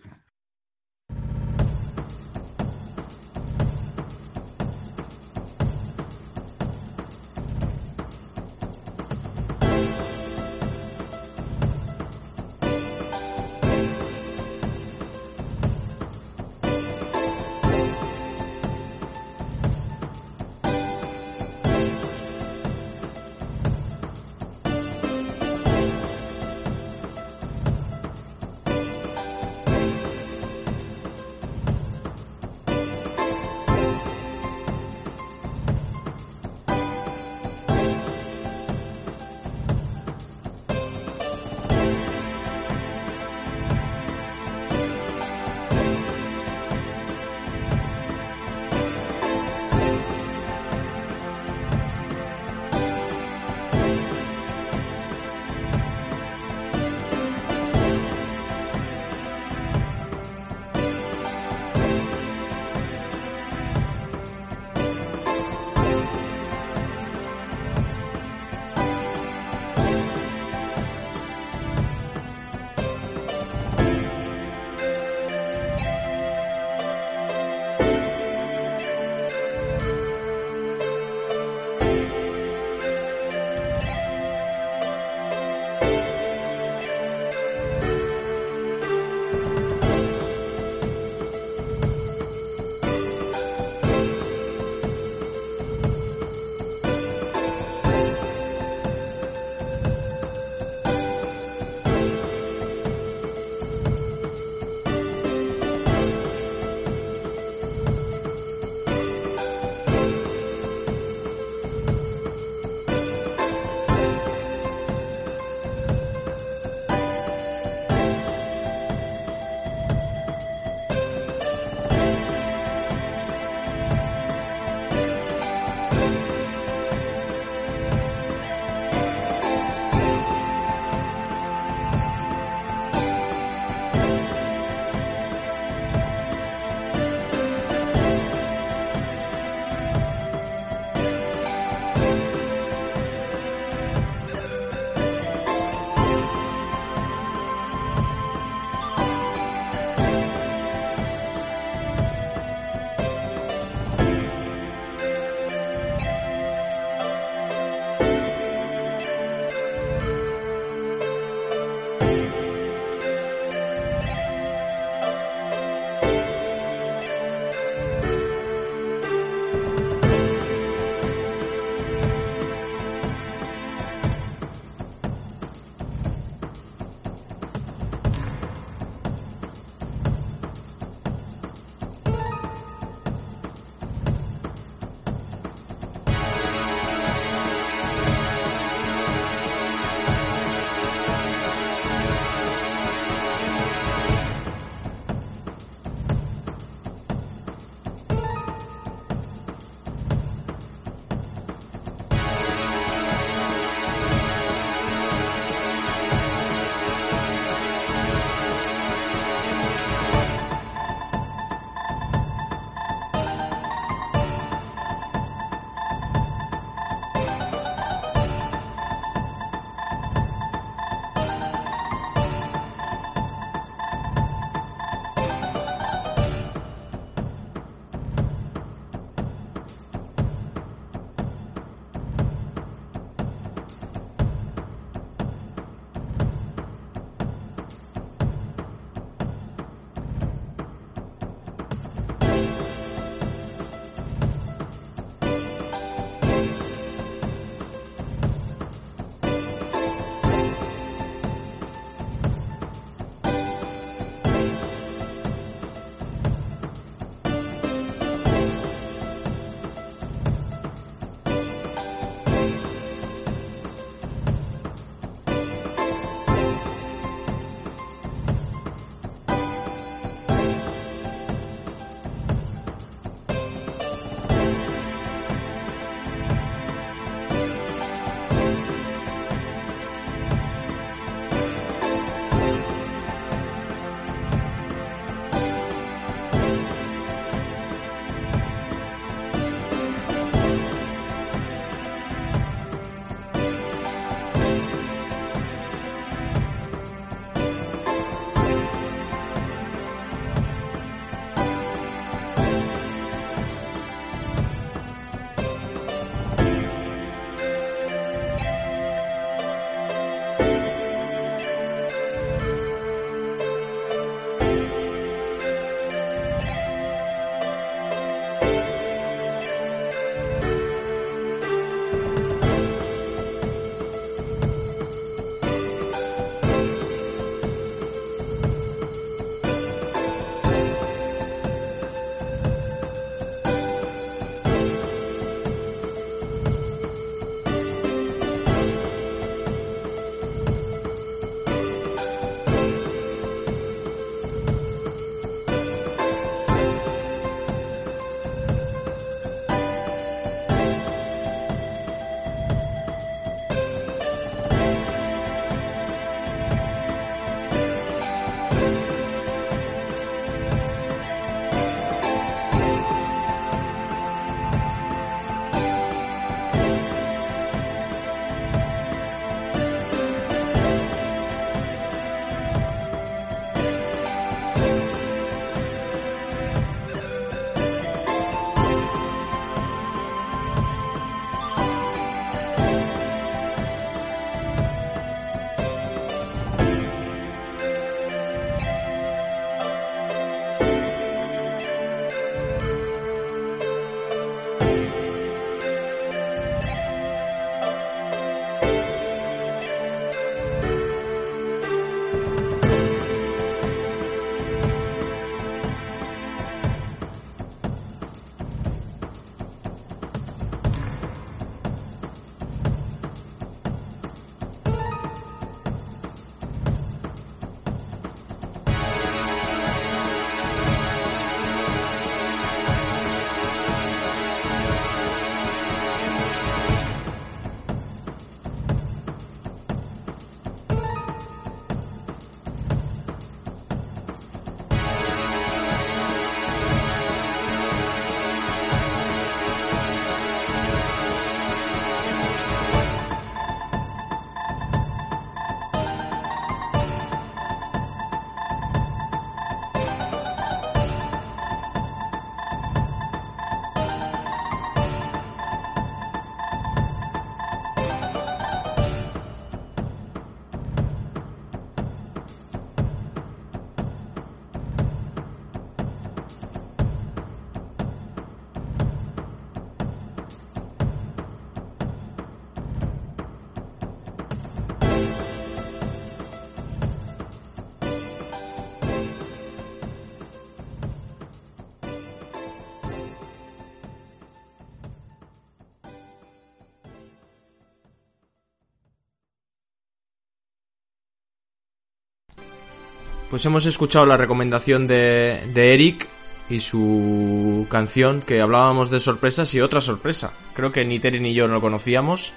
Pues 493.30 493.46
hemos 493.46 493.64
escuchado 493.64 494.04
la 494.04 494.16
recomendación 494.16 494.88
de, 494.88 495.40
de 495.54 495.74
Eric 495.74 496.08
y 496.50 496.58
su 496.58 497.64
canción 497.70 498.22
que 498.22 498.40
hablábamos 498.40 498.90
de 498.90 498.98
sorpresas 498.98 499.54
y 499.54 499.60
otra 499.60 499.80
sorpresa. 499.80 500.32
Creo 500.52 500.72
que 500.72 500.84
ni 500.84 500.98
Terry 500.98 501.20
ni 501.20 501.32
yo 501.32 501.46
no 501.46 501.54
lo 501.54 501.60
conocíamos. 501.60 502.34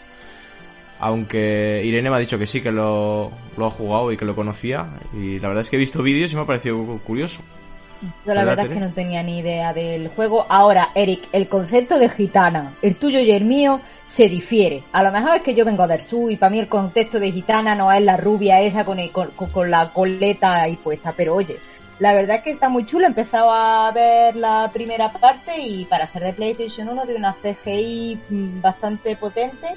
Aunque 1.00 1.82
Irene 1.84 2.12
me 2.12 2.16
ha 2.16 2.20
dicho 2.20 2.38
que 2.38 2.46
sí, 2.46 2.62
que 2.62 2.72
lo, 2.72 3.32
lo 3.58 3.66
ha 3.66 3.72
jugado 3.72 4.12
y 4.12 4.18
que 4.18 4.24
lo 4.24 4.36
conocía. 4.36 4.88
Y 5.14 5.40
la 5.40 5.48
verdad 5.48 5.62
es 5.62 5.72
que 5.72 5.78
he 5.78 5.80
visto 5.80 6.04
vídeos 6.04 6.32
y 6.32 6.36
me 6.36 6.44
ha 6.44 6.46
parecido 6.46 6.78
curioso. 7.04 7.42
Yo 8.26 8.34
la 8.34 8.46
¿Verdad, 8.46 8.68
es 8.68 8.72
que 8.74 8.80
no 8.80 8.92
tenía 8.92 9.24
ni 9.24 9.40
idea 9.40 9.74
del 9.74 10.10
juego. 10.10 10.46
Ahora, 10.48 10.90
Eric, 10.94 11.24
el 11.32 11.48
concepto 11.48 11.98
de 11.98 12.10
gitana, 12.10 12.74
el 12.82 12.96
tuyo 12.96 13.20
y 13.20 13.32
el 13.32 13.46
mío, 13.46 13.82
se 14.14 14.30
difiere. 14.30 14.84
A 14.92 15.02
lo 15.02 15.12
mejor 15.12 15.38
es 15.38 15.42
que 15.42 15.56
yo 15.56 15.66
vengo 15.66 15.88
del 15.88 16.04
sur 16.04 16.32
y 16.32 16.36
para 16.36 16.52
mí 16.52 16.60
el 16.60 16.68
concepto 16.68 17.20
de 17.20 17.32
gitana 17.32 17.74
no 17.74 17.92
es 17.92 18.02
la 18.04 18.16
rubia 18.16 18.62
esa 18.62 18.86
con, 18.86 19.00
el- 19.00 19.12
con, 19.12 19.32
con- 19.32 19.50
con 19.50 19.72
la 19.72 19.90
coleta 19.92 20.62
ahí 20.62 20.76
puesta. 20.76 21.14
Pero 21.18 21.34
oye, 21.34 21.58
la 22.00 22.14
verdad 22.14 22.38
es 22.38 22.44
que 22.44 22.52
está 22.52 22.70
muy 22.70 22.86
chulo. 22.86 23.06
He 23.06 23.08
empezado 23.08 23.52
a 23.52 23.90
ver 23.92 24.36
la 24.36 24.70
primera 24.72 25.12
parte 25.12 25.58
y 25.60 25.86
para 25.86 26.06
ser 26.06 26.24
de 26.24 26.34
PlayStation 26.34 26.90
1 26.90 27.06
de 27.06 27.16
una 27.16 27.34
CGI 27.34 28.20
mm, 28.30 28.62
bastante 28.62 29.16
potente. 29.16 29.70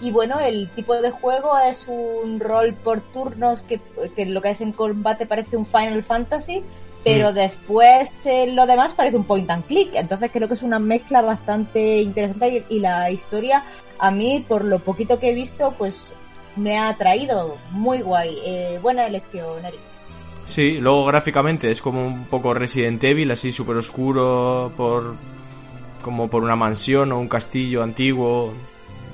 Y 0.00 0.12
bueno, 0.12 0.38
el 0.38 0.68
tipo 0.70 0.94
de 0.94 1.10
juego 1.10 1.58
es 1.58 1.86
un 1.88 2.38
rol 2.38 2.72
por 2.74 3.00
turnos 3.12 3.60
que, 3.62 3.80
que 4.14 4.24
lo 4.24 4.40
que 4.40 4.50
es 4.50 4.60
en 4.60 4.70
combate 4.72 5.26
parece 5.26 5.56
un 5.56 5.66
Final 5.66 6.02
Fantasy, 6.04 6.62
pero 7.04 7.30
Mm. 7.30 7.34
después 7.34 8.10
eh, 8.24 8.46
lo 8.52 8.66
demás 8.66 8.92
parece 8.92 9.16
un 9.16 9.24
point 9.24 9.48
and 9.50 9.64
click. 9.66 9.90
Entonces 9.94 10.30
creo 10.32 10.48
que 10.48 10.54
es 10.54 10.62
una 10.62 10.78
mezcla 10.78 11.22
bastante 11.22 12.02
interesante 12.02 12.64
y, 12.68 12.76
y 12.76 12.80
la 12.80 13.10
historia 13.10 13.64
a 13.98 14.10
mí, 14.10 14.44
por 14.46 14.64
lo 14.64 14.78
poquito 14.78 15.18
que 15.18 15.30
he 15.30 15.34
visto, 15.34 15.74
pues 15.78 16.12
me 16.56 16.78
ha 16.78 16.88
atraído. 16.88 17.56
Muy 17.70 18.00
guay. 18.02 18.36
Eh, 18.44 18.78
buena 18.82 19.06
elección, 19.06 19.64
Eric. 19.64 19.80
Sí, 20.44 20.78
luego 20.80 21.04
gráficamente 21.04 21.70
es 21.70 21.80
como 21.80 22.04
un 22.06 22.24
poco 22.24 22.52
Resident 22.54 23.02
Evil, 23.04 23.30
así 23.30 23.52
súper 23.52 23.76
oscuro, 23.76 24.72
por 24.76 25.14
como 26.02 26.28
por 26.28 26.42
una 26.42 26.56
mansión 26.56 27.12
o 27.12 27.20
un 27.20 27.28
castillo 27.28 27.82
antiguo, 27.82 28.52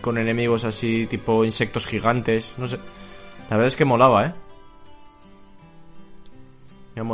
con 0.01 0.19
enemigos 0.19 0.65
así 0.65 1.07
tipo 1.07 1.45
insectos 1.45 1.85
gigantes, 1.85 2.55
no 2.59 2.67
sé. 2.69 2.79
La 3.51 3.57
verdad 3.57 3.67
es 3.67 3.77
que 3.77 3.85
molaba, 3.85 4.27
¿eh? 4.27 4.33
Me 6.95 7.01
ha 7.01 7.05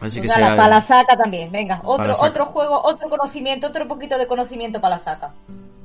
Así 0.00 0.20
Pues 0.20 0.32
sea- 0.32 0.56
para 0.56 0.68
la 0.68 0.80
saca 0.80 1.16
también. 1.16 1.50
Venga, 1.50 1.80
otro, 1.84 2.12
otro 2.20 2.46
juego, 2.46 2.80
otro 2.84 3.08
conocimiento, 3.08 3.66
otro 3.66 3.88
poquito 3.88 4.16
de 4.16 4.26
conocimiento 4.26 4.80
para 4.80 4.96
la 4.96 4.98
saca. 5.00 5.34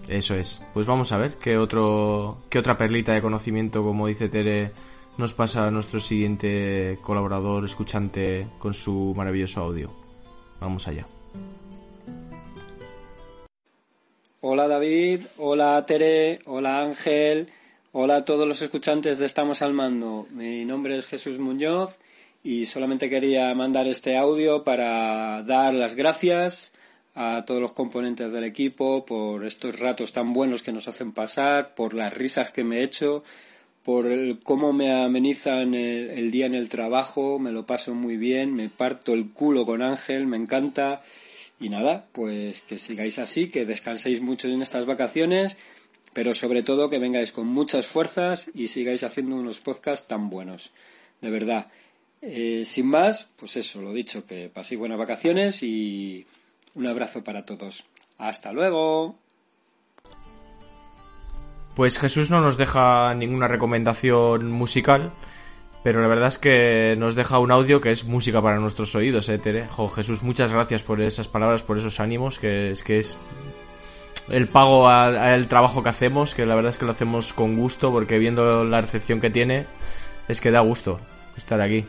Eso 0.07 0.36
es. 0.36 0.64
Pues 0.74 0.86
vamos 0.86 1.11
a 1.11 1.18
ver 1.18 1.36
qué 1.38 1.57
otro 1.57 2.38
qué 2.49 2.59
otra 2.59 2.78
perlita 2.78 3.14
de 3.14 3.22
conocimiento, 3.22 3.84
como 3.84 4.07
dice 4.07 4.30
Tere, 4.30 4.72
nos 5.18 5.34
pasa 5.34 5.66
a 5.68 5.72
nuestro 5.72 5.99
siguiente 5.99 6.99
colaborador, 7.01 7.66
escuchante 7.66 8.47
con 8.59 8.74
su 8.74 9.14
maravilloso 9.16 9.61
audio. 9.61 9.91
Vamos 10.59 10.88
allá. 10.88 11.07
Hola 14.41 14.68
David, 14.68 15.22
hola 15.38 15.86
Tere, 15.86 16.39
hola 16.45 16.82
Ángel, 16.82 17.49
hola 17.93 18.18
a 18.18 18.26
todos 18.26 18.45
los 18.47 18.61
escuchantes 18.61 19.18
de 19.18 19.26
Estamos 19.26 19.61
al 19.61 19.74
Mando. 19.74 20.28
Mi 20.32 20.66
nombre 20.66 20.97
es 20.97 21.09
Jesús 21.09 21.39
Muñoz 21.39 21.97
y 22.44 22.66
solamente 22.66 23.10
quería 23.10 23.54
mandar 23.56 23.88
este 23.88 24.18
audio 24.18 24.64
para 24.64 25.44
dar 25.44 25.74
las 25.74 25.96
gracias 25.96 26.72
a 27.16 27.44
todos 27.46 27.62
los 27.62 27.74
componentes 27.74 28.32
del 28.32 28.44
equipo 28.44 29.06
por 29.06 29.46
estos 29.46 29.80
ratos 29.80 30.12
tan 30.14 30.34
buenos 30.34 30.64
que 30.64 30.72
nos 30.74 30.88
hacen 30.88 31.12
pasar, 31.14 31.74
por 31.76 31.94
las 31.94 32.14
risas 32.14 32.52
que 32.52 32.64
me 32.64 32.80
he 32.80 32.84
hecho, 32.84 33.24
por 33.84 34.08
el- 34.08 34.39
cómo 34.44 34.74
me 34.74 34.91
amenizan 35.04 35.74
el, 35.74 36.10
el 36.10 36.32
día 36.32 36.46
en 36.48 36.56
el 36.56 36.70
trabajo, 36.70 37.38
me 37.39 37.52
lo 37.52 37.66
paso 37.66 37.94
muy 37.94 38.18
bien, 38.18 38.54
me 38.56 38.70
parto 38.70 39.14
el 39.14 39.32
culo 39.32 39.66
con 39.66 39.82
Ángel, 39.82 40.26
me 40.28 40.38
encanta. 40.38 41.02
Y 41.60 41.70
nada, 41.70 42.08
pues 42.12 42.62
que 42.62 42.78
sigáis 42.78 43.20
así, 43.20 43.48
que 43.50 43.66
descanséis 43.66 44.20
mucho 44.22 44.48
en 44.50 44.62
estas 44.62 44.86
vacaciones, 44.86 45.58
pero 46.14 46.34
sobre 46.34 46.62
todo 46.64 46.89
que 46.89 47.00
vengáis 47.00 47.32
con 47.32 47.48
muchas 47.48 47.86
fuerzas 47.88 48.50
y 48.54 48.68
sigáis 48.68 49.04
haciendo 49.04 49.36
unos 49.36 49.60
podcasts 49.62 50.08
tan 50.08 50.30
buenos. 50.30 50.72
De 51.22 51.30
verdad. 51.30 51.68
Eh, 52.26 52.64
sin 52.66 52.88
más, 52.88 53.30
pues 53.36 53.58
eso, 53.58 53.82
lo 53.82 53.92
dicho, 53.92 54.26
que 54.26 54.48
paséis 54.48 54.80
buenas 54.80 54.98
vacaciones 54.98 55.62
y 55.62 56.26
un 56.74 56.88
abrazo 56.88 57.22
para 57.22 57.46
todos. 57.46 57.84
Hasta 58.18 58.54
luego. 58.54 59.18
Pues 61.76 62.00
Jesús 62.00 62.32
no 62.32 62.40
nos 62.40 62.56
deja 62.56 63.14
ninguna 63.14 63.50
recomendación 63.50 64.50
musical, 64.50 65.12
pero 65.84 66.02
la 66.02 66.08
verdad 66.08 66.30
es 66.30 66.38
que 66.38 66.96
nos 66.98 67.16
deja 67.16 67.40
un 67.40 67.52
audio 67.52 67.82
que 67.82 67.92
es 67.92 68.06
música 68.06 68.42
para 68.42 68.60
nuestros 68.60 68.96
oídos, 68.96 69.28
¿eh, 69.28 69.38
Tere? 69.38 69.68
Jo, 69.68 69.90
Jesús, 69.90 70.24
muchas 70.24 70.54
gracias 70.54 70.84
por 70.84 71.02
esas 71.02 71.28
palabras, 71.28 71.64
por 71.64 71.78
esos 71.78 72.00
ánimos, 72.00 72.40
que 72.40 72.72
es 72.72 72.84
que 72.84 73.00
es 73.00 73.18
el 74.30 74.48
pago 74.48 74.88
al 74.88 75.48
trabajo 75.50 75.84
que 75.84 75.90
hacemos, 75.90 76.36
que 76.36 76.46
la 76.46 76.56
verdad 76.56 76.70
es 76.70 76.78
que 76.78 76.86
lo 76.86 76.92
hacemos 76.92 77.34
con 77.34 77.58
gusto, 77.58 77.92
porque 77.92 78.18
viendo 78.18 78.64
la 78.64 78.80
recepción 78.80 79.20
que 79.20 79.30
tiene, 79.30 79.66
es 80.30 80.40
que 80.40 80.52
da 80.52 80.62
gusto 80.62 81.02
estar 81.36 81.60
aquí. 81.60 81.86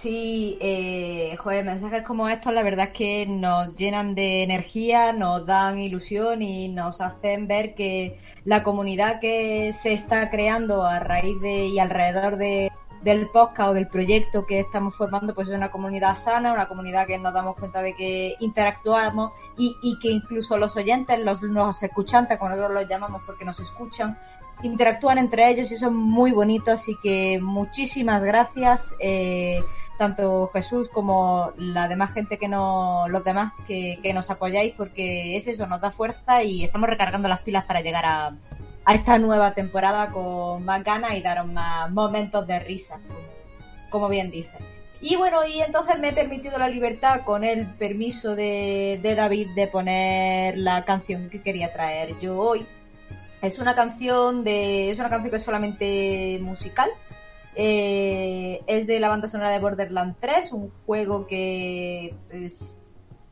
Sí, 0.00 0.56
eh, 0.62 1.36
joder, 1.36 1.62
mensajes 1.66 2.02
como 2.04 2.26
estos 2.30 2.54
la 2.54 2.62
verdad 2.62 2.86
es 2.86 2.94
que 2.94 3.26
nos 3.26 3.74
llenan 3.76 4.14
de 4.14 4.42
energía, 4.42 5.12
nos 5.12 5.44
dan 5.44 5.78
ilusión 5.78 6.40
y 6.40 6.68
nos 6.68 7.02
hacen 7.02 7.46
ver 7.46 7.74
que 7.74 8.18
la 8.46 8.62
comunidad 8.62 9.20
que 9.20 9.74
se 9.74 9.92
está 9.92 10.30
creando 10.30 10.84
a 10.84 11.00
raíz 11.00 11.38
de 11.42 11.66
y 11.66 11.78
alrededor 11.78 12.38
de, 12.38 12.72
del 13.02 13.28
podcast 13.28 13.68
o 13.68 13.74
del 13.74 13.88
proyecto 13.88 14.46
que 14.46 14.60
estamos 14.60 14.96
formando 14.96 15.34
pues 15.34 15.48
es 15.48 15.54
una 15.54 15.70
comunidad 15.70 16.16
sana, 16.16 16.54
una 16.54 16.66
comunidad 16.66 17.06
que 17.06 17.18
nos 17.18 17.34
damos 17.34 17.56
cuenta 17.56 17.82
de 17.82 17.94
que 17.94 18.36
interactuamos 18.40 19.32
y, 19.58 19.76
y 19.82 19.98
que 19.98 20.10
incluso 20.10 20.56
los 20.56 20.76
oyentes, 20.76 21.18
los, 21.18 21.42
los 21.42 21.82
escuchantes, 21.82 22.38
como 22.38 22.52
nosotros 22.52 22.72
los 22.72 22.88
llamamos 22.88 23.20
porque 23.26 23.44
nos 23.44 23.60
escuchan, 23.60 24.16
interactúan 24.62 25.18
entre 25.18 25.48
ellos 25.50 25.70
y 25.70 25.74
es 25.74 25.90
muy 25.90 26.32
bonito, 26.32 26.72
así 26.72 26.96
que 27.02 27.38
muchísimas 27.40 28.22
gracias, 28.22 28.94
eh, 28.98 29.62
tanto 30.00 30.48
Jesús 30.54 30.88
como 30.88 31.52
la 31.58 31.86
demás 31.86 32.14
gente 32.14 32.38
que 32.38 32.48
no, 32.48 33.06
los 33.08 33.22
demás 33.22 33.52
que, 33.66 33.98
que 34.02 34.14
nos 34.14 34.30
apoyáis, 34.30 34.72
porque 34.74 35.36
es 35.36 35.46
eso, 35.46 35.66
nos 35.66 35.82
da 35.82 35.90
fuerza 35.90 36.42
y 36.42 36.64
estamos 36.64 36.88
recargando 36.88 37.28
las 37.28 37.42
pilas 37.42 37.66
para 37.66 37.82
llegar 37.82 38.06
a, 38.06 38.32
a 38.86 38.94
esta 38.94 39.18
nueva 39.18 39.52
temporada 39.52 40.10
con 40.10 40.64
más 40.64 40.82
ganas 40.82 41.12
y 41.16 41.20
daros 41.20 41.46
más 41.52 41.90
momentos 41.90 42.46
de 42.46 42.60
risa, 42.60 42.98
como, 43.90 44.08
bien 44.08 44.30
dice. 44.30 44.56
Y 45.02 45.16
bueno, 45.16 45.46
y 45.46 45.60
entonces 45.60 45.98
me 45.98 46.08
he 46.08 46.12
permitido 46.14 46.56
la 46.58 46.70
libertad 46.70 47.20
con 47.26 47.44
el 47.44 47.66
permiso 47.66 48.34
de, 48.34 49.00
de 49.02 49.14
David 49.14 49.48
de 49.54 49.66
poner 49.66 50.56
la 50.56 50.86
canción 50.86 51.28
que 51.28 51.42
quería 51.42 51.74
traer 51.74 52.18
yo 52.20 52.38
hoy. 52.38 52.66
Es 53.42 53.58
una 53.58 53.74
canción 53.74 54.44
de. 54.44 54.90
Es 54.90 54.98
una 54.98 55.10
canción 55.10 55.30
que 55.30 55.36
es 55.36 55.42
solamente 55.42 56.38
musical. 56.40 56.88
Eh, 57.62 58.64
es 58.66 58.86
de 58.86 58.98
la 58.98 59.10
banda 59.10 59.28
sonora 59.28 59.50
de 59.50 59.58
Borderlands 59.58 60.16
3, 60.18 60.52
un 60.52 60.70
juego 60.86 61.26
que 61.26 62.14
pues, 62.30 62.78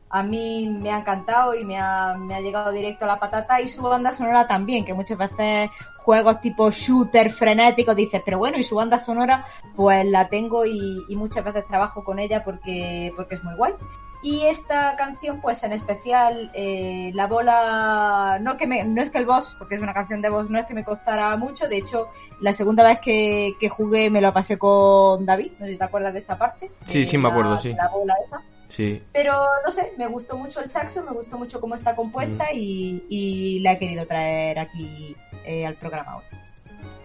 a 0.07 0.21
mí 0.21 0.69
me 0.69 0.91
ha 0.91 0.99
encantado 0.99 1.55
y 1.55 1.65
me 1.65 1.79
ha, 1.79 2.13
me 2.13 2.35
ha 2.35 2.39
llegado 2.39 2.71
directo 2.71 3.05
a 3.05 3.07
la 3.07 3.19
patata 3.19 3.59
y 3.59 3.67
su 3.67 3.81
banda 3.81 4.13
sonora 4.13 4.47
también, 4.47 4.85
que 4.85 4.93
muchas 4.93 5.17
veces 5.17 5.71
juegos 5.97 6.41
tipo 6.41 6.69
shooter 6.69 7.31
frenéticos 7.31 7.95
dices, 7.95 8.21
pero 8.23 8.37
bueno, 8.37 8.59
y 8.59 8.63
su 8.63 8.75
banda 8.75 8.99
sonora 8.99 9.47
pues 9.75 10.05
la 10.05 10.29
tengo 10.29 10.63
y, 10.63 11.05
y 11.09 11.15
muchas 11.15 11.43
veces 11.43 11.65
trabajo 11.65 12.03
con 12.03 12.19
ella 12.19 12.43
porque, 12.43 13.11
porque 13.15 13.33
es 13.33 13.43
muy 13.43 13.55
guay. 13.55 13.73
Y 14.21 14.41
esta 14.41 14.95
canción, 14.97 15.39
pues 15.39 15.63
en 15.63 15.71
especial, 15.71 16.51
eh, 16.53 17.11
la 17.13 17.27
bola, 17.27 18.37
no 18.41 18.57
que 18.57 18.67
me, 18.67 18.83
no 18.83 19.01
es 19.01 19.09
que 19.11 19.17
el 19.17 19.25
boss, 19.25 19.55
porque 19.57 19.75
es 19.75 19.81
una 19.81 19.93
canción 19.93 20.21
de 20.21 20.29
boss, 20.29 20.49
no 20.49 20.59
es 20.59 20.65
que 20.65 20.73
me 20.73 20.83
costara 20.83 21.35
mucho, 21.37 21.69
de 21.69 21.77
hecho, 21.77 22.07
la 22.41 22.51
segunda 22.51 22.83
vez 22.83 22.99
que, 22.99 23.53
que 23.61 23.69
jugué 23.69 24.09
me 24.09 24.19
lo 24.19 24.33
pasé 24.33 24.57
con 24.57 25.25
David, 25.25 25.53
no 25.59 25.65
sé 25.65 25.71
si 25.71 25.77
te 25.77 25.83
acuerdas 25.85 26.13
de 26.13 26.19
esta 26.19 26.37
parte. 26.37 26.69
Sí, 26.83 27.05
sí, 27.05 27.17
me 27.17 27.23
la- 27.23 27.29
acuerdo, 27.29 27.57
sí. 27.57 27.73
La 27.73 27.87
bola 27.87 28.13
esa. 28.25 28.41
Sí. 28.67 29.01
Pero 29.13 29.33
no 29.65 29.71
sé, 29.71 29.93
me 29.97 30.05
gustó 30.07 30.37
mucho 30.37 30.59
el 30.59 30.69
saxo, 30.69 31.01
me 31.03 31.11
gustó 31.13 31.37
mucho 31.37 31.59
cómo 31.61 31.75
está 31.75 31.95
compuesta 31.95 32.51
y, 32.53 33.03
y 33.09 33.59
la 33.61 33.71
he 33.73 33.79
querido 33.79 34.05
traer 34.05 34.59
aquí 34.59 35.15
eh, 35.45 35.65
al 35.65 35.75
programa 35.75 36.17
hoy. 36.17 36.23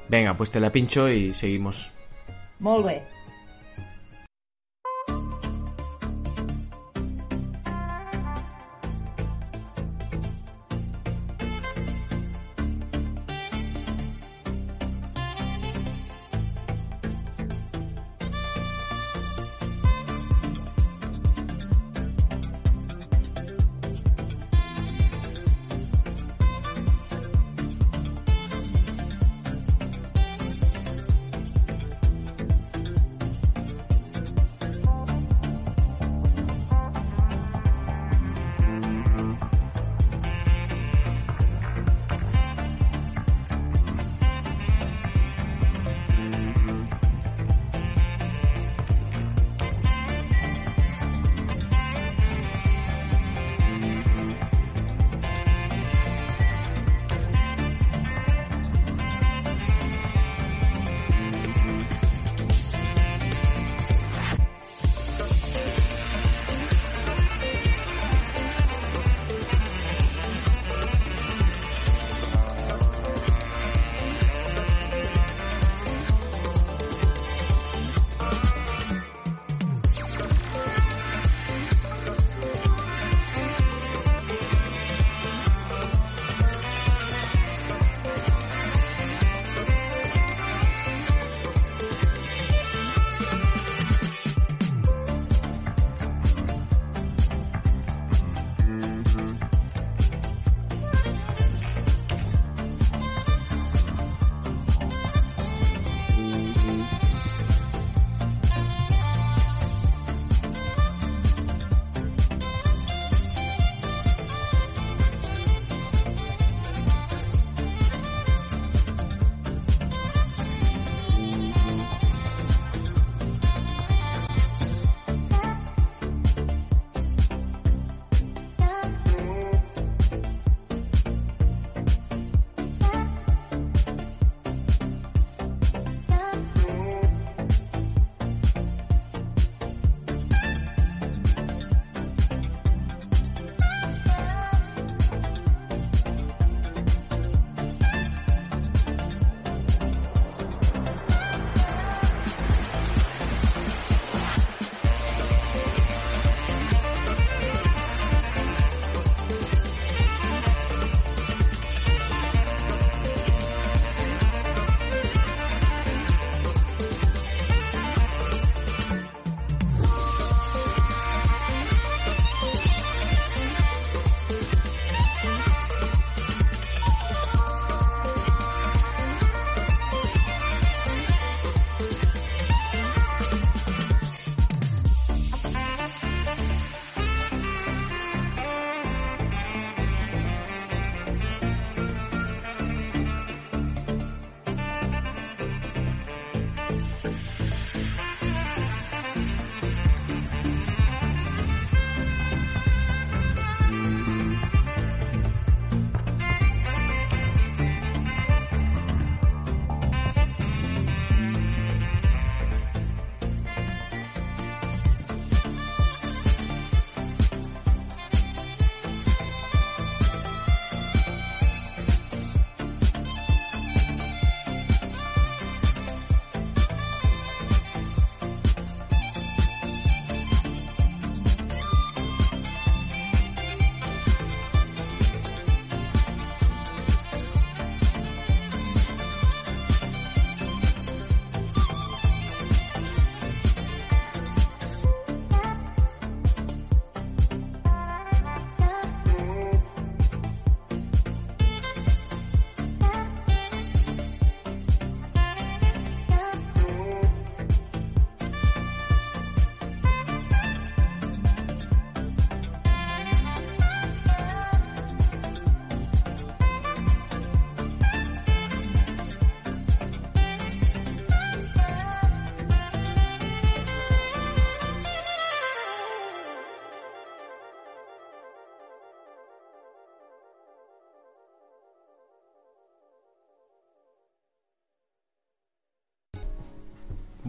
Venga, 0.09 0.35
pues 0.35 0.51
te 0.51 0.59
la 0.61 0.71
pincho 0.71 1.09
y 1.09 1.33
seguimos. 1.33 1.91
Bé. 2.59 3.03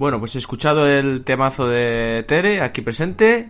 Bueno, 0.05 0.19
pues 0.19 0.35
he 0.35 0.37
escuchado 0.37 0.87
el 0.87 1.23
temazo 1.23 1.67
de 1.67 2.23
Tere 2.27 2.61
aquí 2.61 2.81
presente. 2.83 3.49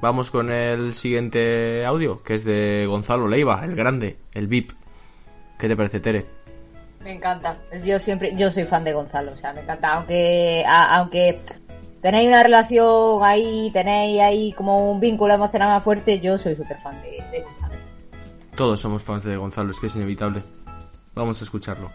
Vamos 0.00 0.30
con 0.30 0.48
el 0.52 0.94
siguiente 0.94 1.84
audio, 1.84 2.22
que 2.22 2.34
es 2.34 2.44
de 2.44 2.84
Gonzalo 2.88 3.26
Leiva, 3.26 3.64
el 3.64 3.74
grande, 3.74 4.16
el 4.34 4.46
VIP. 4.46 4.70
¿Qué 5.58 5.66
te 5.66 5.76
parece, 5.76 5.98
Tere? 5.98 6.26
Me 7.02 7.10
encanta. 7.14 7.58
Yo 7.84 7.98
siempre, 7.98 8.36
yo 8.36 8.52
soy 8.52 8.66
fan 8.66 8.84
de 8.84 8.92
Gonzalo, 8.92 9.32
o 9.32 9.36
sea, 9.36 9.52
me 9.52 9.62
encanta. 9.62 9.94
Aunque, 9.94 10.62
a- 10.64 10.96
aunque 10.98 11.40
tenéis 12.00 12.28
una 12.28 12.44
relación 12.44 13.24
ahí, 13.24 13.70
tenéis 13.72 14.20
ahí 14.20 14.52
como 14.52 14.92
un 14.92 15.00
vínculo 15.00 15.34
emocional 15.34 15.70
más 15.70 15.82
fuerte, 15.82 16.20
yo 16.20 16.38
soy 16.38 16.54
súper 16.54 16.78
fan 16.80 17.02
de, 17.02 17.10
de 17.32 17.42
Gonzalo. 17.42 17.74
Todos 18.54 18.78
somos 18.78 19.02
fans 19.02 19.24
de 19.24 19.36
Gonzalo, 19.36 19.72
es 19.72 19.80
que 19.80 19.86
es 19.86 19.96
inevitable. 19.96 20.40
Vamos 21.16 21.40
a 21.40 21.44
escucharlo. 21.44 21.90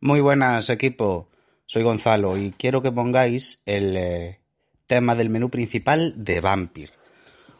Muy 0.00 0.20
buenas, 0.20 0.70
equipo. 0.70 1.28
Soy 1.66 1.82
Gonzalo 1.82 2.36
y 2.36 2.52
quiero 2.52 2.82
que 2.82 2.92
pongáis 2.92 3.60
el 3.66 3.96
eh, 3.96 4.40
tema 4.86 5.16
del 5.16 5.28
menú 5.28 5.50
principal 5.50 6.14
de 6.16 6.40
Vampir. 6.40 6.92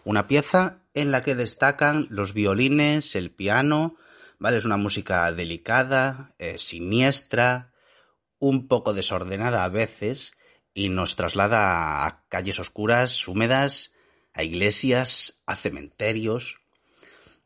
Una 0.05 0.29
pieza 0.29 0.79
en 0.95 1.11
la 1.11 1.25
que 1.25 1.35
destacan 1.35 2.07
los 2.11 2.35
violines, 2.35 3.17
el 3.17 3.33
piano, 3.33 3.97
¿vale? 4.39 4.59
Es 4.59 4.65
una 4.65 4.77
música 4.77 5.33
delicada, 5.33 6.33
eh, 6.39 6.59
siniestra, 6.59 7.73
un 8.39 8.69
poco 8.69 8.95
desordenada 8.95 9.65
a 9.65 9.69
veces 9.69 10.35
y 10.73 10.91
nos 10.91 11.17
traslada 11.17 12.07
a 12.07 12.23
calles 12.29 12.61
oscuras, 12.61 13.27
húmedas, 13.27 13.95
a 14.33 14.45
iglesias, 14.45 15.43
a 15.45 15.57
cementerios. 15.57 16.61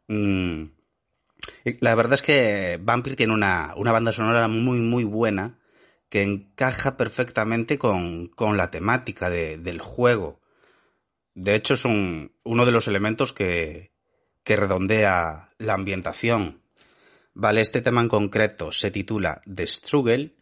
Mm, 0.07 0.65
La 1.81 1.95
verdad 1.95 2.15
es 2.15 2.23
que 2.23 2.79
Vampir 2.83 3.17
tiene 3.17 3.33
una, 3.35 3.75
una 3.77 3.93
banda 3.93 4.13
sonora 4.13 4.49
muy, 4.49 4.79
muy 4.79 5.05
buena 5.05 5.59
que 6.09 6.23
encaja 6.23 6.97
perfectamente 6.97 7.79
con, 7.79 8.29
con 8.29 8.57
la 8.57 8.71
temática 8.71 9.31
de- 9.31 9.59
del 9.59 9.81
juego. 9.81 10.41
De 11.35 11.55
hecho, 11.55 11.75
es 11.75 11.85
un- 11.85 12.33
uno 12.45 12.67
de 12.67 12.73
los 12.73 12.87
elementos 12.89 13.33
que, 13.33 13.93
que 14.45 14.57
redondea 14.57 15.49
la 15.59 15.73
ambientación. 15.75 16.61
Vale, 17.35 17.61
este 17.63 17.81
tema 17.81 18.03
en 18.03 18.09
concreto 18.09 18.73
se 18.73 18.91
titula 18.91 19.41
The 19.53 19.67
Struggle 19.67 20.35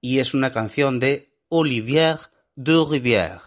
y 0.00 0.18
es 0.18 0.34
una 0.34 0.52
canción 0.52 0.98
de 0.98 1.30
Olivier 1.48 2.18
Durivière. 2.56 3.40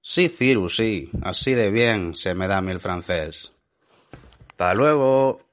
Sí, 0.00 0.28
Cirus, 0.28 0.76
sí, 0.76 1.10
así 1.22 1.54
de 1.54 1.70
bien 1.70 2.14
se 2.14 2.34
me 2.34 2.46
da 2.46 2.58
a 2.58 2.62
mí 2.62 2.70
el 2.70 2.80
francés. 2.80 3.52
Hasta 4.50 4.74
luego. 4.74 5.47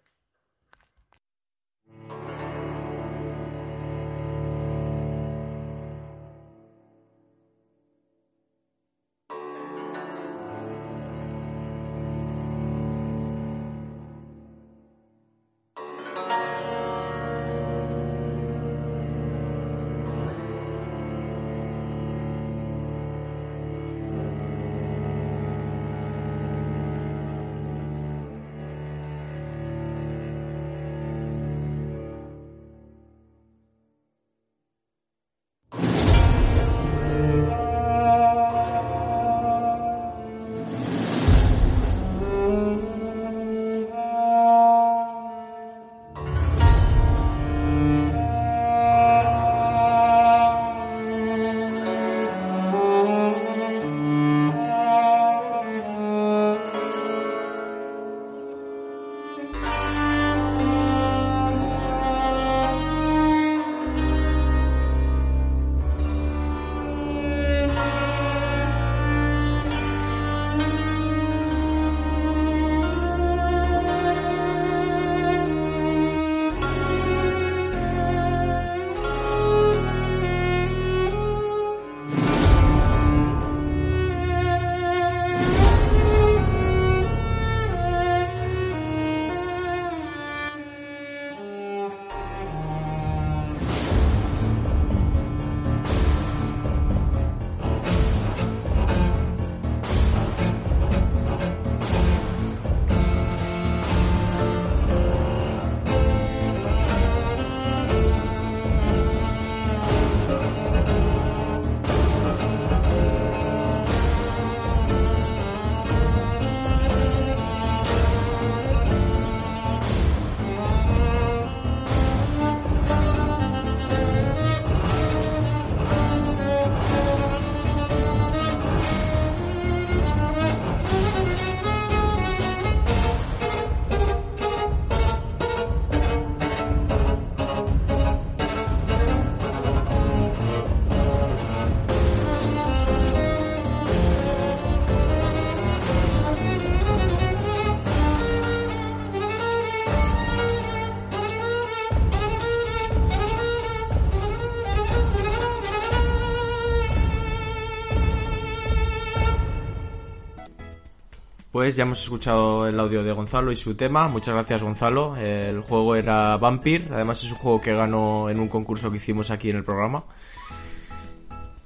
Ya 161.74 161.82
hemos 161.82 162.04
escuchado 162.04 162.68
el 162.68 162.80
audio 162.80 163.04
de 163.04 163.12
Gonzalo 163.12 163.52
y 163.52 163.56
su 163.56 163.74
tema. 163.74 164.08
Muchas 164.08 164.36
gracias, 164.36 164.62
Gonzalo. 164.62 165.18
El 165.18 165.62
juego 165.62 165.96
era 165.96 166.38
Vampir. 166.38 166.90
Además, 166.92 167.24
es 167.24 167.32
un 167.32 167.40
juego 167.40 167.60
que 167.60 167.74
ganó 167.74 168.30
en 168.30 168.40
un 168.40 168.48
concurso 168.48 168.92
que 168.92 168.98
hicimos 168.98 169.32
aquí 169.32 169.50
en 169.50 169.56
el 169.56 169.64
programa. 169.64 170.04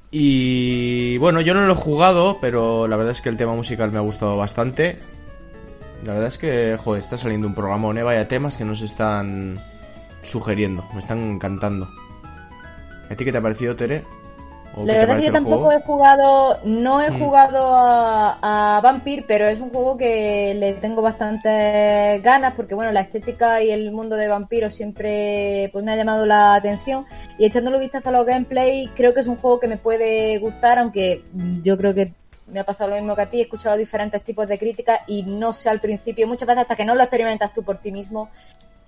Y 0.10 1.18
bueno, 1.18 1.42
yo 1.42 1.54
no 1.54 1.68
lo 1.68 1.74
he 1.74 1.76
jugado, 1.76 2.38
pero 2.40 2.88
la 2.88 2.96
verdad 2.96 3.12
es 3.12 3.20
que 3.20 3.28
el 3.28 3.36
tema 3.36 3.54
musical 3.54 3.92
me 3.92 3.98
ha 3.98 4.02
gustado 4.02 4.38
bastante. 4.38 5.00
La 6.06 6.14
verdad 6.14 6.30
es 6.30 6.38
que, 6.38 6.78
joder, 6.82 7.02
está 7.02 7.18
saliendo 7.18 7.46
un 7.46 7.54
programa, 7.54 7.90
¿eh? 8.00 8.04
Vaya 8.04 8.28
temas 8.30 8.58
que 8.58 8.64
nos 8.64 8.82
están 8.82 9.62
sugiriendo, 10.24 10.88
me 10.94 11.00
están 11.00 11.20
encantando. 11.20 11.90
¿A 13.10 13.16
ti 13.16 13.26
qué 13.26 13.34
te 13.34 13.40
ha 13.40 13.42
parecido, 13.42 13.76
Tere? 13.76 14.06
¿O 14.76 14.86
La 14.86 14.94
verdad 14.94 15.00
que 15.00 15.08
parece 15.08 15.26
yo 15.28 15.34
tampoco 15.34 15.64
juego? 15.66 15.72
he 15.80 15.82
jugado, 15.86 16.60
no 16.64 17.02
he 17.02 17.10
Mm. 17.10 17.20
jugado 17.20 17.76
a, 17.76 18.78
a 18.78 18.82
Vampir, 18.82 19.26
pero 19.28 19.48
es 19.48 19.60
un 19.60 19.70
juego 19.72 19.98
que 19.98 20.54
le 20.56 20.74
tengo 20.74 21.02
bastantes 21.02 22.22
ganas 22.24 22.54
porque 22.54 22.76
bueno, 22.76 22.92
la 22.92 23.02
estética 23.02 23.62
y 23.62 23.72
el 23.72 23.92
mundo 23.92 24.16
de 24.16 24.28
vampiros 24.28 24.74
siempre 24.74 25.70
pues 25.74 25.84
me 25.84 25.92
ha 25.92 25.96
llamado 25.96 26.26
la 26.26 26.54
atención 26.56 27.06
y 27.38 27.46
echándole 27.46 27.80
vistazo 27.80 28.10
a 28.10 28.12
los 28.14 28.26
gameplay 28.26 28.88
creo 28.96 29.14
que 29.14 29.22
es 29.22 29.28
un 29.28 29.38
juego 29.38 29.60
que 29.60 29.68
me 29.68 29.78
puede 29.78 30.38
gustar, 30.38 30.78
aunque 30.80 31.24
yo 31.64 31.78
creo 31.78 31.94
que 31.94 32.14
me 32.48 32.60
ha 32.60 32.64
pasado 32.64 32.90
lo 32.92 32.96
mismo 32.96 33.16
que 33.16 33.22
a 33.24 33.30
ti, 33.30 33.40
he 33.40 33.44
escuchado 33.44 33.76
diferentes 33.78 34.24
tipos 34.24 34.48
de 34.48 34.58
críticas 34.58 35.02
y 35.08 35.24
no 35.24 35.54
sé 35.54 35.70
al 35.70 35.80
principio, 35.82 36.28
muchas 36.28 36.48
veces 36.48 36.62
hasta 36.64 36.76
que 36.76 36.86
no 36.86 36.96
lo 36.96 37.02
experimentas 37.04 37.54
tú 37.54 37.64
por 37.64 37.78
ti 37.80 37.92
mismo, 37.92 38.30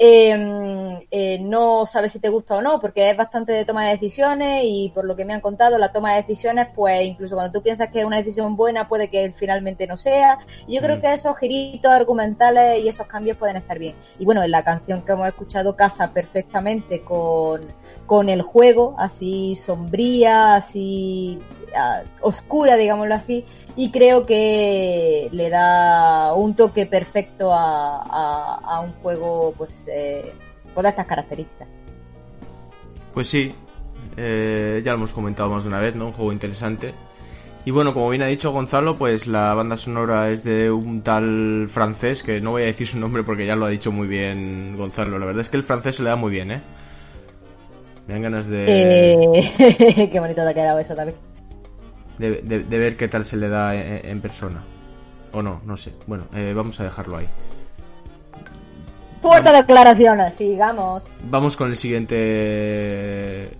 eh, 0.04 1.06
eh, 1.12 1.38
no 1.44 1.86
sabes 1.86 2.12
si 2.14 2.20
te 2.20 2.30
gusta 2.30 2.56
o 2.56 2.62
no, 2.64 2.80
porque 2.80 3.12
es 3.12 3.16
bastante 3.16 3.54
de 3.54 3.66
toma 3.66 3.86
de 3.86 3.92
decisiones 3.92 4.64
y 4.66 4.92
por 4.96 5.06
lo 5.06 5.16
que 5.16 5.26
me 5.26 5.34
han 5.36 5.42
contado, 5.42 5.78
la 5.78 5.92
toma 5.92 6.14
de 6.14 6.24
decisiones, 6.24 6.70
pues 6.74 7.04
incluso 7.04 7.36
cuando 7.36 7.52
tú 7.52 7.62
piensas 7.62 7.90
que 7.90 8.00
es 8.00 8.06
una 8.06 8.18
decisión 8.18 8.56
buena, 8.56 8.88
puede 8.88 9.12
que 9.12 9.32
finalmente 9.36 9.86
no 9.86 9.98
sea. 9.98 10.40
Y 10.66 10.74
yo 10.76 10.82
creo 10.82 10.98
Mm. 10.98 11.02
que 11.02 11.14
esos 11.14 11.38
giritos 11.38 11.92
argumentales 11.92 12.82
y 12.82 12.88
esos 12.88 13.06
cambios 13.06 13.38
pueden 13.38 13.58
estar 13.58 13.78
bien. 13.78 13.94
Y 14.18 14.26
bueno, 14.26 14.42
en 14.42 14.50
la 14.50 14.64
canción 14.64 15.04
que 15.04 15.12
hemos 15.12 15.28
escuchado 15.28 15.76
casa 15.76 16.12
perfectamente 16.12 17.02
con, 17.04 17.62
con 18.08 18.28
el 18.30 18.42
juego, 18.42 18.96
así 18.98 19.54
sombría, 19.54 20.56
así 20.56 21.40
ah, 21.76 22.02
oscura, 22.22 22.76
digámoslo 22.76 23.14
así, 23.14 23.46
y 23.76 23.92
creo 23.92 24.26
que 24.26 25.30
le 25.32 25.50
da 25.50 26.34
un 26.34 26.56
toque 26.56 26.86
perfecto 26.86 27.54
a, 27.54 28.02
a- 28.04 28.60
a 28.64 28.80
un 28.82 28.92
juego 29.02 29.54
pues 29.58 29.88
eh, 29.92 30.34
con 30.74 30.86
estas 30.86 31.06
características. 31.06 31.68
Pues 33.14 33.28
sí, 33.28 33.54
eh, 34.18 34.82
ya 34.84 34.92
lo 34.92 34.98
hemos 34.98 35.14
comentado 35.14 35.50
más 35.50 35.64
de 35.64 35.70
una 35.70 35.80
vez, 35.80 35.96
¿no? 35.96 36.08
Un 36.08 36.14
juego 36.14 36.32
interesante. 36.34 36.94
Y 37.64 37.70
bueno, 37.72 37.94
como 37.94 38.10
bien 38.10 38.24
ha 38.24 38.28
dicho 38.28 38.52
Gonzalo, 38.52 38.96
pues 38.96 39.28
la 39.28 39.54
banda 39.54 39.78
sonora 39.78 40.30
es 40.32 40.44
de 40.44 40.72
un 40.72 41.04
tal 41.04 41.68
francés, 41.70 42.24
que 42.24 42.42
no 42.42 42.52
voy 42.52 42.64
a 42.64 42.66
decir 42.66 42.88
su 42.88 43.00
nombre 43.00 43.24
porque 43.24 43.46
ya 43.46 43.56
lo 43.56 43.66
ha 43.66 43.70
dicho 43.70 43.92
muy 43.92 44.08
bien 44.08 44.76
Gonzalo. 44.78 45.20
La 45.20 45.26
verdad 45.28 45.42
es 45.42 45.50
que 45.50 45.58
el 45.58 45.64
francés 45.64 45.98
se 45.98 46.04
le 46.04 46.10
da 46.10 46.16
muy 46.16 46.32
bien, 46.32 46.50
¿eh? 46.52 46.62
Me 48.08 48.14
dan 48.16 48.24
ganas 48.24 48.50
de, 48.50 48.66
Eh, 48.68 50.10
qué 50.12 50.20
bonito 50.20 50.42
te 50.44 50.50
ha 50.50 50.54
quedado 50.56 50.80
eso 50.80 50.96
también. 50.96 51.18
De, 52.22 52.42
de- 52.42 52.64
de 52.64 52.78
ver 52.78 52.96
qué 52.98 53.08
tal 53.08 53.26
se 53.26 53.36
le 53.38 53.50
da 53.50 53.76
en, 53.76 54.06
en 54.10 54.22
persona. 54.22 54.64
O 55.34 55.42
no, 55.42 55.62
no 55.66 55.76
sé. 55.78 55.94
Bueno, 56.08 56.28
eh, 56.34 56.54
vamos 56.56 56.80
a 56.80 56.84
dejarlo 56.86 57.18
ahí. 57.18 57.28
Fuerte 59.22 59.52
declaraciones, 59.52 60.34
sigamos. 60.36 61.04
Vamos 61.30 61.56
con 61.56 61.70
el 61.70 61.76
siguiente... 61.76 62.16
eh, 62.18 63.52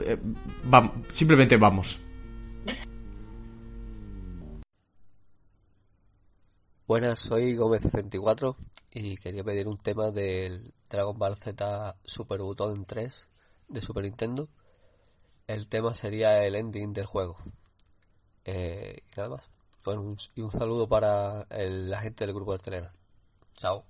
eh, 0.00 0.18
simplemente 1.08 1.56
vamos. 1.56 2.00
Buenas, 6.86 7.18
soy 7.18 7.56
Gómez34 7.56 8.54
y 8.92 9.16
quería 9.16 9.42
pedir 9.42 9.66
un 9.66 9.76
tema 9.76 10.10
del 10.10 10.72
Dragon 10.88 11.18
Ball 11.18 11.36
Z 11.36 11.96
Super 12.04 12.40
Button 12.40 12.84
3 12.84 13.28
de 13.68 13.80
Super 13.80 14.04
Nintendo. 14.04 14.48
El 15.48 15.68
tema 15.68 15.94
sería 15.94 16.44
el 16.44 16.54
ending 16.54 16.92
del 16.92 17.06
juego. 17.06 17.36
Eh, 18.46 19.02
y 19.12 19.16
nada 19.16 19.28
más. 19.30 19.50
Bueno, 19.84 20.02
un- 20.02 20.16
y 20.34 20.40
un 20.40 20.50
saludo 20.50 20.88
para 20.88 21.46
el- 21.50 21.90
la 21.90 22.00
gente 22.00 22.24
del 22.26 22.34
grupo 22.34 22.52
de 22.52 22.58
Telegram. 22.60 22.92
Chao. 23.54 23.84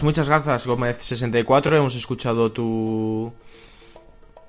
Pues 0.00 0.16
muchas 0.16 0.30
gracias, 0.30 0.66
Gómez64. 0.66 1.76
Hemos 1.76 1.94
escuchado 1.94 2.50
tu, 2.52 3.34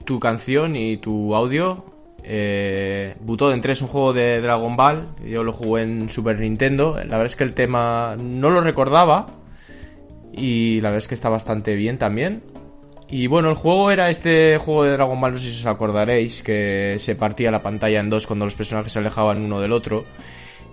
tu 0.06 0.18
canción 0.18 0.78
y 0.78 0.95
tu 0.95 1.36
audio. 1.36 1.84
Eh, 2.23 3.18
Butoden 3.19 3.60
3 3.60 3.78
es 3.78 3.82
un 3.82 3.90
juego 3.90 4.14
de 4.14 4.40
Dragon 4.40 4.78
Ball. 4.78 5.10
Yo 5.26 5.44
lo 5.44 5.52
jugué 5.52 5.82
en 5.82 6.07
Super 6.07 6.40
Nintendo. 6.40 6.95
La 6.95 7.18
verdad 7.18 7.26
es 7.26 7.36
que 7.36 7.44
el 7.44 7.53
tema 7.53 8.15
no 8.18 8.49
lo 8.49 8.61
recordaba. 8.61 9.26
Y 10.32 10.80
la 10.80 10.88
verdad 10.88 10.99
es 10.99 11.10
que 11.10 11.15
está 11.15 11.28
bastante 11.28 11.76
bien 11.76 11.98
también. 11.98 12.44
Y 13.10 13.28
bueno, 13.28 13.49
el 13.49 13.56
juego 13.57 13.91
era 13.91 14.10
este 14.10 14.57
juego 14.57 14.86
de 14.86 14.91
Dragon 14.91 15.19
Ball, 15.19 15.34
no 15.34 15.38
sé 15.38 15.52
si 15.52 15.60
os 15.60 15.65
acordaréis, 15.65 16.44
que 16.44 16.95
se 16.98 17.15
partía 17.15 17.52
la 17.52 17.61
pantalla 17.61 17.99
en 17.99 18.10
dos 18.10 18.26
cuando 18.26 18.45
los 18.45 18.56
personajes 18.56 18.94
se 18.94 18.99
alejaban 18.99 19.41
uno 19.41 19.60
del 19.60 19.73
otro. 19.73 20.06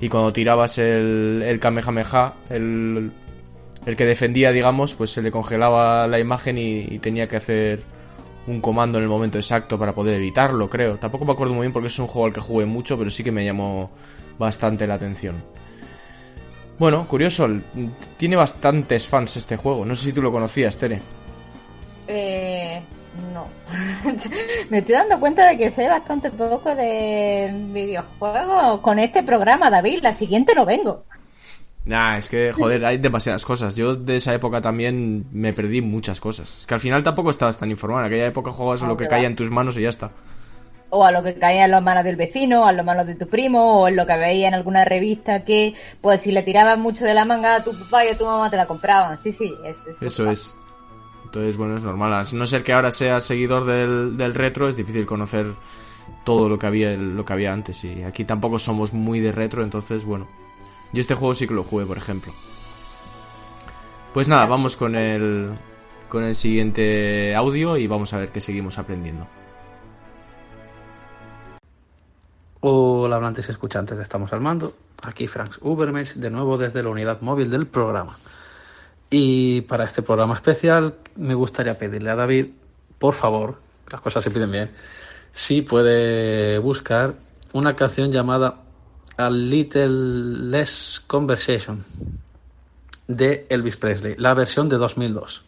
Y 0.00 0.08
cuando 0.08 0.32
tirabas 0.32 0.78
el, 0.78 1.42
el 1.44 1.58
Kamehameha, 1.58 2.34
el, 2.48 3.10
el 3.86 3.96
que 3.96 4.04
defendía, 4.04 4.52
digamos, 4.52 4.94
pues 4.94 5.10
se 5.10 5.22
le 5.22 5.30
congelaba 5.30 6.06
la 6.06 6.18
imagen 6.18 6.58
y, 6.58 6.98
tenía 6.98 7.28
que 7.28 7.36
hacer 7.36 7.82
un 8.46 8.60
comando 8.60 8.98
en 8.98 9.04
el 9.04 9.10
momento 9.10 9.38
exacto 9.38 9.78
para 9.78 9.94
poder 9.94 10.14
evitarlo, 10.14 10.70
creo. 10.70 10.96
Tampoco 10.96 11.24
me 11.24 11.32
acuerdo 11.32 11.54
muy 11.54 11.62
bien 11.62 11.72
porque 11.72 11.88
es 11.88 11.98
un 11.98 12.06
juego 12.06 12.26
al 12.26 12.32
que 12.32 12.40
jugué 12.40 12.66
mucho, 12.66 12.98
pero 12.98 13.10
sí 13.10 13.22
que 13.22 13.32
me 13.32 13.44
llamó 13.44 13.90
bastante 14.38 14.86
la 14.86 14.94
atención. 14.94 15.42
Bueno, 16.78 17.06
curioso, 17.08 17.48
tiene 18.16 18.36
bastantes 18.36 19.08
fans 19.08 19.36
este 19.36 19.56
juego. 19.56 19.84
No 19.84 19.94
sé 19.94 20.06
si 20.06 20.12
tú 20.12 20.22
lo 20.22 20.30
conocías, 20.30 20.78
Tere. 20.78 21.00
Eh, 22.06 22.80
no. 23.32 23.46
Me 24.70 24.78
estoy 24.78 24.94
dando 24.94 25.18
cuenta 25.18 25.48
de 25.48 25.58
que 25.58 25.70
sé 25.70 25.88
bastante 25.88 26.30
poco 26.30 26.74
de 26.74 27.50
videojuegos 27.72 28.80
con 28.80 28.98
este 28.98 29.22
programa, 29.22 29.70
David. 29.70 30.00
La 30.02 30.14
siguiente 30.14 30.54
no 30.54 30.64
vengo. 30.64 31.04
Nah, 31.88 32.18
es 32.18 32.28
que, 32.28 32.52
joder, 32.52 32.84
hay 32.84 32.98
demasiadas 32.98 33.44
cosas. 33.46 33.74
Yo 33.74 33.96
de 33.96 34.16
esa 34.16 34.34
época 34.34 34.60
también 34.60 35.24
me 35.32 35.54
perdí 35.54 35.80
muchas 35.80 36.20
cosas. 36.20 36.58
Es 36.58 36.66
que 36.66 36.74
al 36.74 36.80
final 36.80 37.02
tampoco 37.02 37.30
estabas 37.30 37.58
tan 37.58 37.70
informado. 37.70 38.00
En 38.04 38.06
aquella 38.08 38.26
época 38.26 38.52
jugabas 38.52 38.82
a 38.82 38.86
lo 38.86 38.92
Ah, 38.92 38.96
que 38.98 39.04
verdad. 39.04 39.16
caía 39.16 39.26
en 39.26 39.36
tus 39.36 39.50
manos 39.50 39.76
y 39.78 39.82
ya 39.82 39.88
está. 39.88 40.10
O 40.90 41.04
a 41.04 41.10
lo 41.12 41.22
que 41.22 41.34
caía 41.34 41.64
en 41.64 41.70
las 41.70 41.82
manos 41.82 42.04
del 42.04 42.16
vecino, 42.16 42.66
a 42.66 42.72
las 42.72 42.84
manos 42.84 43.06
de 43.06 43.14
tu 43.14 43.26
primo, 43.26 43.80
o 43.80 43.88
en 43.88 43.96
lo 43.96 44.06
que 44.06 44.16
veía 44.18 44.48
en 44.48 44.54
alguna 44.54 44.84
revista 44.84 45.44
que, 45.46 45.74
pues 46.02 46.20
si 46.20 46.30
le 46.30 46.42
tiraban 46.42 46.80
mucho 46.80 47.06
de 47.06 47.14
la 47.14 47.24
manga 47.24 47.56
a 47.56 47.64
tu 47.64 47.72
papá 47.74 48.04
y 48.04 48.08
a 48.08 48.18
tu 48.18 48.26
mamá 48.26 48.50
te 48.50 48.56
la 48.58 48.66
compraban. 48.66 49.18
Sí, 49.18 49.32
sí, 49.32 49.54
es, 49.64 49.76
es 49.86 50.02
Eso 50.02 50.30
es. 50.30 50.54
Entonces, 51.24 51.56
bueno, 51.56 51.74
es 51.74 51.84
normal. 51.84 52.12
A 52.12 52.24
no 52.34 52.46
ser 52.46 52.62
que 52.62 52.72
ahora 52.74 52.90
seas 52.90 53.24
seguidor 53.24 53.64
del, 53.64 54.16
del 54.18 54.34
retro, 54.34 54.68
es 54.68 54.76
difícil 54.76 55.06
conocer 55.06 55.54
todo 56.24 56.50
lo 56.50 56.58
que 56.58 56.66
había 56.66 56.90
lo 56.98 57.24
que 57.24 57.32
había 57.32 57.52
antes 57.52 57.82
y 57.84 58.02
aquí 58.02 58.24
tampoco 58.24 58.58
somos 58.58 58.92
muy 58.92 59.20
de 59.20 59.32
retro, 59.32 59.62
entonces 59.62 60.04
bueno, 60.06 60.26
yo 60.92 61.00
este 61.00 61.14
juego 61.14 61.34
sí 61.34 61.46
que 61.46 61.54
lo 61.54 61.64
jugué, 61.64 61.86
por 61.86 61.98
ejemplo. 61.98 62.32
Pues 64.14 64.28
nada, 64.28 64.46
vamos 64.46 64.76
con 64.76 64.94
el 64.96 65.52
con 66.08 66.24
el 66.24 66.34
siguiente 66.34 67.34
audio 67.34 67.76
y 67.76 67.86
vamos 67.86 68.14
a 68.14 68.18
ver 68.18 68.30
qué 68.30 68.40
seguimos 68.40 68.78
aprendiendo. 68.78 69.26
Hola 72.60 73.16
hablantes 73.16 73.48
y 73.48 73.52
escuchantes 73.52 73.96
de 73.96 74.02
Estamos 74.02 74.32
al 74.32 74.40
Mando, 74.40 74.74
aquí 75.02 75.28
Frank 75.28 75.56
Ubermes, 75.60 76.20
de 76.20 76.30
nuevo 76.30 76.58
desde 76.58 76.82
la 76.82 76.88
unidad 76.88 77.20
móvil 77.20 77.50
del 77.50 77.66
programa. 77.66 78.16
Y 79.10 79.60
para 79.62 79.84
este 79.84 80.02
programa 80.02 80.34
especial 80.34 80.94
me 81.14 81.34
gustaría 81.34 81.78
pedirle 81.78 82.10
a 82.10 82.16
David, 82.16 82.46
por 82.98 83.14
favor, 83.14 83.60
las 83.90 84.00
cosas 84.00 84.24
se 84.24 84.30
piden 84.30 84.50
bien, 84.50 84.70
si 85.32 85.62
puede 85.62 86.58
buscar 86.58 87.14
una 87.52 87.76
canción 87.76 88.10
llamada 88.10 88.56
A 89.18 89.28
Little 89.30 89.88
Less 90.50 91.02
Conversation 91.06 91.84
de 93.08 93.46
Elvis 93.50 93.76
Presley, 93.76 94.14
la 94.16 94.32
versión 94.34 94.68
de 94.68 94.76
2002. 94.78 95.44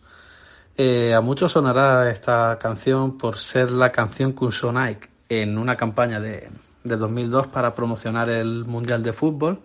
Eh, 0.77 1.15
a 1.15 1.21
muchos 1.21 1.53
sonará 1.53 2.11
esta 2.11 2.59
canción 2.61 3.17
por 3.17 3.39
ser 3.39 3.71
la 3.71 3.93
canción 3.93 4.33
que 4.35 4.45
usó 4.47 4.73
Nike 4.73 5.09
en 5.29 5.57
una 5.57 5.77
campaña 5.77 6.19
de, 6.21 6.51
de 6.83 6.97
2002 6.97 7.47
para 7.49 7.75
promocionar 7.75 8.29
el 8.29 8.65
Mundial 8.65 9.03
de 9.05 9.13
Fútbol, 9.13 9.61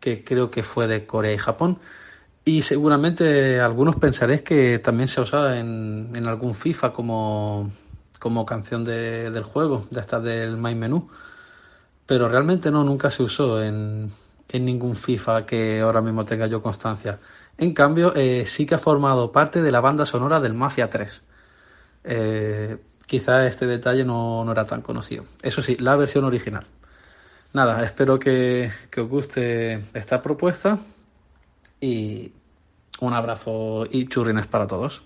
que 0.00 0.22
creo 0.22 0.50
que 0.50 0.62
fue 0.62 0.86
de 0.86 1.06
Corea 1.06 1.32
y 1.32 1.38
Japón. 1.38 1.78
Y 2.44 2.60
seguramente 2.60 3.58
algunos 3.58 3.96
pensaréis 3.96 4.42
que 4.42 4.78
también 4.80 5.08
se 5.08 5.22
usado 5.22 5.54
en, 5.54 6.10
en 6.14 6.26
algún 6.26 6.54
FIFA 6.54 6.92
como, 6.92 7.70
como 8.18 8.44
canción 8.44 8.84
de- 8.84 9.30
del 9.30 9.44
juego, 9.44 9.86
de 9.90 10.00
esta 10.00 10.20
del 10.20 10.58
main 10.58 10.78
menú. 10.78 11.08
Pero 12.06 12.28
realmente 12.28 12.70
no, 12.70 12.84
nunca 12.84 13.10
se 13.10 13.22
usó 13.22 13.62
en, 13.62 14.10
en 14.50 14.64
ningún 14.64 14.96
FIFA 14.96 15.46
que 15.46 15.80
ahora 15.80 16.00
mismo 16.00 16.24
tenga 16.24 16.46
yo 16.46 16.62
constancia. 16.62 17.18
En 17.56 17.72
cambio, 17.72 18.12
eh, 18.14 18.44
sí 18.46 18.66
que 18.66 18.74
ha 18.74 18.78
formado 18.78 19.32
parte 19.32 19.62
de 19.62 19.72
la 19.72 19.80
banda 19.80 20.06
sonora 20.06 20.40
del 20.40 20.54
Mafia 20.54 20.90
3. 20.90 21.22
Eh, 22.04 22.78
quizá 23.06 23.46
este 23.46 23.66
detalle 23.66 24.04
no, 24.04 24.44
no 24.44 24.52
era 24.52 24.66
tan 24.66 24.82
conocido. 24.82 25.24
Eso 25.42 25.62
sí, 25.62 25.76
la 25.76 25.96
versión 25.96 26.24
original. 26.24 26.66
Nada, 27.52 27.84
espero 27.84 28.18
que, 28.18 28.70
que 28.90 29.00
os 29.00 29.08
guste 29.08 29.84
esta 29.94 30.20
propuesta 30.20 30.78
y 31.80 32.32
un 33.00 33.14
abrazo 33.14 33.86
y 33.90 34.08
churrines 34.08 34.46
para 34.46 34.66
todos. 34.66 35.02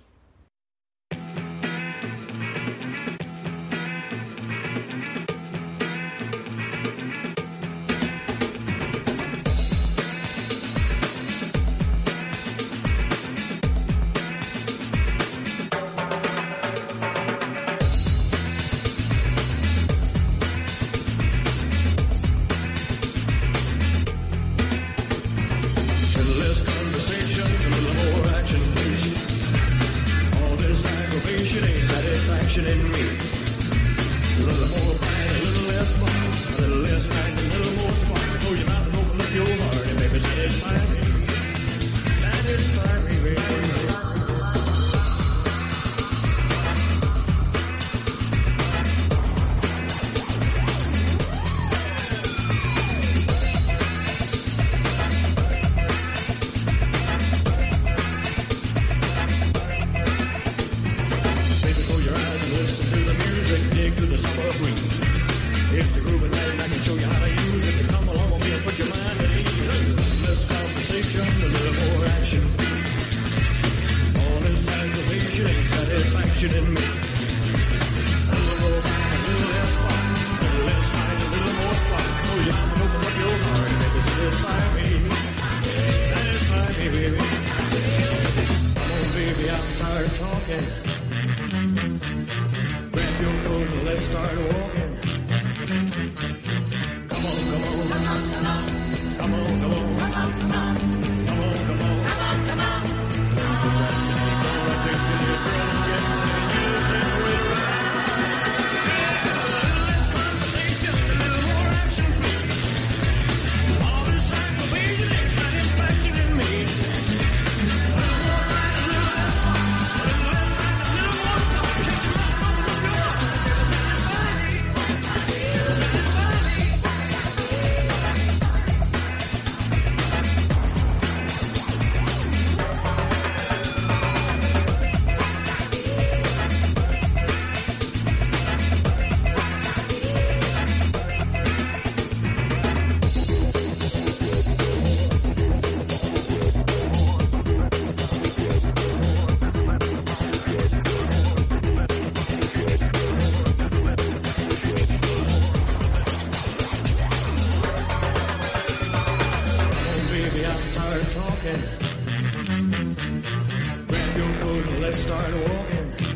start 164.99 165.33
walking. 165.33 166.08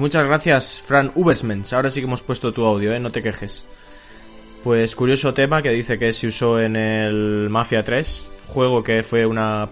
Muchas 0.00 0.26
gracias, 0.26 0.82
Fran 0.84 1.12
Ubersmens. 1.14 1.72
Ahora 1.72 1.90
sí 1.90 2.00
que 2.00 2.06
hemos 2.06 2.22
puesto 2.22 2.52
tu 2.52 2.64
audio, 2.64 2.92
¿eh? 2.92 2.98
No 2.98 3.12
te 3.12 3.22
quejes. 3.22 3.66
Pues 4.64 4.96
curioso 4.96 5.32
tema 5.32 5.62
que 5.62 5.70
dice 5.70 5.98
que 5.98 6.12
se 6.12 6.26
usó 6.26 6.60
en 6.60 6.76
el 6.76 7.48
Mafia 7.50 7.84
3, 7.84 8.26
juego 8.48 8.82
que 8.82 9.02
fue 9.02 9.24
una 9.26 9.68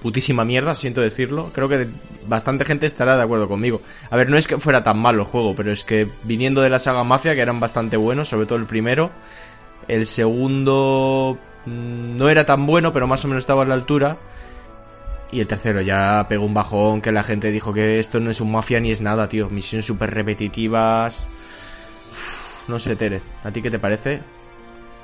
putísima 0.00 0.44
mierda, 0.44 0.74
siento 0.74 1.00
decirlo. 1.00 1.50
Creo 1.52 1.68
que 1.68 1.88
bastante 2.26 2.64
gente 2.64 2.86
estará 2.86 3.16
de 3.16 3.22
acuerdo 3.22 3.48
conmigo. 3.48 3.82
A 4.10 4.16
ver, 4.16 4.30
no 4.30 4.38
es 4.38 4.48
que 4.48 4.58
fuera 4.58 4.82
tan 4.82 4.98
malo 4.98 5.22
el 5.22 5.28
juego, 5.28 5.54
pero 5.54 5.72
es 5.72 5.84
que 5.84 6.08
viniendo 6.24 6.62
de 6.62 6.70
la 6.70 6.78
saga 6.78 7.04
Mafia, 7.04 7.34
que 7.34 7.40
eran 7.40 7.60
bastante 7.60 7.96
buenos, 7.96 8.28
sobre 8.28 8.46
todo 8.46 8.58
el 8.58 8.66
primero, 8.66 9.10
el 9.88 10.06
segundo 10.06 11.38
mm, 11.66 12.16
no 12.16 12.28
era 12.28 12.44
tan 12.46 12.66
bueno, 12.66 12.92
pero 12.92 13.06
más 13.06 13.24
o 13.24 13.28
menos 13.28 13.42
estaba 13.42 13.62
a 13.62 13.66
la 13.66 13.74
altura. 13.74 14.18
Y 15.32 15.40
el 15.40 15.46
tercero 15.46 15.80
ya 15.80 16.26
pegó 16.28 16.44
un 16.44 16.54
bajón 16.54 17.00
que 17.00 17.12
la 17.12 17.22
gente 17.22 17.52
dijo 17.52 17.72
que 17.72 17.98
esto 17.98 18.18
no 18.18 18.30
es 18.30 18.40
un 18.40 18.50
Mafia 18.50 18.80
ni 18.80 18.90
es 18.90 19.00
nada, 19.00 19.28
tío. 19.28 19.48
Misiones 19.48 19.84
súper 19.84 20.12
repetitivas. 20.12 21.28
Uf, 22.10 22.68
no 22.68 22.78
sé, 22.78 22.96
Tere, 22.96 23.22
¿a 23.44 23.50
ti 23.50 23.62
qué 23.62 23.70
te 23.70 23.78
parece? 23.78 24.22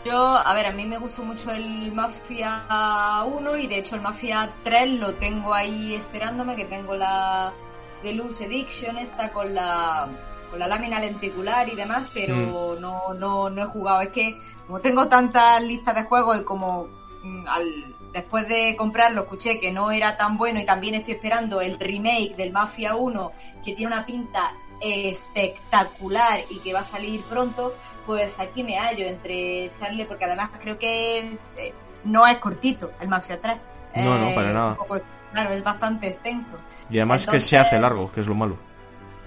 Yo, 0.04 0.16
a 0.16 0.54
ver, 0.54 0.66
a 0.66 0.72
mí 0.72 0.84
me 0.84 0.98
gustó 0.98 1.24
mucho 1.24 1.50
el 1.50 1.92
Mafia 1.92 3.24
1 3.26 3.56
y 3.56 3.66
de 3.66 3.78
hecho 3.78 3.96
el 3.96 4.02
Mafia 4.02 4.52
3 4.62 5.00
lo 5.00 5.14
tengo 5.14 5.52
ahí 5.52 5.94
esperándome, 5.94 6.54
que 6.54 6.64
tengo 6.64 6.94
la 6.94 7.52
Deluxe 8.04 8.42
Edition 8.42 8.98
esta 8.98 9.32
con 9.32 9.52
la 9.54 10.08
con 10.48 10.60
la 10.60 10.68
lámina 10.68 11.00
lenticular 11.00 11.68
y 11.68 11.74
demás, 11.74 12.08
pero 12.14 12.76
no, 12.80 13.14
no, 13.14 13.50
no 13.50 13.62
he 13.62 13.66
jugado. 13.66 14.02
Es 14.02 14.10
que 14.10 14.40
como 14.66 14.80
tengo 14.80 15.08
tantas 15.08 15.60
listas 15.62 15.96
de 15.96 16.04
juegos 16.04 16.40
y 16.40 16.44
como 16.44 16.86
mm, 17.24 17.48
al, 17.48 17.95
después 18.16 18.48
de 18.48 18.74
comprarlo 18.76 19.22
escuché 19.22 19.58
que 19.60 19.70
no 19.70 19.90
era 19.90 20.16
tan 20.16 20.36
bueno 20.38 20.58
y 20.58 20.64
también 20.64 20.94
estoy 20.94 21.14
esperando 21.14 21.60
el 21.60 21.78
remake 21.78 22.34
del 22.34 22.50
Mafia 22.50 22.94
1 22.96 23.32
que 23.64 23.74
tiene 23.74 23.94
una 23.94 24.06
pinta 24.06 24.52
espectacular 24.80 26.40
y 26.50 26.58
que 26.60 26.72
va 26.72 26.80
a 26.80 26.84
salir 26.84 27.20
pronto, 27.22 27.74
pues 28.06 28.38
aquí 28.38 28.62
me 28.62 28.76
hallo 28.78 29.06
entre 29.06 29.66
echarle, 29.66 30.04
porque 30.06 30.24
además 30.24 30.50
creo 30.60 30.78
que 30.78 31.18
es, 31.32 31.48
eh, 31.56 31.74
no 32.04 32.26
es 32.26 32.38
cortito 32.38 32.92
el 33.00 33.08
Mafia 33.08 33.40
3. 33.40 33.56
No, 33.96 34.18
no, 34.18 34.28
Eh, 34.28 34.34
para 34.34 34.52
nada. 34.52 34.70
un 34.72 34.76
poco- 34.76 35.00
claro, 35.32 35.52
es 35.54 35.62
bastante 35.62 36.08
extenso. 36.08 36.56
Y 36.90 36.98
además 36.98 37.26
que 37.26 37.38
se 37.38 37.58
hace 37.58 37.78
largo, 37.78 38.10
que 38.12 38.20
es 38.20 38.26
lo 38.26 38.34
malo. 38.34 38.56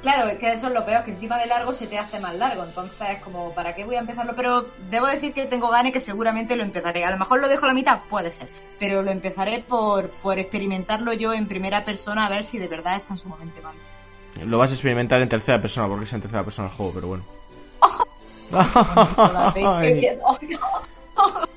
Claro, 0.01 0.29
es 0.29 0.39
que 0.39 0.53
eso 0.53 0.67
es 0.67 0.73
lo 0.73 0.85
peor, 0.85 1.03
que 1.03 1.11
encima 1.11 1.37
de 1.37 1.47
largo 1.47 1.73
se 1.73 1.85
te 1.85 1.97
hace 1.97 2.19
más 2.19 2.33
largo. 2.35 2.63
Entonces, 2.63 3.19
como, 3.21 3.53
¿para 3.53 3.75
qué 3.75 3.83
voy 3.83 3.95
a 3.95 3.99
empezarlo? 3.99 4.33
Pero 4.35 4.67
debo 4.89 5.07
decir 5.07 5.33
que 5.33 5.45
tengo 5.45 5.69
ganas 5.69 5.89
y 5.89 5.93
que 5.93 5.99
seguramente 5.99 6.55
lo 6.55 6.63
empezaré. 6.63 7.03
A 7.03 7.11
lo 7.11 7.17
mejor 7.17 7.41
lo 7.41 7.49
dejo 7.49 7.65
a 7.65 7.69
la 7.69 7.73
mitad, 7.73 7.99
puede 8.09 8.31
ser. 8.31 8.47
Pero 8.79 9.03
lo 9.03 9.11
empezaré 9.11 9.59
por, 9.59 10.09
por 10.09 10.39
experimentarlo 10.39 11.11
yo 11.13 11.33
en 11.33 11.47
primera 11.47 11.83
persona 11.83 12.25
a 12.25 12.29
ver 12.29 12.45
si 12.45 12.57
de 12.57 12.69
verdad 12.69 12.95
está 12.95 13.13
en 13.13 13.19
su 13.19 13.27
momento 13.27 13.61
malo. 13.61 13.77
Lo 14.45 14.57
vas 14.57 14.71
a 14.71 14.73
experimentar 14.73 15.21
en 15.21 15.27
tercera 15.27 15.59
persona, 15.59 15.87
porque 15.89 16.05
es 16.05 16.13
en 16.13 16.21
tercera 16.21 16.43
persona 16.43 16.69
el 16.69 16.75
juego, 16.75 16.93
pero 16.93 17.07
bueno. 17.07 17.23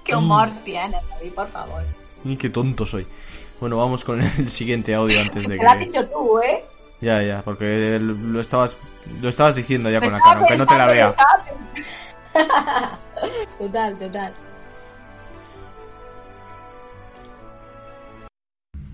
Qué, 0.04 0.16
humor 0.16 0.50
tienes, 0.64 1.00
David, 1.08 1.32
por 1.32 1.48
favor. 1.50 1.82
y 2.24 2.36
qué 2.36 2.50
tonto 2.50 2.84
soy. 2.84 3.06
Bueno, 3.60 3.76
vamos 3.76 4.04
con 4.04 4.20
el 4.20 4.48
siguiente 4.50 4.94
audio 4.94 5.20
antes 5.20 5.46
de 5.46 5.56
Te 5.56 5.56
lo 5.62 5.70
has 5.70 5.78
que... 5.78 5.84
dicho 5.84 6.06
tú, 6.08 6.40
¿eh? 6.40 6.64
Ya, 7.02 7.20
ya, 7.22 7.42
porque 7.42 7.98
lo 8.00 8.40
estabas, 8.40 8.78
lo 9.20 9.28
estabas 9.28 9.54
diciendo 9.56 9.90
ya 9.90 10.00
con 10.00 10.12
la 10.12 10.20
cara, 10.20 10.38
aunque 10.38 10.56
no 10.56 10.66
te 10.66 10.76
la 10.76 10.86
vea. 10.86 11.14
total, 13.58 13.98
total. 13.98 14.32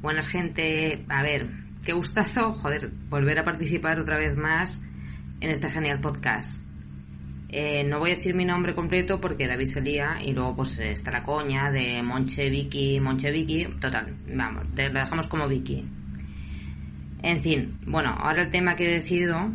Buenas 0.00 0.26
gente, 0.28 1.04
a 1.10 1.22
ver, 1.22 1.48
qué 1.84 1.92
gustazo, 1.92 2.52
joder, 2.54 2.90
volver 3.10 3.38
a 3.40 3.44
participar 3.44 3.98
otra 4.00 4.16
vez 4.16 4.36
más 4.36 4.80
en 5.40 5.50
este 5.50 5.68
genial 5.68 6.00
podcast. 6.00 6.64
Eh, 7.50 7.84
no 7.84 7.98
voy 7.98 8.12
a 8.12 8.14
decir 8.14 8.34
mi 8.34 8.44
nombre 8.46 8.74
completo 8.74 9.20
porque 9.20 9.46
David 9.46 9.66
se 9.66 9.80
lía 9.82 10.18
y 10.22 10.32
luego 10.32 10.56
pues 10.56 10.78
está 10.78 11.10
la 11.10 11.22
coña 11.22 11.70
de 11.70 12.02
Monche 12.02 12.48
Vicky, 12.48 13.00
Monche 13.00 13.30
Vicky, 13.30 13.66
total, 13.80 14.16
vamos, 14.34 14.66
te- 14.74 14.88
lo 14.88 15.00
dejamos 15.00 15.26
como 15.26 15.46
Vicky. 15.46 15.86
En 17.22 17.40
fin, 17.40 17.78
bueno, 17.86 18.10
ahora 18.10 18.42
el 18.42 18.50
tema 18.50 18.76
que 18.76 18.88
he 18.88 18.98
decidido 18.98 19.50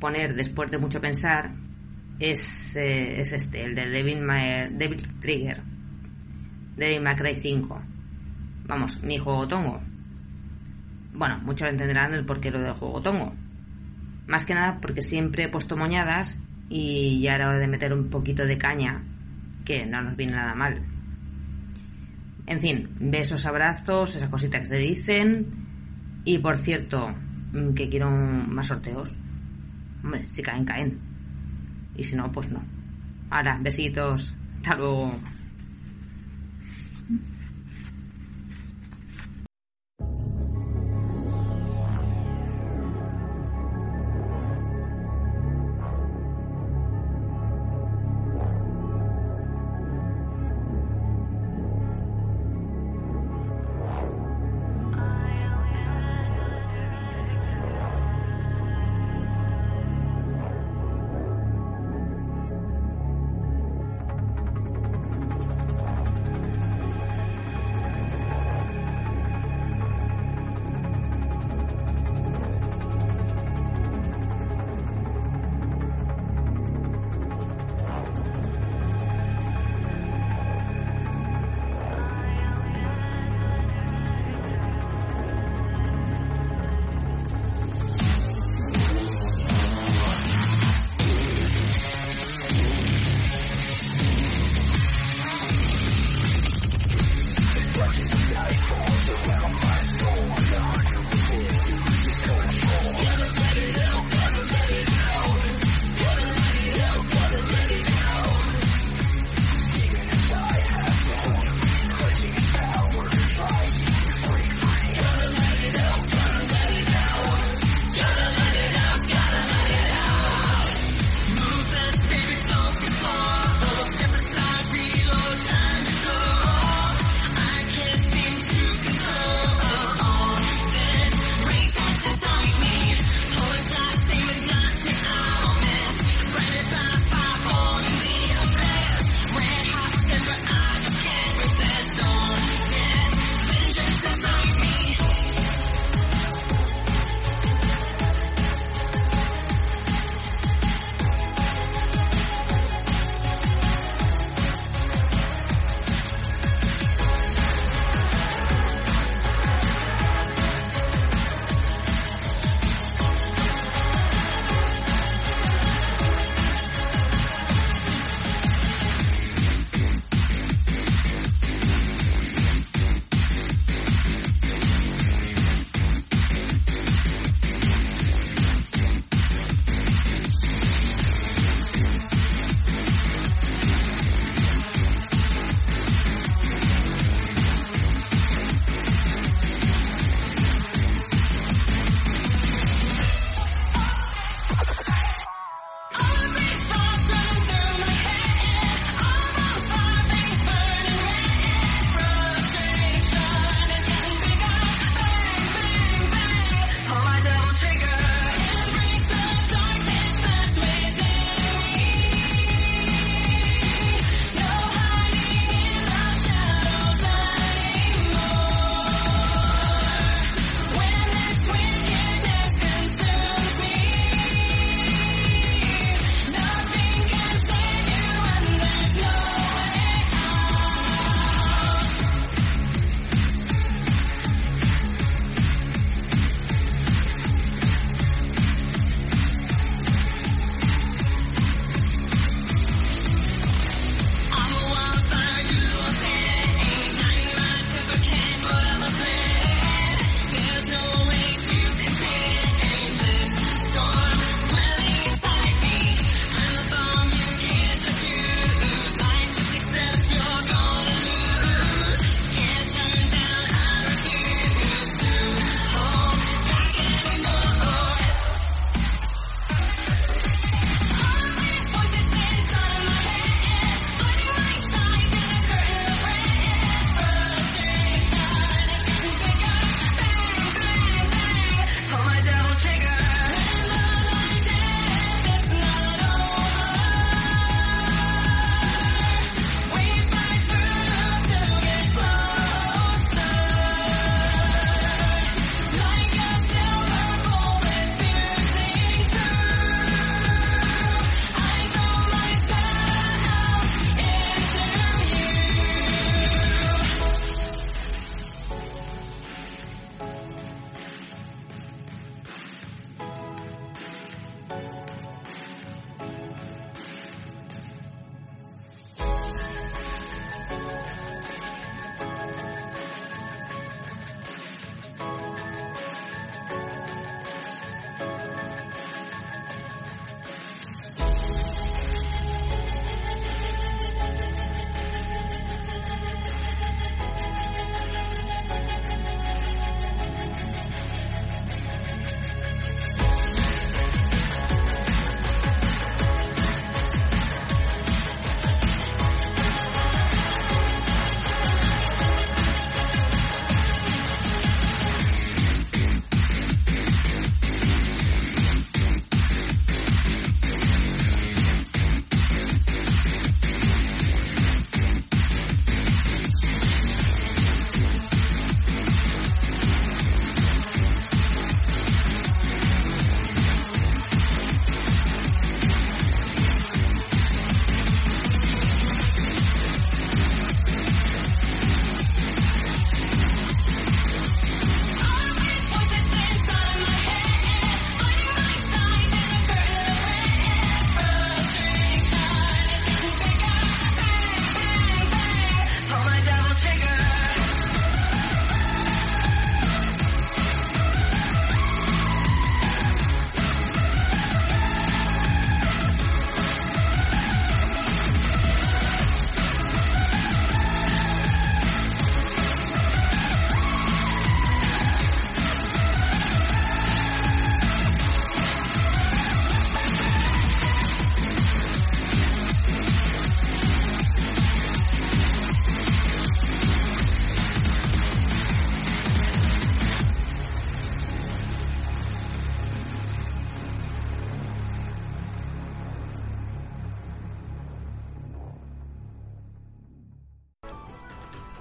poner 0.00 0.34
después 0.34 0.70
de 0.70 0.78
mucho 0.78 1.00
pensar 1.00 1.52
es, 2.20 2.76
eh, 2.76 3.20
es 3.20 3.32
este, 3.32 3.64
el 3.64 3.74
de 3.74 3.88
Devil, 3.88 4.20
Ma- 4.20 4.68
Devil 4.70 5.02
Trigger, 5.20 5.62
Devil 6.76 7.00
May 7.02 7.16
Cry 7.16 7.34
5. 7.34 7.82
Vamos, 8.68 9.02
mi 9.02 9.18
juego 9.18 9.46
tongo. 9.48 9.80
Bueno, 11.12 11.38
muchos 11.44 11.68
entenderán 11.68 12.12
el 12.14 12.24
porqué 12.24 12.50
lo 12.50 12.60
del 12.60 12.74
juego 12.74 13.00
tongo. 13.02 13.34
Más 14.26 14.44
que 14.44 14.54
nada 14.54 14.78
porque 14.80 15.02
siempre 15.02 15.44
he 15.44 15.48
puesto 15.48 15.76
moñadas 15.76 16.40
y 16.68 17.20
ya 17.20 17.34
era 17.36 17.48
hora 17.48 17.58
de 17.58 17.68
meter 17.68 17.92
un 17.94 18.10
poquito 18.10 18.44
de 18.44 18.58
caña, 18.58 19.02
que 19.64 19.86
no 19.86 20.02
nos 20.02 20.16
viene 20.16 20.34
nada 20.34 20.54
mal. 20.54 20.82
En 22.46 22.60
fin, 22.60 22.88
besos, 23.00 23.44
abrazos, 23.46 24.14
esas 24.16 24.28
cositas 24.30 24.60
que 24.60 24.66
se 24.66 24.76
dicen. 24.76 25.65
Y 26.26 26.38
por 26.38 26.58
cierto, 26.58 27.14
mm, 27.52 27.72
que 27.74 27.88
quiero 27.88 28.10
más 28.10 28.66
sorteos. 28.66 29.16
Hombre, 30.02 30.26
si 30.26 30.42
caen, 30.42 30.64
caen. 30.64 30.98
Y 31.94 32.02
si 32.02 32.16
no, 32.16 32.32
pues 32.32 32.50
no. 32.50 32.62
Ahora, 33.30 33.58
besitos. 33.62 34.34
Hasta 34.56 34.74
luego. 34.74 35.12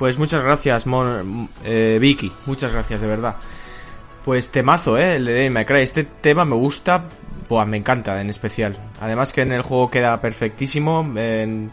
Pues 0.05 0.19
muchas 0.19 0.43
gracias, 0.43 0.85
Mon- 0.85 1.49
eh, 1.63 1.97
Vicky. 1.99 2.31
Muchas 2.45 2.71
gracias, 2.71 3.01
de 3.01 3.07
verdad. 3.07 3.37
Pues 4.23 4.51
temazo, 4.51 4.99
¿eh? 4.99 5.15
El 5.15 5.25
de 5.25 5.33
Devil 5.33 5.49
May. 5.49 5.65
Este 5.81 6.03
tema 6.03 6.45
me 6.45 6.53
gusta, 6.55 7.05
buah, 7.49 7.65
me 7.65 7.77
encanta 7.77 8.21
en 8.21 8.29
especial. 8.29 8.77
Además 9.01 9.33
que 9.33 9.41
en 9.41 9.51
el 9.51 9.63
juego 9.63 9.89
queda 9.89 10.21
perfectísimo, 10.21 11.11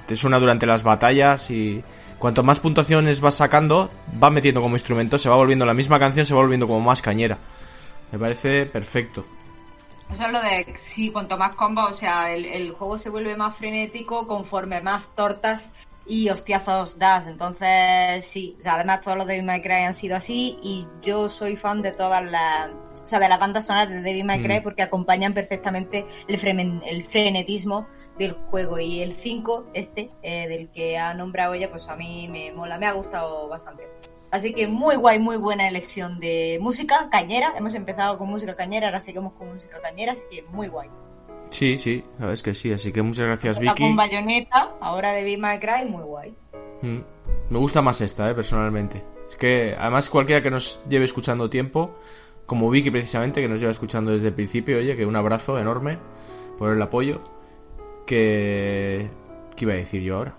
te 0.06 0.16
suena 0.16 0.38
durante 0.38 0.64
las 0.64 0.82
batallas 0.82 1.50
y 1.50 1.84
cuanto 2.18 2.42
más 2.42 2.58
puntuaciones 2.58 3.20
vas 3.20 3.34
sacando, 3.34 3.90
va 4.22 4.30
metiendo 4.30 4.62
como 4.62 4.76
instrumento, 4.76 5.18
se 5.18 5.28
va 5.28 5.36
volviendo 5.36 5.66
la 5.66 5.74
misma 5.74 5.98
canción, 5.98 6.24
se 6.24 6.32
va 6.32 6.40
volviendo 6.40 6.66
como 6.66 6.80
más 6.80 7.02
cañera. 7.02 7.36
Me 8.12 8.18
parece 8.18 8.64
perfecto. 8.64 9.26
Eso 10.10 10.24
es 10.24 10.32
lo 10.32 10.40
de, 10.40 10.74
sí, 10.78 11.10
cuanto 11.10 11.36
más 11.36 11.54
combo, 11.54 11.84
o 11.84 11.92
sea, 11.92 12.32
el 12.32 12.70
juego 12.72 12.96
se 12.96 13.10
vuelve 13.10 13.36
más 13.36 13.54
frenético 13.58 14.26
conforme 14.26 14.80
más 14.80 15.14
tortas 15.14 15.70
y 16.06 16.28
hostiazos 16.28 16.98
das. 16.98 17.26
Entonces, 17.26 18.24
sí, 18.26 18.56
o 18.58 18.62
sea, 18.62 18.74
además 18.74 19.00
todos 19.00 19.16
los 19.18 19.26
Devil 19.26 19.44
May 19.44 19.62
Cry 19.62 19.84
han 19.84 19.94
sido 19.94 20.16
así 20.16 20.58
y 20.62 20.86
yo 21.02 21.28
soy 21.28 21.56
fan 21.56 21.82
de 21.82 21.92
todas 21.92 22.22
las, 22.24 22.70
o 23.02 23.06
sea, 23.06 23.18
de 23.18 23.28
las 23.28 23.38
bandas 23.38 23.66
sonoras 23.66 23.88
de 23.88 24.02
Devil 24.02 24.24
May 24.24 24.42
Cry 24.42 24.60
Mm. 24.60 24.62
porque 24.62 24.82
acompañan 24.82 25.32
perfectamente 25.34 26.04
el, 26.28 26.38
fremen- 26.38 26.82
el 26.84 27.04
frenetismo 27.04 27.86
del 28.18 28.32
juego. 28.32 28.78
Y 28.78 29.00
el 29.00 29.14
5, 29.14 29.68
este, 29.74 30.10
eh, 30.22 30.46
del 30.48 30.70
que 30.70 30.98
ha 30.98 31.14
nombrado 31.14 31.54
ella, 31.54 31.70
pues 31.70 31.88
a 31.88 31.96
mí 31.96 32.28
me 32.28 32.52
mola, 32.52 32.78
me 32.78 32.86
ha 32.86 32.92
gustado 32.92 33.48
bastante. 33.48 33.88
Así 34.30 34.54
que 34.54 34.66
muy 34.66 34.96
guay, 34.96 35.18
muy 35.18 35.36
buena 35.36 35.68
elección 35.68 36.18
de 36.18 36.58
música 36.60 37.08
cañera. 37.10 37.52
Hemos 37.56 37.74
empezado 37.74 38.16
con 38.18 38.28
música 38.30 38.56
cañera, 38.56 38.86
ahora 38.88 39.00
seguimos 39.00 39.34
con 39.34 39.54
música 39.54 39.78
cañera, 39.82 40.12
así 40.12 40.24
que 40.30 40.42
muy 40.42 40.68
guay. 40.68 40.88
Sí, 41.52 41.78
sí, 41.78 42.02
la 42.14 42.20
verdad 42.20 42.32
es 42.32 42.42
que 42.42 42.54
sí, 42.54 42.72
así 42.72 42.92
que 42.92 43.02
muchas 43.02 43.26
gracias, 43.26 43.58
Está 43.58 43.72
Vicky. 43.72 43.82
con 43.82 43.94
bayoneta, 43.94 44.70
ahora 44.80 45.12
de 45.12 45.22
Be 45.22 45.36
My 45.36 45.58
Cry, 45.58 45.84
muy 45.86 46.02
guay. 46.02 46.34
Mm. 46.80 46.98
Me 47.50 47.58
gusta 47.58 47.82
más 47.82 48.00
esta, 48.00 48.30
eh, 48.30 48.34
personalmente. 48.34 49.04
Es 49.28 49.36
que, 49.36 49.76
además, 49.78 50.08
cualquiera 50.08 50.42
que 50.42 50.50
nos 50.50 50.80
lleve 50.88 51.04
escuchando 51.04 51.50
tiempo, 51.50 51.94
como 52.46 52.70
Vicky 52.70 52.90
precisamente, 52.90 53.42
que 53.42 53.48
nos 53.48 53.60
lleva 53.60 53.70
escuchando 53.70 54.12
desde 54.12 54.28
el 54.28 54.34
principio, 54.34 54.78
oye, 54.78 54.96
que 54.96 55.04
un 55.04 55.14
abrazo 55.14 55.58
enorme 55.58 55.98
por 56.56 56.72
el 56.72 56.80
apoyo. 56.80 57.20
Que. 58.06 59.10
¿Qué 59.54 59.64
iba 59.66 59.74
a 59.74 59.76
decir 59.76 60.02
yo 60.02 60.16
ahora? 60.16 60.34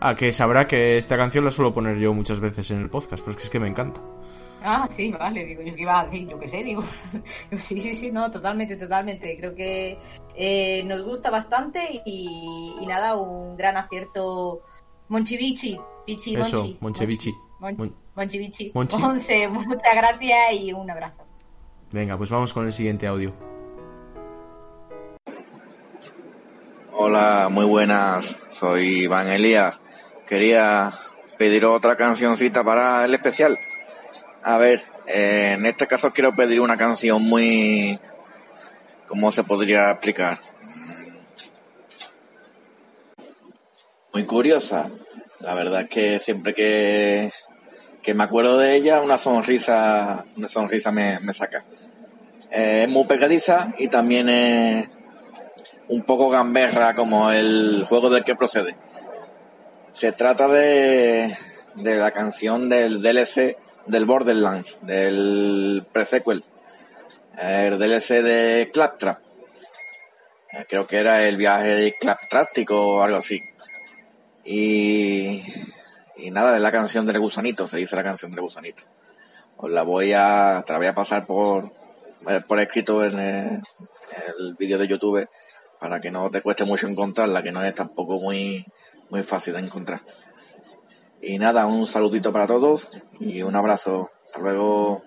Ah, 0.00 0.16
que 0.16 0.32
sabrá 0.32 0.66
que 0.66 0.96
esta 0.96 1.18
canción 1.18 1.44
la 1.44 1.50
suelo 1.50 1.74
poner 1.74 1.98
yo 1.98 2.14
muchas 2.14 2.40
veces 2.40 2.70
en 2.70 2.80
el 2.80 2.88
podcast, 2.88 3.22
porque 3.22 3.42
es 3.42 3.50
que 3.50 3.60
me 3.60 3.68
encanta. 3.68 4.00
Ah, 4.66 4.88
sí, 4.90 5.12
vale, 5.12 5.44
digo, 5.44 5.60
yo 5.62 5.74
que 5.74 5.82
iba 5.82 6.00
a 6.00 6.04
decir, 6.06 6.26
yo 6.26 6.38
qué 6.40 6.48
sé, 6.48 6.62
digo. 6.64 6.82
sí, 7.58 7.80
sí, 7.82 7.94
sí, 7.94 8.10
no, 8.10 8.30
totalmente, 8.30 8.76
totalmente. 8.76 9.36
Creo 9.38 9.54
que 9.54 9.98
eh, 10.34 10.82
nos 10.84 11.02
gusta 11.02 11.28
bastante 11.30 12.02
y, 12.06 12.74
y 12.80 12.86
nada, 12.86 13.14
un 13.16 13.56
gran 13.56 13.76
acierto. 13.76 14.62
Monchivici, 15.08 15.78
Pichi, 16.06 16.34
Eso, 16.34 16.56
Monchi. 16.56 16.78
Monchevichi. 16.80 17.34
Mon- 17.60 17.76
Mon- 17.76 17.94
Monchivici. 18.16 18.72
Monchi. 18.74 18.96
Monse, 18.96 19.48
muchas 19.48 19.94
gracias 19.94 20.54
y 20.58 20.72
un 20.72 20.90
abrazo. 20.90 21.24
Venga, 21.92 22.16
pues 22.16 22.30
vamos 22.30 22.54
con 22.54 22.64
el 22.64 22.72
siguiente 22.72 23.06
audio. 23.06 23.34
Hola, 26.96 27.48
muy 27.50 27.66
buenas. 27.66 28.38
Soy 28.50 29.02
Iván 29.04 29.28
Elías. 29.28 29.78
Quería 30.26 30.92
pedir 31.38 31.64
otra 31.66 31.96
cancioncita 31.96 32.64
para 32.64 33.04
el 33.04 33.12
especial. 33.14 33.58
A 34.46 34.58
ver, 34.58 34.82
eh, 35.06 35.52
en 35.56 35.64
este 35.64 35.86
caso 35.86 36.12
quiero 36.12 36.34
pedir 36.36 36.60
una 36.60 36.76
canción 36.76 37.22
muy... 37.22 37.98
¿Cómo 39.06 39.32
se 39.32 39.42
podría 39.42 39.90
explicar? 39.92 40.38
Mm, 40.60 41.16
Muy 44.12 44.24
curiosa. 44.24 44.90
La 45.40 45.54
verdad 45.54 45.80
es 45.82 45.88
que 45.88 46.18
siempre 46.18 46.52
que, 46.52 47.32
que 48.02 48.12
me 48.12 48.24
acuerdo 48.24 48.58
de 48.58 48.76
ella, 48.76 49.00
una 49.00 49.16
sonrisa, 49.16 50.26
una 50.36 50.48
sonrisa 50.48 50.92
me, 50.92 51.20
me 51.20 51.32
saca. 51.32 51.64
Eh, 52.50 52.82
es 52.82 52.88
muy 52.90 53.04
pegadiza 53.06 53.72
y 53.78 53.88
también 53.88 54.28
es 54.28 54.88
un 55.88 56.02
poco 56.02 56.28
gamberra 56.28 56.94
como 56.94 57.30
el 57.30 57.86
juego 57.88 58.10
del 58.10 58.24
que 58.24 58.36
procede. 58.36 58.76
Se 59.92 60.12
trata 60.12 60.48
de, 60.48 61.34
de 61.76 61.96
la 61.96 62.10
canción 62.10 62.68
del 62.68 63.00
DLC 63.00 63.63
del 63.86 64.04
Borderlands, 64.04 64.78
del 64.82 65.84
pre-sequel, 65.92 66.44
el 67.38 67.78
DLC 67.78 68.22
de 68.22 68.70
Claptrap. 68.72 69.18
Eh, 70.52 70.64
Creo 70.68 70.86
que 70.86 70.98
era 70.98 71.26
el 71.26 71.36
viaje 71.36 71.94
claptráctico 72.00 72.96
o 72.96 73.02
algo 73.02 73.18
así. 73.18 73.40
Y, 74.44 75.42
y 76.16 76.30
nada, 76.30 76.56
es 76.56 76.62
la 76.62 76.72
canción 76.72 77.06
del 77.06 77.18
gusanito, 77.18 77.66
se 77.66 77.78
dice 77.78 77.96
la 77.96 78.04
canción 78.04 78.30
del 78.30 78.42
gusanito. 78.42 78.82
Os 79.56 79.70
la 79.70 79.82
voy 79.82 80.12
a, 80.12 80.62
te 80.66 80.72
la 80.72 80.78
voy 80.78 80.88
a 80.88 80.94
pasar 80.94 81.26
por, 81.26 81.72
eh, 82.28 82.40
por 82.46 82.58
escrito 82.60 83.04
en 83.04 83.18
el, 83.18 83.62
el 84.38 84.54
vídeo 84.58 84.78
de 84.78 84.86
YouTube 84.86 85.28
para 85.78 86.00
que 86.00 86.10
no 86.10 86.30
te 86.30 86.40
cueste 86.40 86.64
mucho 86.64 86.86
encontrarla, 86.86 87.42
que 87.42 87.52
no 87.52 87.62
es 87.62 87.74
tampoco 87.74 88.20
muy, 88.20 88.64
muy 89.10 89.22
fácil 89.22 89.54
de 89.54 89.60
encontrar. 89.60 90.02
Y 91.26 91.38
nada, 91.38 91.66
un 91.66 91.86
saludito 91.86 92.32
para 92.32 92.46
todos 92.46 92.90
y 93.18 93.40
un 93.42 93.56
abrazo. 93.56 94.10
Hasta 94.26 94.40
luego. 94.40 95.02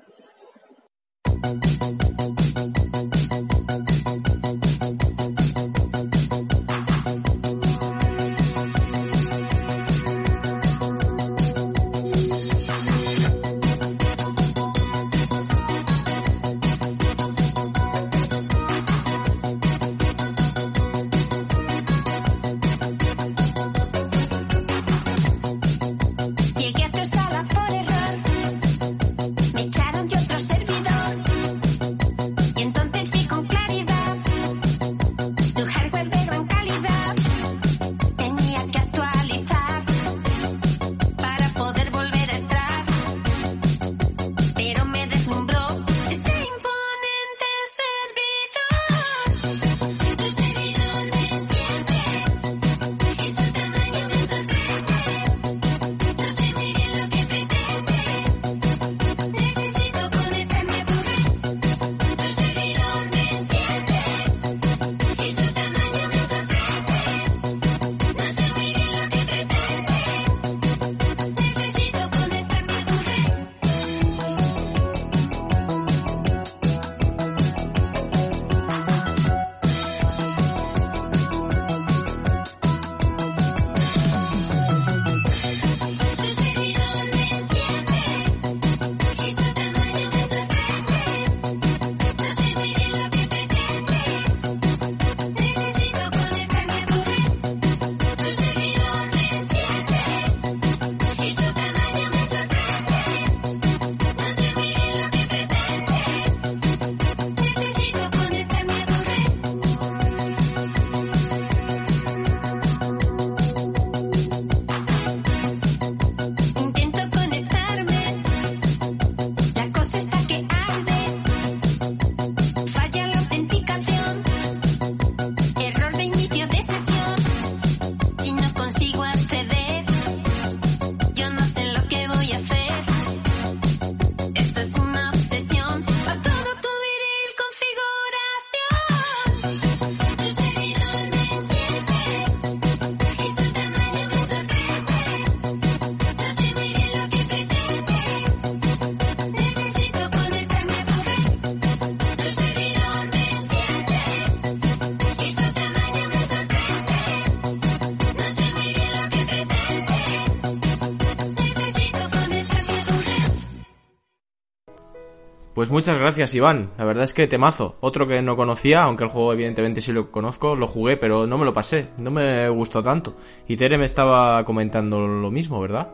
Pues 165.67 165.73
muchas 165.73 165.99
gracias, 165.99 166.33
Iván. 166.33 166.71
La 166.77 166.85
verdad 166.85 167.03
es 167.03 167.13
que 167.13 167.27
temazo. 167.27 167.75
Otro 167.81 168.07
que 168.07 168.21
no 168.21 168.37
conocía, 168.37 168.83
aunque 168.83 169.03
el 169.03 169.09
juego 169.09 169.33
evidentemente 169.33 169.81
sí 169.81 169.91
lo 169.91 170.11
conozco, 170.11 170.55
lo 170.55 170.65
jugué, 170.65 170.95
pero 170.95 171.27
no 171.27 171.37
me 171.37 171.43
lo 171.43 171.51
pasé. 171.51 171.89
No 171.97 172.09
me 172.09 172.47
gustó 172.47 172.81
tanto. 172.81 173.17
Y 173.49 173.57
Tere 173.57 173.77
me 173.77 173.83
estaba 173.83 174.45
comentando 174.45 174.97
lo 175.05 175.29
mismo, 175.29 175.59
¿verdad? 175.59 175.89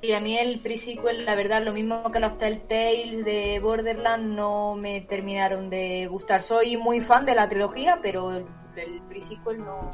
Y 0.00 0.12
a 0.12 0.20
mí 0.20 0.38
el 0.38 0.60
pre-sequel, 0.60 1.24
la 1.24 1.34
verdad, 1.34 1.64
lo 1.64 1.72
mismo 1.72 2.08
que 2.12 2.20
los 2.20 2.38
Telltales 2.38 3.24
de 3.24 3.58
Borderlands 3.58 4.28
no 4.28 4.76
me 4.76 5.00
terminaron 5.00 5.70
de 5.70 6.06
gustar. 6.06 6.42
Soy 6.42 6.76
muy 6.76 7.00
fan 7.00 7.26
de 7.26 7.34
la 7.34 7.48
trilogía, 7.48 7.98
pero 8.00 8.30
el, 8.30 8.46
el 8.76 9.02
pre-sequel 9.08 9.58
no, 9.58 9.90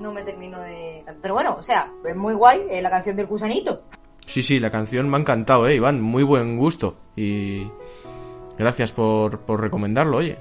no 0.00 0.12
me 0.12 0.24
terminó 0.24 0.60
de... 0.60 1.04
Pero 1.22 1.34
bueno, 1.34 1.54
o 1.56 1.62
sea, 1.62 1.88
es 2.04 2.16
muy 2.16 2.34
guay 2.34 2.66
eh, 2.68 2.82
la 2.82 2.90
canción 2.90 3.14
del 3.14 3.26
gusanito. 3.26 3.84
Sí, 4.26 4.42
sí, 4.42 4.60
la 4.60 4.70
canción 4.70 5.08
me 5.08 5.16
ha 5.16 5.20
encantado, 5.20 5.66
¿eh, 5.66 5.74
Iván? 5.74 6.00
Muy 6.00 6.22
buen 6.22 6.56
gusto. 6.56 6.96
Y 7.16 7.68
gracias 8.58 8.92
por, 8.92 9.40
por 9.40 9.60
recomendarlo, 9.60 10.18
oye. 10.18 10.38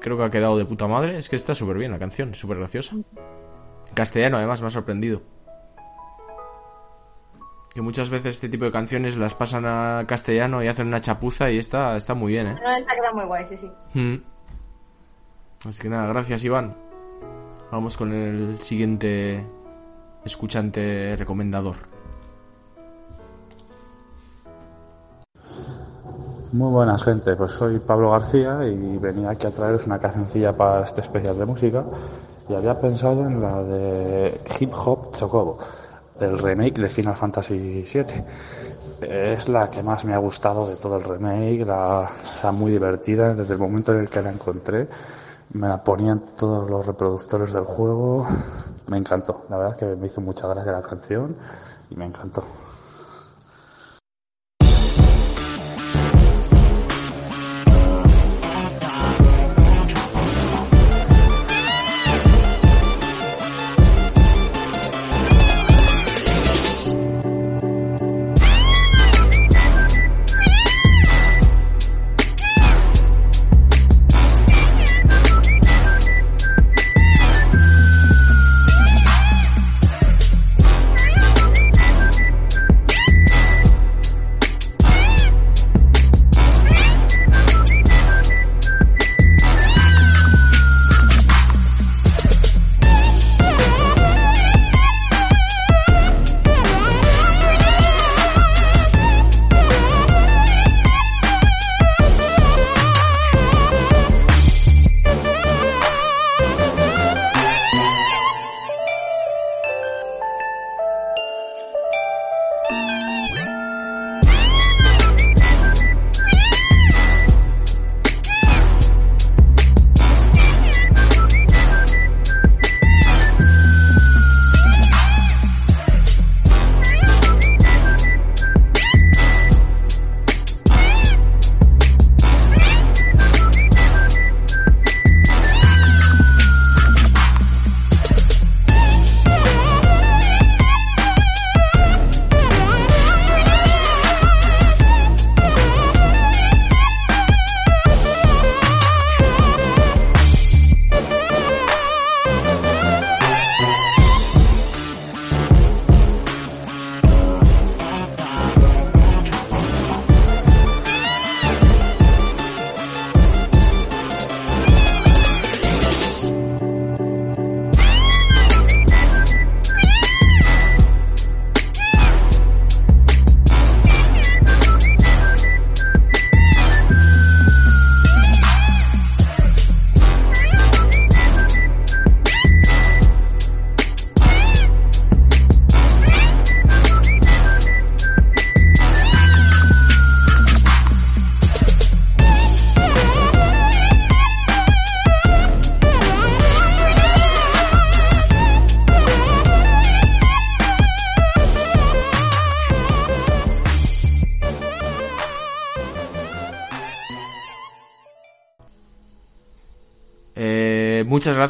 Creo 0.00 0.16
que 0.16 0.24
ha 0.24 0.30
quedado 0.30 0.56
de 0.56 0.64
puta 0.64 0.86
madre. 0.86 1.18
Es 1.18 1.28
que 1.28 1.36
está 1.36 1.54
súper 1.54 1.78
bien 1.78 1.92
la 1.92 1.98
canción, 1.98 2.34
súper 2.34 2.58
graciosa. 2.58 2.94
En 2.94 3.94
castellano, 3.94 4.38
además, 4.38 4.60
me 4.62 4.68
ha 4.68 4.70
sorprendido. 4.70 5.22
Que 7.74 7.82
muchas 7.82 8.08
veces 8.08 8.36
este 8.36 8.48
tipo 8.48 8.64
de 8.64 8.70
canciones 8.70 9.16
las 9.16 9.34
pasan 9.34 9.64
a 9.66 10.04
castellano 10.06 10.62
y 10.62 10.68
hacen 10.68 10.86
una 10.86 11.00
chapuza 11.00 11.50
y 11.50 11.58
esta 11.58 11.96
está 11.96 12.14
muy 12.14 12.32
bien, 12.32 12.46
¿eh? 12.46 12.56
No, 12.62 12.76
esta 12.76 12.94
queda 12.94 13.12
muy 13.12 13.26
guay, 13.26 13.44
sí, 13.46 13.56
sí. 13.56 13.70
Mm. 13.94 14.22
Así 15.68 15.82
que 15.82 15.88
nada, 15.88 16.06
gracias 16.06 16.44
Iván. 16.44 16.76
Vamos 17.72 17.96
con 17.96 18.12
el 18.12 18.60
siguiente 18.60 19.44
escuchante 20.24 21.16
recomendador. 21.18 21.93
Muy 26.54 26.70
buenas 26.70 27.02
gente, 27.02 27.34
pues 27.34 27.50
soy 27.50 27.80
Pablo 27.80 28.12
García 28.12 28.64
y 28.64 28.96
venía 28.98 29.30
aquí 29.30 29.44
a 29.44 29.50
traeros 29.50 29.86
una 29.86 29.98
cancioncilla 29.98 30.56
para 30.56 30.84
este 30.84 31.00
especial 31.00 31.36
de 31.36 31.46
música 31.46 31.84
y 32.48 32.54
había 32.54 32.80
pensado 32.80 33.26
en 33.26 33.40
la 33.42 33.60
de 33.64 34.40
Hip 34.60 34.70
Hop 34.72 35.10
Chocobo, 35.10 35.58
del 36.20 36.38
remake 36.38 36.80
de 36.80 36.88
Final 36.88 37.16
Fantasy 37.16 37.84
VII. 37.92 38.04
Es 39.00 39.48
la 39.48 39.68
que 39.68 39.82
más 39.82 40.04
me 40.04 40.14
ha 40.14 40.18
gustado 40.18 40.68
de 40.68 40.76
todo 40.76 40.98
el 40.98 41.02
remake, 41.02 41.66
la, 41.66 42.08
está 42.22 42.52
muy 42.52 42.70
divertida 42.70 43.34
desde 43.34 43.54
el 43.54 43.58
momento 43.58 43.92
en 43.92 44.02
el 44.02 44.08
que 44.08 44.22
la 44.22 44.30
encontré. 44.30 44.88
Me 45.54 45.66
la 45.66 45.82
ponían 45.82 46.20
todos 46.38 46.70
los 46.70 46.86
reproductores 46.86 47.52
del 47.52 47.64
juego, 47.64 48.28
me 48.90 48.98
encantó, 48.98 49.44
la 49.50 49.56
verdad 49.56 49.72
es 49.72 49.78
que 49.80 49.96
me 49.96 50.06
hizo 50.06 50.20
mucha 50.20 50.46
gracia 50.46 50.70
la 50.70 50.82
canción 50.82 51.34
y 51.90 51.96
me 51.96 52.06
encantó. 52.06 52.44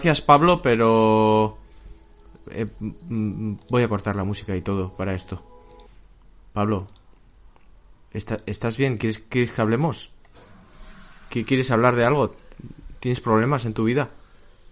Gracias 0.04 0.20
Pablo, 0.20 0.60
pero 0.60 1.56
eh, 2.50 2.66
mm, 2.78 3.54
voy 3.70 3.82
a 3.82 3.88
cortar 3.88 4.16
la 4.16 4.24
música 4.24 4.54
y 4.54 4.60
todo 4.60 4.94
para 4.94 5.14
esto. 5.14 5.42
Pablo, 6.52 6.86
¿está- 8.12 8.40
¿estás 8.44 8.76
bien? 8.76 8.98
¿Quieres, 8.98 9.18
que 9.20 9.48
hablemos? 9.56 10.10
¿Qui- 11.30 11.46
¿Quieres 11.46 11.70
hablar 11.70 11.96
de 11.96 12.04
algo? 12.04 12.34
¿Tienes 13.00 13.20
problemas 13.22 13.64
en 13.64 13.72
tu 13.72 13.84
vida? 13.84 14.10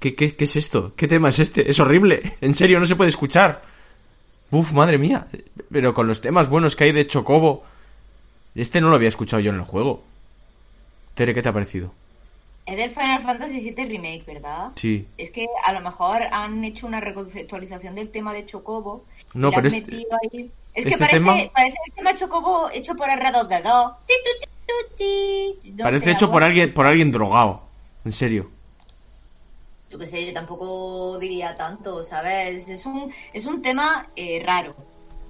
¿Qué, 0.01 0.15
qué, 0.15 0.37
qué 0.37 0.45
es 0.45 0.57
esto? 0.57 0.93
¿Qué 0.97 1.09
tema 1.09 1.31
es 1.31 1.39
este? 1.39 1.71
Es 1.71 1.81
horrible. 1.81 2.35
En 2.43 2.55
serio, 2.55 2.79
no 2.79 2.85
se 2.87 2.97
puede 2.97 3.09
escuchar. 3.09 3.63
Uf, 4.51 4.73
madre 4.73 4.99
mía. 4.99 5.29
Pero 5.71 5.95
con 5.95 6.07
los 6.09 6.21
temas 6.21 6.51
buenos 6.51 6.77
que 6.77 6.85
hay 6.85 6.93
de 6.93 7.07
Chocobo. 7.07 7.65
Este 8.55 8.83
no 8.83 8.91
lo 8.91 8.97
había 8.97 9.09
escuchado 9.09 9.41
yo 9.41 9.49
en 9.51 9.57
el 9.57 9.65
juego. 9.65 10.05
Tere, 11.15 11.33
¿qué 11.33 11.41
te 11.41 11.49
ha 11.49 11.53
parecido? 11.55 11.95
Es 12.65 12.77
del 12.77 12.91
Final 12.91 13.23
Fantasy 13.23 13.61
VII 13.73 13.85
Remake, 13.87 14.23
¿verdad? 14.27 14.71
Sí. 14.77 15.07
Es 15.19 15.31
que 15.33 15.47
a 15.65 15.73
lo 15.73 15.81
mejor 15.81 16.23
han 16.31 16.63
hecho 16.65 16.87
una 16.87 17.01
reconceptualización 17.01 17.95
del 17.97 18.11
tema 18.11 18.33
de 18.33 18.47
Chocobo. 18.47 19.05
No, 19.35 19.51
pero 19.51 19.67
este- 19.69 19.81
metido 19.81 20.11
ahí. 20.23 20.51
Es 20.75 20.87
este 20.87 20.91
que 20.91 20.99
parece, 20.99 21.17
tema- 21.19 21.37
parece 21.53 21.77
el 21.87 21.93
tema 21.95 22.15
Chocobo 22.15 22.71
hecho 22.71 22.95
por 22.95 23.09
R2D2. 23.09 23.97
Ti, 24.07 24.15
tu, 24.25 24.41
ti, 24.41 24.49
tu, 24.67 24.97
ti. 24.97 25.73
No 25.77 25.85
Parece 25.85 26.11
hecho 26.13 26.31
por 26.31 26.43
alguien, 26.45 26.73
por 26.73 26.87
alguien 26.87 27.11
drogado. 27.11 27.63
En 28.05 28.13
serio. 28.13 28.49
Yo 29.91 29.99
qué 29.99 30.07
sé, 30.07 30.25
yo 30.25 30.33
tampoco 30.33 31.19
diría 31.19 31.55
tanto, 31.57 32.03
¿sabes? 32.05 32.67
Es 32.69 32.87
un, 32.87 33.13
es 33.35 33.45
un 33.45 33.61
tema 33.61 34.07
eh, 34.17 34.43
raro. 34.45 34.75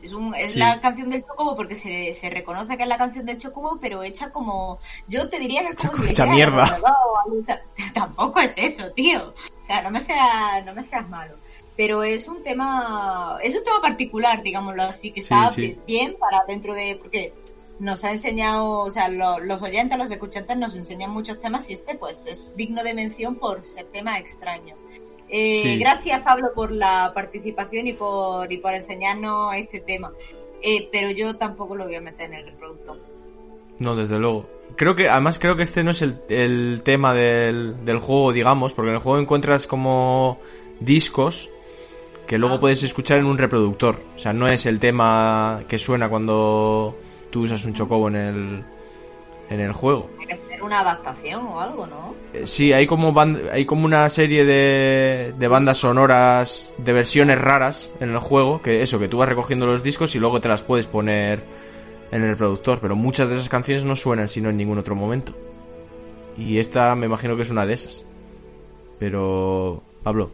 Es, 0.03 0.13
un, 0.13 0.35
es 0.35 0.53
Sí. 0.53 0.59
la 0.59 0.81
canción 0.81 1.11
del 1.11 1.25
Chocobo 1.25 1.57
porque 1.57 1.77
se, 1.77 2.13
se 2.15 2.29
reconoce 2.29 2.77
que 2.77 2.83
es 2.83 2.89
la 2.89 2.99
canción 2.99 3.25
del 3.25 3.39
Chocobo, 3.39 3.79
pero 3.81 4.03
hecha 4.03 4.31
como. 4.31 4.79
Yo 5.09 5.29
te 5.29 5.39
diría 5.39 5.63
que 5.71 5.89
como. 5.89 6.05
hecha 6.05 6.27
mierda. 6.27 6.65
algo, 6.65 6.89
Tampoco 7.95 8.41
es 8.41 8.53
eso, 8.57 8.91
tío. 8.91 9.29
O 9.63 9.65
sea, 9.65 9.81
no 9.83 9.91
me 9.91 10.01
seas, 10.01 10.65
no 10.67 10.75
me 10.75 10.83
seas 10.83 11.09
malo. 11.09 11.37
Pero 11.77 12.03
es 12.03 12.27
un 12.29 12.43
tema. 12.43 13.39
Es 13.43 13.55
un 13.57 13.65
tema 13.65 13.81
particular, 13.81 14.43
digámoslo 14.43 14.83
así, 14.83 15.13
que 15.13 15.23
Sí, 15.23 15.33
está 15.33 15.51
sí. 15.51 15.79
bien 15.87 16.17
para 16.19 16.45
dentro 16.47 16.75
de. 16.75 16.97
Porque 17.01 17.33
nos 17.79 18.05
ha 18.05 18.11
enseñado, 18.11 18.81
o 18.81 18.91
sea, 18.91 19.09
lo- 19.09 19.39
los 19.41 19.63
oyentes, 19.63 19.97
los 19.99 20.11
escuchantes 20.11 20.57
nos 20.57 20.75
enseñan 20.77 21.11
muchos 21.11 21.41
temas 21.41 21.69
y 21.71 21.73
este, 21.73 21.95
pues, 21.97 22.27
es 22.27 22.55
digno 22.57 22.83
de 22.85 22.95
mención 22.95 23.37
por 23.37 23.63
ser 23.65 23.87
tema 23.87 24.19
extraño. 24.19 24.77
Eh, 25.33 25.61
Sí. 25.63 25.79
Gracias, 25.79 26.23
Pablo, 26.23 26.53
por 26.55 26.71
la 26.71 27.11
participación 27.15 27.87
y 27.89 27.95
por, 27.95 28.53
y 28.53 28.59
por 28.59 28.75
enseñarnos 28.75 29.55
este 29.57 29.81
tema. 29.81 30.13
Eh, 30.63 30.89
pero 30.93 31.11
yo 31.11 31.37
tampoco 31.37 31.75
lo 31.75 31.87
voy 31.87 31.97
a 31.97 32.01
meter 32.01 32.27
en 32.27 32.35
el 32.35 32.47
reproductor. 32.47 32.99
No, 33.79 33.97
desde 33.97 34.19
luego. 34.19 34.47
Creo 34.77 34.95
que, 34.95 35.09
además 35.09 35.39
creo 35.39 35.57
que 35.57 35.65
este 35.65 35.83
no 35.83 35.91
es 35.91 36.03
el, 36.03 36.21
el 36.29 36.83
tema 36.85 37.15
del, 37.15 37.85
del 37.85 37.97
juego, 37.99 38.33
digamos, 38.33 38.75
porque 38.75 38.91
en 38.91 38.97
el 38.97 39.03
juego 39.03 39.19
encuentras 39.19 39.67
como 39.67 40.39
discos 40.81 41.51
que 42.27 42.39
luego 42.39 42.61
puedes 42.61 42.83
escuchar 42.83 43.19
en 43.19 43.27
un 43.27 43.39
reproductor. 43.39 44.01
O 44.17 44.19
sea, 44.19 44.33
no 44.33 44.49
es 44.49 44.67
el 44.67 44.79
tema 44.79 45.65
que 45.69 45.79
suena 45.79 46.09
cuando 46.09 46.97
tú 47.31 47.43
usas 47.43 47.65
un 47.65 47.75
chocobo 47.75 48.09
en 48.09 48.17
el, 48.17 48.65
en 49.51 49.61
el 49.61 49.73
juego. 49.73 50.09
Hacer 50.63 50.65
una 50.65 50.81
adaptación 50.81 51.47
o 51.47 51.61
algo, 51.61 51.87
¿no? 51.87 52.15
Eh, 52.33 52.47
Sí, 52.47 52.73
hay 52.73 52.87
como, 52.87 53.15
hay 53.53 53.65
como 53.65 53.85
una 53.85 54.09
serie 54.09 54.45
de, 54.45 55.35
de 55.37 55.49
bandas 55.49 55.79
sonoras 55.79 56.75
de 56.79 56.93
versiones 56.93 57.39
raras 57.39 57.91
en 58.01 58.11
el 58.11 58.19
juego, 58.19 58.63
que 58.63 58.83
eso, 58.83 58.99
que 58.99 59.09
tú 59.09 59.19
vas 59.19 59.29
recogiendo 59.29 59.67
los 59.67 59.83
discos 59.83 60.15
y 60.15 60.19
luego 60.19 60.41
te 60.41 60.49
las 60.49 60.63
puedes 60.63 60.87
poner 60.87 61.45
en 62.11 62.23
el 62.23 62.31
reproductor, 62.31 62.79
pero 62.81 62.95
muchas 62.95 63.29
de 63.29 63.35
esas 63.35 63.49
canciones 63.49 63.85
no 63.85 63.97
suenan 63.97 64.29
sino 64.29 64.51
en 64.51 64.57
ningún 64.57 64.79
otro 64.79 64.95
momento. 64.95 65.35
Y 66.37 66.59
esta 66.59 66.95
me 66.95 67.07
imagino 67.07 67.37
que 67.37 67.43
es 67.43 67.51
una 67.51 67.67
de 67.67 67.75
esas. 67.75 68.07
Pero, 68.99 69.83
Pablo, 70.03 70.31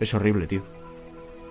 es 0.00 0.12
horrible, 0.14 0.46
tío. 0.46 0.62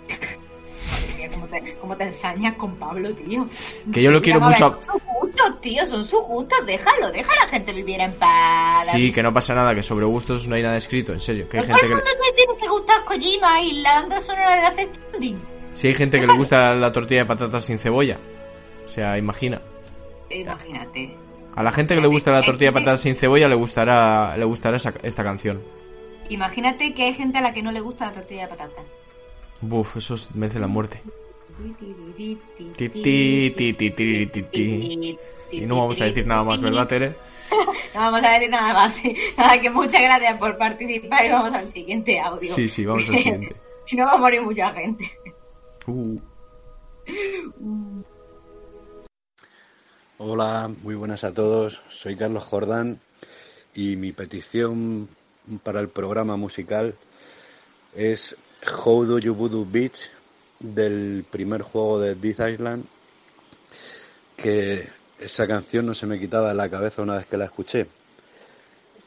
Madre 1.53 1.61
mía, 1.61 1.73
¿Cómo 1.73 1.73
te, 1.73 1.75
cómo 1.79 1.97
te 1.97 2.03
ensañas 2.05 2.55
con 2.55 2.75
Pablo, 2.75 3.13
tío? 3.13 3.45
Que 3.91 4.01
yo 4.01 4.11
lo 4.11 4.21
quiero 4.21 4.39
Vamos 4.39 4.59
a 4.61 4.65
ver, 4.69 4.75
mucho. 4.75 4.91
Son 4.91 4.99
sus 4.99 5.09
gustos, 5.21 5.61
tío, 5.61 5.85
son 5.85 6.03
sus 6.05 6.21
gustos. 6.21 6.65
Déjalo, 6.65 7.11
deja 7.11 7.31
a 7.31 7.45
la 7.45 7.47
gente 7.51 7.73
vivir 7.73 7.99
en 8.01 8.13
paz. 8.13 8.87
Sí, 8.91 9.11
que 9.11 9.21
no 9.23 9.31
pasa 9.33 9.53
nada, 9.53 9.75
que 9.75 9.83
sobre 9.83 10.05
gustos 10.05 10.47
no 10.47 10.55
hay 10.55 10.63
nada 10.63 10.77
escrito, 10.77 11.13
en 11.13 11.19
serio. 11.19 11.47
Que 11.49 11.57
hay 11.59 11.65
todo 11.67 11.77
gente 11.77 11.95
que, 11.95 12.01
te 12.01 12.35
tiene 12.35 12.57
que 12.59 12.67
gustar 12.67 13.03
Kojima 13.05 13.61
y 13.61 13.81
la 13.81 13.93
banda 14.01 14.19
sonora 14.21 14.71
de 14.71 14.75
Death 14.85 14.95
Stranding. 14.95 15.41
si 15.73 15.87
hay 15.87 15.95
gente 15.95 16.19
que 16.19 16.27
le 16.27 16.33
gusta 16.33 16.73
la 16.73 16.91
tortilla 16.91 17.21
de 17.21 17.25
patatas 17.27 17.65
sin 17.65 17.77
cebolla. 17.79 18.19
O 18.85 18.87
sea, 18.87 19.17
imagina. 19.17 19.61
Imagínate. 20.29 21.15
A 21.55 21.61
la 21.63 21.71
gente 21.71 21.93
que 21.95 22.01
le 22.01 22.07
gusta 22.07 22.31
la 22.31 22.41
tortilla 22.41 22.69
de 22.71 22.73
patatas 22.73 23.01
sin 23.01 23.15
cebolla 23.15 23.47
le 23.47 23.55
gustará, 23.55 24.35
le 24.37 24.45
gustará 24.45 24.77
esa- 24.77 24.93
esta 25.03 25.23
canción. 25.23 25.61
Imagínate 26.29 26.93
que 26.93 27.03
hay 27.03 27.13
gente 27.13 27.37
a 27.37 27.41
la 27.41 27.53
que 27.53 27.61
no 27.61 27.71
le 27.71 27.79
gusta 27.81 28.07
la 28.07 28.13
tortilla 28.13 28.43
de 28.43 28.47
patata. 28.47 28.81
Buf, 29.61 29.97
eso 29.97 30.15
es- 30.15 30.33
merece 30.35 30.59
la 30.59 30.67
muerte. 30.67 31.01
Y 35.51 35.61
no 35.61 35.77
vamos 35.77 36.01
a 36.01 36.05
decir 36.05 36.25
nada 36.25 36.43
más, 36.43 36.61
¿verdad, 36.61 36.87
Tere? 36.87 37.15
No 37.93 37.99
vamos 37.99 38.23
a 38.23 38.31
decir 38.31 38.49
nada 38.49 38.73
más. 38.73 39.01
Nada, 39.37 39.61
que 39.61 39.69
muchas 39.69 40.01
gracias 40.01 40.37
por 40.39 40.57
participar 40.57 41.25
y 41.25 41.29
vamos 41.29 41.53
al 41.53 41.69
siguiente 41.69 42.19
audio. 42.19 42.53
Sí, 42.53 42.67
sí, 42.67 42.85
vamos 42.85 43.07
al 43.09 43.17
siguiente. 43.17 43.55
si 43.85 43.95
no 43.95 44.05
va 44.05 44.13
a 44.13 44.17
morir 44.17 44.41
mucha 44.41 44.73
gente. 44.73 45.11
Uh. 45.85 46.17
Hola, 50.17 50.71
muy 50.81 50.95
buenas 50.95 51.23
a 51.23 51.33
todos. 51.33 51.83
Soy 51.89 52.15
Carlos 52.15 52.43
Jordán 52.43 52.99
y 53.75 53.95
mi 53.95 54.11
petición 54.11 55.09
para 55.63 55.79
el 55.79 55.89
programa 55.89 56.37
musical 56.37 56.95
es 57.95 58.35
How 58.85 59.05
Do 59.05 59.19
You 59.19 59.35
Voodoo 59.35 59.67
Beach 59.69 60.09
del 60.59 61.25
primer 61.29 61.61
juego 61.61 61.99
de 61.99 62.15
Death 62.15 62.49
Island 62.49 62.85
que 64.37 64.87
esa 65.19 65.47
canción 65.47 65.85
no 65.85 65.93
se 65.93 66.05
me 66.05 66.19
quitaba 66.19 66.49
de 66.49 66.55
la 66.55 66.69
cabeza 66.69 67.01
una 67.01 67.15
vez 67.15 67.25
que 67.25 67.37
la 67.37 67.45
escuché 67.45 67.87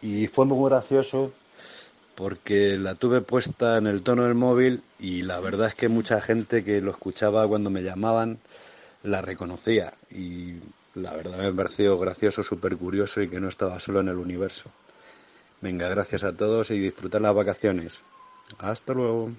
y 0.02 0.26
fue 0.28 0.44
muy 0.44 0.68
gracioso 0.68 1.32
porque 2.14 2.78
la 2.78 2.94
tuve 2.94 3.20
puesta 3.20 3.76
en 3.76 3.86
el 3.86 4.02
tono 4.02 4.24
del 4.24 4.34
móvil 4.34 4.82
y 4.98 5.22
la 5.22 5.38
verdad 5.40 5.68
es 5.68 5.74
que 5.74 5.88
mucha 5.88 6.20
gente 6.20 6.64
que 6.64 6.80
lo 6.80 6.90
escuchaba 6.90 7.46
cuando 7.46 7.70
me 7.70 7.82
llamaban 7.82 8.38
la 9.02 9.20
reconocía 9.20 9.92
y 10.10 10.54
la 10.94 11.12
verdad 11.12 11.38
me 11.38 11.52
pareció 11.52 11.98
gracioso, 11.98 12.42
súper 12.42 12.76
curioso 12.76 13.20
y 13.20 13.28
que 13.28 13.38
no 13.38 13.48
estaba 13.48 13.78
solo 13.78 14.00
en 14.00 14.08
el 14.08 14.16
universo. 14.16 14.70
Venga, 15.60 15.88
gracias 15.88 16.24
a 16.24 16.32
todos 16.32 16.70
y 16.70 16.78
disfrutar 16.78 17.20
las 17.20 17.34
vacaciones. 17.34 18.00
Hasta 18.58 18.94
luego. 18.94 19.30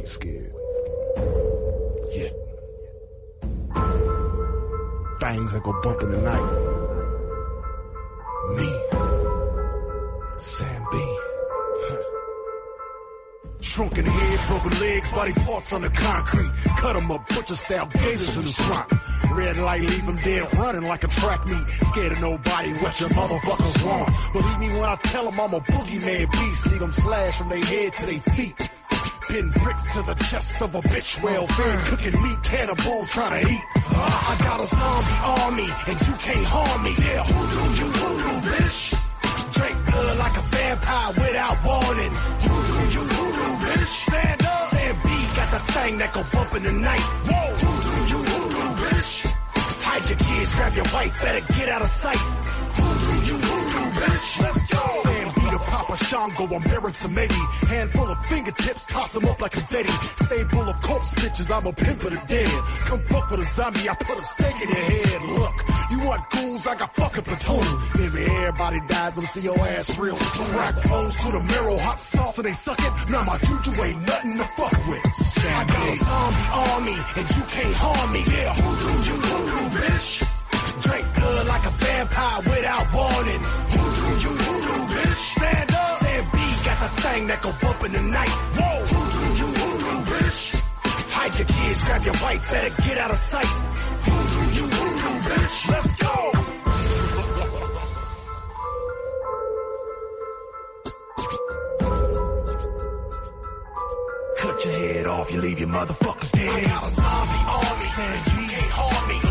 Ain't 0.00 0.08
scared. 0.08 0.52
Yeah. 2.12 2.30
Things 5.20 5.52
that 5.52 5.62
go 5.62 5.80
bump 5.82 6.02
in 6.02 6.10
the 6.12 6.18
night. 6.18 6.50
Me. 8.56 8.70
Sam 10.38 10.86
B. 10.90 10.96
Shrunken 13.60 14.06
head, 14.06 14.48
broken 14.48 14.80
legs, 14.80 15.12
body 15.12 15.32
parts 15.32 15.72
on 15.74 15.82
the 15.82 15.90
concrete. 15.90 16.50
Cut 16.78 16.96
'em 16.96 17.10
up, 17.10 17.28
butcher 17.28 17.54
style 17.54 17.86
gators 17.86 18.36
in 18.38 18.42
the 18.44 18.52
swamp. 18.52 18.90
Red 19.36 19.58
light, 19.58 19.82
leave 19.82 19.90
leave 19.90 20.08
'em 20.08 20.16
dead, 20.16 20.54
running 20.58 20.82
like 20.82 21.04
a 21.04 21.08
track 21.08 21.44
meet. 21.46 21.66
Scared 21.88 22.12
of 22.12 22.20
nobody, 22.20 22.72
what 22.72 22.98
your 23.00 23.10
motherfuckers 23.10 23.86
want. 23.86 24.08
Believe 24.32 24.58
me 24.58 24.68
when 24.70 24.88
I 24.88 24.96
tell 24.96 25.28
'em 25.28 25.38
I'm 25.38 25.54
a 25.54 25.60
boogeyman 25.60 26.32
beast. 26.32 26.66
Leave 26.70 26.82
'em 26.82 26.92
slashed 26.92 27.38
from 27.38 27.50
their 27.50 27.64
head 27.64 27.92
to 27.92 28.06
their 28.06 28.20
feet. 28.34 28.70
Pin 29.30 29.48
bricks 29.50 29.82
to 29.94 30.02
the 30.02 30.14
chest 30.14 30.60
of 30.60 30.74
a 30.74 30.80
bitch, 30.80 31.22
well 31.22 31.46
fed, 31.46 31.78
cooking 31.86 32.20
meat, 32.20 32.42
cannibal 32.42 33.06
trying 33.06 33.46
to 33.46 33.52
eat. 33.52 33.60
Ah, 33.76 34.32
I 34.32 34.34
got 34.42 34.58
a 34.58 34.66
zombie 34.66 35.18
army, 35.22 35.68
and 35.86 35.98
you 36.08 36.14
can't 36.18 36.46
harm 36.46 36.82
me. 36.82 36.94
Yeah, 36.98 37.22
who 37.22 37.40
do 37.54 37.62
you 37.80 37.88
voodoo, 37.92 38.36
bitch? 38.50 38.78
Drink 39.54 39.86
blood 39.86 40.18
like 40.18 40.36
a 40.36 40.42
vampire 40.50 41.12
without 41.14 41.56
warning. 41.64 42.12
Who 42.42 42.56
do 42.70 42.78
you 42.90 43.02
voodoo, 43.06 43.52
bitch? 43.62 43.90
Stand 44.10 44.42
up. 44.42 44.70
Sam 44.74 44.94
B 45.04 45.08
got 45.38 45.50
the 45.54 45.72
thing 45.74 45.98
that 45.98 46.12
go 46.12 46.22
bump 46.32 46.54
in 46.56 46.62
the 46.64 46.72
night. 46.72 47.06
Whoa, 47.30 47.46
who 47.62 47.72
do 47.86 47.94
you 48.10 48.20
voodoo, 48.30 48.68
bitch? 48.82 49.10
Hide 49.86 50.10
your 50.10 50.18
kids, 50.18 50.54
grab 50.56 50.74
your 50.74 50.88
wife, 50.92 51.22
better 51.22 51.54
get 51.54 51.68
out 51.68 51.82
of 51.82 51.88
sight. 51.88 52.18
Who 52.18 52.88
do 52.98 53.12
you 53.30 53.38
voodoo, 53.38 53.86
bitch? 53.94 54.40
Let's 54.42 54.66
go. 54.74 54.82
Sam 55.04 55.29
The 55.50 55.58
Papa 55.58 55.96
Shango, 55.96 56.54
I'm 56.54 56.62
bearing 56.62 56.92
some 56.92 57.18
Eddie. 57.18 57.34
Handful 57.66 58.06
of 58.06 58.24
fingertips, 58.26 58.84
toss 58.86 59.12
them 59.14 59.24
up 59.24 59.40
like 59.40 59.56
a 59.56 59.60
confetti. 59.60 59.92
Stay 60.24 60.44
full 60.44 60.68
of 60.68 60.80
corpse 60.80 61.12
bitches, 61.14 61.50
I'm 61.50 61.66
a 61.66 61.72
pimp 61.72 62.04
of 62.04 62.10
the 62.10 62.22
dead. 62.28 62.50
Come 62.86 63.00
fuck 63.08 63.30
with 63.30 63.40
a 63.40 63.46
zombie, 63.46 63.88
I 63.88 63.94
put 63.94 64.18
a 64.18 64.22
stake 64.22 64.60
in 64.62 64.68
your 64.68 64.78
head. 64.78 65.22
Look, 65.22 65.54
you 65.90 65.98
want 66.06 66.30
ghouls, 66.30 66.66
I 66.66 66.74
got 66.76 66.94
fucking 66.94 67.24
platoon. 67.24 67.78
Maybe 67.98 68.30
everybody 68.30 68.80
dies, 68.86 69.16
let 69.16 69.22
me 69.22 69.26
see 69.26 69.40
your 69.40 69.58
ass 69.58 69.98
real 69.98 70.16
soon. 70.16 70.46
Crack 70.46 70.82
bones 70.88 71.16
to 71.16 71.32
the 71.32 71.42
marrow, 71.42 71.78
hot 71.78 72.00
sauce, 72.00 72.38
and 72.38 72.46
they 72.46 72.52
suck 72.52 72.78
it. 72.78 73.10
Now 73.10 73.24
my 73.24 73.38
juju 73.38 73.82
ain't 73.82 74.06
nothing 74.06 74.38
to 74.38 74.44
fuck 74.44 74.86
with. 74.86 75.14
Stand 75.14 75.50
I 75.50 75.64
got 75.66 75.88
a 75.88 75.96
zombie 75.96 76.46
army, 76.52 76.98
and 77.16 77.36
you 77.36 77.42
can't 77.42 77.74
harm 77.76 78.12
me. 78.12 78.22
Yeah, 78.24 78.54
who 78.54 78.70
do 78.86 79.10
you 79.10 79.16
voodoo, 79.16 79.78
bitch? 79.78 80.26
Drink 80.82 81.14
blood 81.14 81.46
like 81.46 81.66
a 81.66 81.70
vampire 81.70 82.40
without 82.42 82.94
warning. 82.94 83.69
Who 85.10 85.16
do? 85.16 85.20
Stand 85.20 85.74
up. 85.74 85.98
Sam 86.00 86.24
B 86.32 86.38
got 86.64 86.80
the 86.80 87.02
thing 87.02 87.26
that 87.26 87.42
go 87.42 87.52
bump 87.60 87.84
in 87.84 87.92
the 87.92 88.00
night. 88.00 88.28
Whoa, 88.28 88.86
who 88.90 89.00
do 89.10 89.18
you 89.40 89.48
voodoo, 89.58 89.98
bitch? 90.10 90.62
Hide 91.10 91.38
your 91.38 91.48
kids, 91.48 91.84
grab 91.84 92.04
your 92.04 92.14
wife, 92.22 92.50
better 92.50 92.82
get 92.82 92.98
out 92.98 93.10
of 93.10 93.16
sight. 93.16 93.46
Who 93.46 94.16
do 94.34 94.42
you 94.56 94.66
voodoo, 94.66 95.16
bitch? 95.28 95.68
Let's 95.68 95.94
go. 96.02 96.16
Cut 104.38 104.64
your 104.64 104.74
head 104.74 105.06
off, 105.06 105.32
you 105.32 105.40
leave 105.40 105.58
your 105.58 105.68
motherfuckers 105.68 106.32
dead. 106.32 106.48
I 106.48 106.68
got 106.68 106.84
a 106.84 106.88
zombie 106.88 107.44
army, 107.46 107.88
man, 107.98 108.18
you 108.26 108.48
can't 108.48 108.72
harm 108.72 109.08
me. 109.08 109.29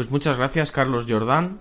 Pues 0.00 0.10
muchas 0.10 0.38
gracias, 0.38 0.72
Carlos 0.72 1.04
Jordán. 1.06 1.60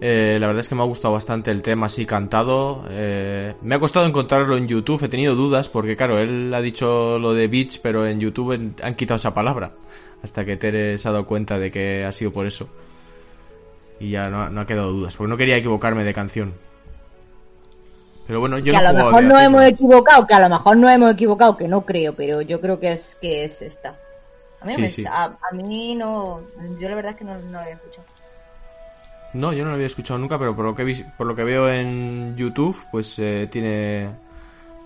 Eh, 0.00 0.36
la 0.40 0.46
verdad 0.46 0.60
es 0.60 0.68
que 0.68 0.76
me 0.76 0.82
ha 0.82 0.84
gustado 0.84 1.12
bastante 1.14 1.50
el 1.50 1.60
tema 1.60 1.86
así 1.86 2.06
cantado. 2.06 2.84
Eh, 2.88 3.56
me 3.62 3.74
ha 3.74 3.80
costado 3.80 4.06
encontrarlo 4.06 4.56
en 4.56 4.68
YouTube, 4.68 5.02
he 5.02 5.08
tenido 5.08 5.34
dudas 5.34 5.68
porque 5.68 5.96
claro, 5.96 6.20
él 6.20 6.54
ha 6.54 6.60
dicho 6.60 7.18
lo 7.18 7.34
de 7.34 7.48
beach, 7.48 7.80
pero 7.82 8.06
en 8.06 8.20
YouTube 8.20 8.74
han 8.80 8.94
quitado 8.94 9.16
esa 9.16 9.34
palabra. 9.34 9.72
Hasta 10.22 10.44
que 10.44 10.56
Tere 10.56 10.98
se 10.98 11.08
ha 11.08 11.10
dado 11.10 11.26
cuenta 11.26 11.58
de 11.58 11.72
que 11.72 12.04
ha 12.04 12.12
sido 12.12 12.32
por 12.32 12.46
eso. 12.46 12.68
Y 13.98 14.10
ya 14.10 14.28
no, 14.28 14.40
ha- 14.42 14.50
no 14.50 14.60
ha 14.60 14.66
quedado 14.66 14.92
dudas, 14.92 15.16
porque 15.16 15.30
no 15.30 15.36
quería 15.36 15.56
equivocarme 15.56 16.04
de 16.04 16.14
canción. 16.14 16.54
Pero 18.28 18.38
bueno, 18.38 18.58
yo 18.58 18.66
que 18.66 18.72
no 18.72 18.78
a 18.78 18.92
lo 18.92 18.98
mejor 18.98 19.24
Beatriz. 19.24 19.46
hemos 19.46 19.62
equivocado, 19.64 20.26
que 20.28 20.34
a 20.34 20.40
lo 20.48 20.48
mejor 20.48 20.76
nos 20.76 20.92
hemos 20.92 21.12
equivocado, 21.12 21.56
que 21.56 21.66
no 21.66 21.84
creo, 21.84 22.14
pero 22.14 22.40
yo 22.40 22.60
creo 22.60 22.78
que 22.78 22.92
es 22.92 23.16
que 23.20 23.42
es 23.42 23.62
esta. 23.62 23.98
A 24.60 24.66
mí, 24.66 24.76
Sí, 24.76 24.82
me- 24.82 24.94
sí. 24.94 25.12
A, 25.20 25.24
a 25.24 25.54
mí 25.54 25.94
no, 25.96 26.48
yo 26.78 26.88
la 26.88 26.94
verdad 26.96 27.12
es 27.12 27.18
que 27.18 27.24
no, 27.24 27.38
no 27.40 27.50
lo 27.52 27.58
había 27.60 27.74
escuchado. 27.74 28.08
No, 29.32 29.52
yo 29.52 29.62
no 29.64 29.70
lo 29.70 29.74
había 29.74 29.86
escuchado 29.86 30.18
nunca, 30.18 30.38
pero 30.38 30.56
por 30.56 30.64
lo 30.64 30.74
que 30.74 30.84
vi- 30.84 31.04
por 31.04 31.26
lo 31.26 31.34
que 31.36 31.44
veo 31.44 31.70
en 31.70 32.34
YouTube, 32.36 32.76
pues 32.90 33.18
eh, 33.18 33.46
tiene 33.50 34.08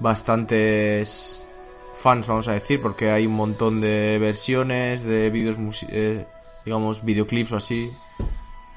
bastantes 0.01 1.45
fans, 1.93 2.27
vamos 2.29 2.49
a 2.49 2.55
decir, 2.55 2.81
porque 2.83 3.11
hay 3.11 3.27
un 3.27 3.35
montón 3.35 3.81
de 3.81 4.19
versiones 4.21 5.05
de 5.05 5.31
vídeos, 5.31 5.59
musi- 5.61 5.89
eh, 5.91 6.27
digamos, 6.65 7.05
videoclips 7.05 7.53
o 7.53 7.57
así, 7.57 7.93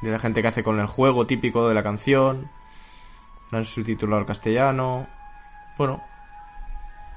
de 0.02 0.12
la 0.12 0.20
gente 0.20 0.42
que 0.42 0.50
hace 0.50 0.64
con 0.64 0.80
el 0.80 0.88
juego 0.88 1.28
típico 1.28 1.68
de 1.70 1.76
la 1.76 1.84
canción, 1.84 2.50
la 3.52 3.60
han 3.60 3.66
subtitulado 3.66 4.20
al 4.22 4.28
castellano, 4.28 5.08
bueno, 5.78 6.04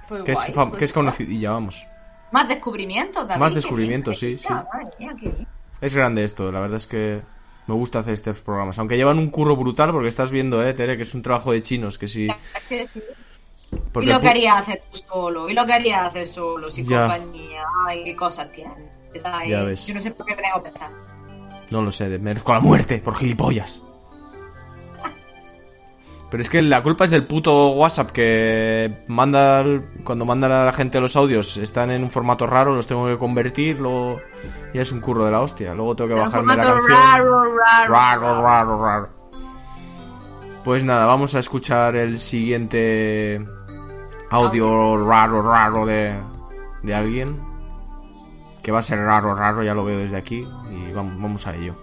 Pues 0.06 0.22
que 0.24 0.32
es, 0.32 0.44
guay, 0.44 0.64
pues 0.68 0.84
que 0.84 0.84
es 0.84 0.92
guay. 0.98 0.98
conocidilla, 0.98 1.50
vamos. 1.52 1.88
Más 2.30 2.48
descubrimientos, 2.48 3.26
David. 3.26 3.40
Más 3.40 3.54
descubrimientos, 3.54 4.18
sí, 4.18 4.38
sí. 4.38 4.48
Mía. 4.98 5.16
Es 5.80 5.94
grande 5.94 6.24
esto, 6.24 6.50
la 6.52 6.60
verdad 6.60 6.76
es 6.76 6.86
que 6.86 7.22
me 7.66 7.74
gusta 7.74 8.00
hacer 8.00 8.14
estos 8.14 8.40
programas. 8.42 8.78
Aunque 8.78 8.96
llevan 8.96 9.18
un 9.18 9.30
curro 9.30 9.56
brutal 9.56 9.92
porque 9.92 10.08
estás 10.08 10.30
viendo, 10.30 10.66
eh, 10.66 10.74
Tere, 10.74 10.96
que 10.96 11.04
es 11.04 11.14
un 11.14 11.22
trabajo 11.22 11.52
de 11.52 11.62
chinos, 11.62 11.98
que 11.98 12.08
sí. 12.08 12.28
Porque 13.92 14.08
y 14.08 14.12
lo 14.12 14.20
querías 14.20 14.60
hacer 14.60 14.82
tú 14.90 14.98
solo, 15.08 15.48
y 15.48 15.54
lo 15.54 15.66
querías 15.66 16.08
hacer 16.08 16.26
solo, 16.26 16.70
sin 16.70 16.86
Ya. 16.86 17.00
compañía. 17.06 17.62
Ay, 17.86 18.04
qué 18.04 18.16
cosas 18.16 18.50
tienes. 18.52 18.76
Ay, 19.24 19.50
Ya 19.50 19.62
ves. 19.62 19.86
Yo 19.86 19.94
no 19.94 20.00
sé 20.00 20.10
por 20.10 20.26
qué 20.26 20.34
tengo 20.34 20.62
que 20.62 20.70
pensar. 20.70 20.90
No 21.70 21.82
lo 21.82 21.92
sé, 21.92 22.18
merezco 22.18 22.52
la 22.52 22.60
muerte 22.60 22.98
por 22.98 23.14
gilipollas. 23.14 23.82
Pero 26.30 26.42
es 26.42 26.50
que 26.50 26.60
la 26.60 26.82
culpa 26.82 27.06
es 27.06 27.10
del 27.10 27.26
puto 27.26 27.70
WhatsApp 27.70 28.10
que 28.10 29.04
manda 29.06 29.64
cuando 30.04 30.26
mandan 30.26 30.52
a 30.52 30.64
la 30.66 30.72
gente 30.74 31.00
los 31.00 31.16
audios 31.16 31.56
están 31.56 31.90
en 31.90 32.02
un 32.02 32.10
formato 32.10 32.46
raro, 32.46 32.74
los 32.74 32.86
tengo 32.86 33.06
que 33.06 33.16
convertir, 33.16 33.78
luego 33.80 34.20
ya 34.74 34.82
es 34.82 34.92
un 34.92 35.00
curro 35.00 35.24
de 35.24 35.30
la 35.30 35.40
hostia. 35.40 35.74
Luego 35.74 35.96
tengo 35.96 36.14
que 36.14 36.20
bajarme 36.20 36.54
la 36.54 36.64
canción. 36.64 36.98
raro, 36.98 37.44
raro, 37.54 37.92
Raro, 37.92 38.42
raro, 38.42 38.84
raro. 38.84 39.08
Pues 40.64 40.84
nada, 40.84 41.06
vamos 41.06 41.34
a 41.34 41.38
escuchar 41.38 41.96
el 41.96 42.18
siguiente 42.18 43.46
audio 44.30 45.02
raro, 45.08 45.40
raro 45.40 45.86
de, 45.86 46.14
de 46.82 46.94
alguien. 46.94 47.40
Que 48.62 48.70
va 48.70 48.80
a 48.80 48.82
ser 48.82 48.98
raro, 48.98 49.34
raro, 49.34 49.62
ya 49.62 49.72
lo 49.72 49.82
veo 49.82 49.98
desde 49.98 50.18
aquí. 50.18 50.46
Y 50.70 50.92
vamos, 50.92 51.14
vamos 51.22 51.46
a 51.46 51.54
ello. 51.54 51.74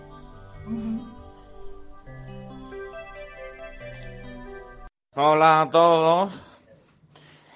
Hola 5.18 5.62
a 5.62 5.70
todos. 5.70 6.34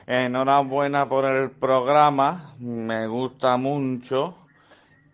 Enhorabuena 0.07 1.09
por 1.09 1.25
el 1.25 1.51
programa. 1.51 2.53
Me 2.57 3.05
gusta 3.05 3.57
mucho. 3.57 4.37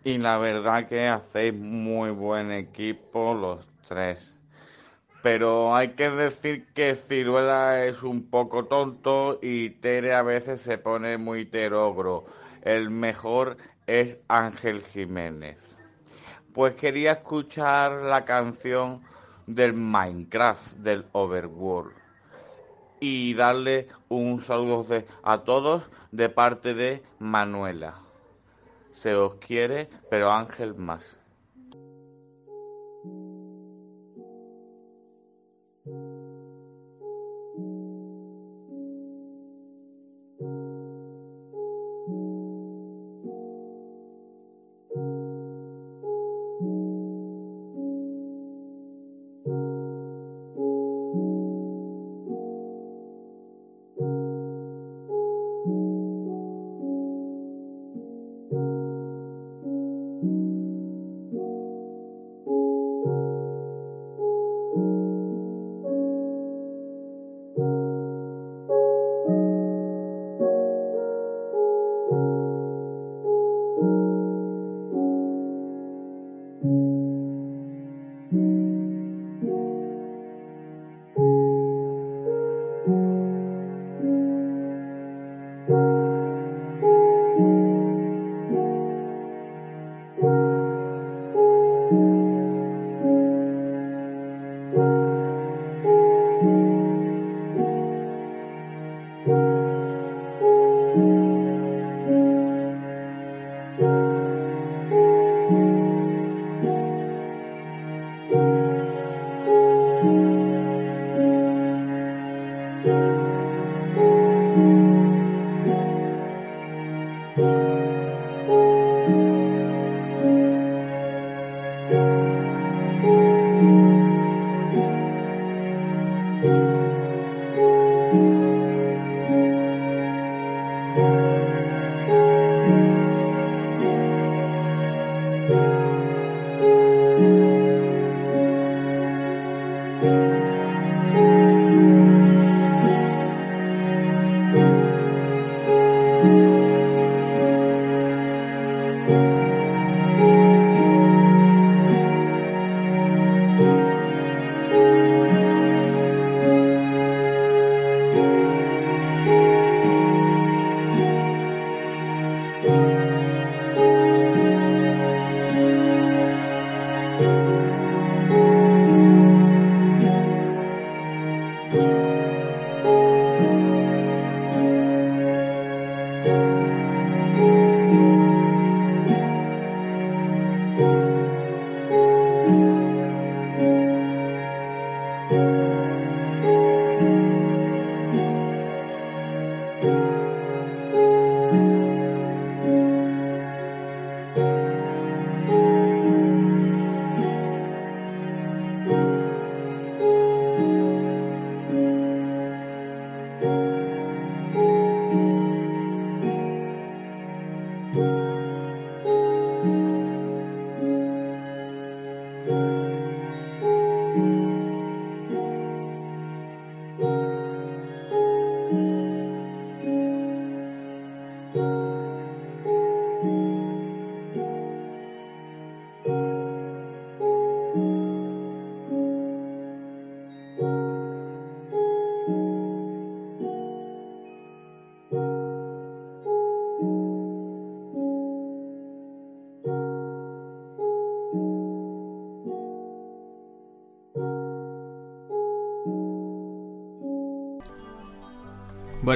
Y 0.04 0.18
la 0.18 0.38
verdad 0.38 0.86
que 0.86 1.08
hacéis 1.08 1.52
muy 1.54 2.10
buen 2.10 2.52
equipo 2.52 3.34
los 3.34 3.66
tres. 3.88 4.32
Pero 5.24 5.74
hay 5.74 5.94
que 5.94 6.08
decir 6.08 6.68
que 6.72 6.94
Ciruela 6.94 7.84
es 7.84 8.04
un 8.04 8.30
poco 8.30 8.66
tonto 8.66 9.40
y 9.42 9.70
Tere 9.70 10.14
a 10.14 10.22
veces 10.22 10.60
se 10.60 10.78
pone 10.78 11.18
muy 11.18 11.46
terogro. 11.46 12.26
El 12.62 12.90
mejor 12.90 13.56
es 13.88 14.18
Ángel 14.28 14.84
Jiménez. 14.84 15.58
Pues 16.54 16.76
quería 16.76 17.10
escuchar 17.10 17.90
la 18.02 18.24
canción 18.24 19.02
del 19.48 19.72
Minecraft, 19.72 20.74
del 20.76 21.06
Overworld. 21.10 22.05
Y 23.00 23.34
darle 23.34 23.88
un 24.08 24.40
saludo 24.40 24.86
a 25.22 25.38
todos 25.44 25.82
de 26.12 26.28
parte 26.28 26.74
de 26.74 27.02
Manuela. 27.18 28.00
Se 28.92 29.14
os 29.14 29.34
quiere, 29.34 29.88
pero 30.08 30.32
Ángel 30.32 30.74
más. 30.74 31.15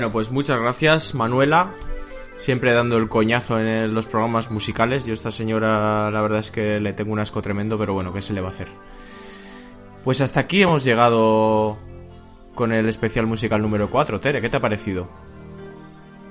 Bueno, 0.01 0.15
pues 0.15 0.31
muchas 0.31 0.59
gracias, 0.59 1.15
Manuela. 1.15 1.75
Siempre 2.35 2.73
dando 2.73 2.97
el 2.97 3.11
coñazo 3.11 3.61
en 3.61 3.93
los 3.93 4.07
programas 4.07 4.51
musicales. 4.51 5.05
Yo 5.05 5.13
a 5.13 5.15
esta 5.15 5.31
señora, 5.31 6.11
la 6.11 6.23
verdad 6.23 6.39
es 6.39 6.51
que 6.51 6.81
le 6.81 6.95
tengo 6.95 7.13
un 7.13 7.19
asco 7.19 7.43
tremendo, 7.43 7.79
pero 7.79 7.93
bueno, 7.93 8.11
¿qué 8.11 8.23
se 8.23 8.33
le 8.33 8.41
va 8.41 8.47
a 8.47 8.51
hacer? 8.51 8.69
Pues 10.03 10.23
hasta 10.23 10.41
aquí 10.41 10.63
hemos 10.63 10.85
llegado 10.85 11.77
con 12.55 12.73
el 12.73 12.89
especial 12.89 13.27
musical 13.27 13.61
número 13.61 13.91
4. 13.91 14.21
Tere, 14.21 14.41
¿qué 14.41 14.49
te 14.49 14.57
ha 14.57 14.61
parecido? 14.61 15.07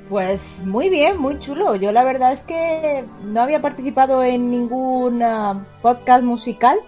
Pues 0.10 0.64
muy 0.66 0.90
bien, 0.90 1.20
muy 1.20 1.38
chulo. 1.38 1.76
Yo 1.76 1.92
la 1.92 2.04
verdad 2.04 2.32
es 2.32 2.42
que 2.42 3.06
no 3.24 3.40
había 3.40 3.62
participado 3.62 4.24
en 4.24 4.50
ningún 4.50 5.22
ah, 5.22 5.64
podcast 5.84 6.24
musical 6.24 6.80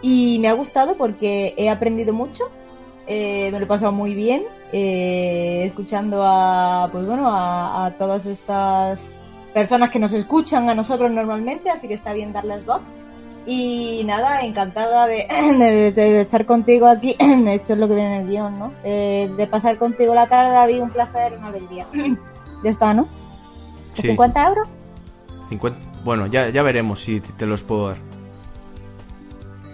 y 0.00 0.38
me 0.38 0.48
ha 0.48 0.54
gustado 0.54 0.96
porque 0.96 1.52
he 1.58 1.68
aprendido 1.68 2.14
mucho, 2.14 2.44
eh, 3.06 3.50
me 3.52 3.58
lo 3.58 3.66
he 3.66 3.68
pasado 3.68 3.92
muy 3.92 4.14
bien 4.14 4.43
eh, 4.72 5.64
escuchando 5.66 6.22
a, 6.24 6.88
pues 6.90 7.06
bueno, 7.06 7.28
a, 7.30 7.86
a 7.86 7.90
todas 7.92 8.26
estas 8.26 9.10
personas 9.52 9.90
que 9.90 9.98
nos 10.00 10.12
escuchan 10.12 10.68
a 10.68 10.74
nosotros 10.74 11.10
normalmente, 11.10 11.70
así 11.70 11.86
que 11.88 11.94
está 11.94 12.12
bien 12.12 12.32
darles 12.32 12.64
voz. 12.66 12.80
Y 13.46 14.02
nada, 14.06 14.40
encantada 14.40 15.06
de, 15.06 15.26
de- 15.58 15.92
de 15.92 16.20
estar 16.22 16.46
contigo 16.46 16.86
aquí. 16.86 17.14
Eso 17.18 17.74
es 17.74 17.78
lo 17.78 17.86
que 17.88 17.94
viene 17.94 18.16
en 18.16 18.22
el 18.22 18.28
guion, 18.28 18.58
¿no? 18.58 18.72
Eh, 18.84 19.30
de 19.36 19.46
pasar 19.46 19.76
contigo 19.76 20.14
la 20.14 20.26
tarde, 20.26 20.52
David, 20.52 20.82
un 20.82 20.90
placer 20.90 21.34
una 21.38 21.48
alegría. 21.48 21.86
ya 22.64 22.70
está, 22.70 22.94
¿no? 22.94 23.06
Sí. 23.92 24.08
¿50 24.08 24.48
euros? 24.48 24.68
50... 25.48 25.78
Bueno, 26.04 26.26
ya, 26.26 26.48
ya 26.48 26.62
veremos 26.62 27.00
si 27.00 27.20
te 27.20 27.46
los 27.46 27.62
puedo 27.62 27.88
dar. 27.88 27.96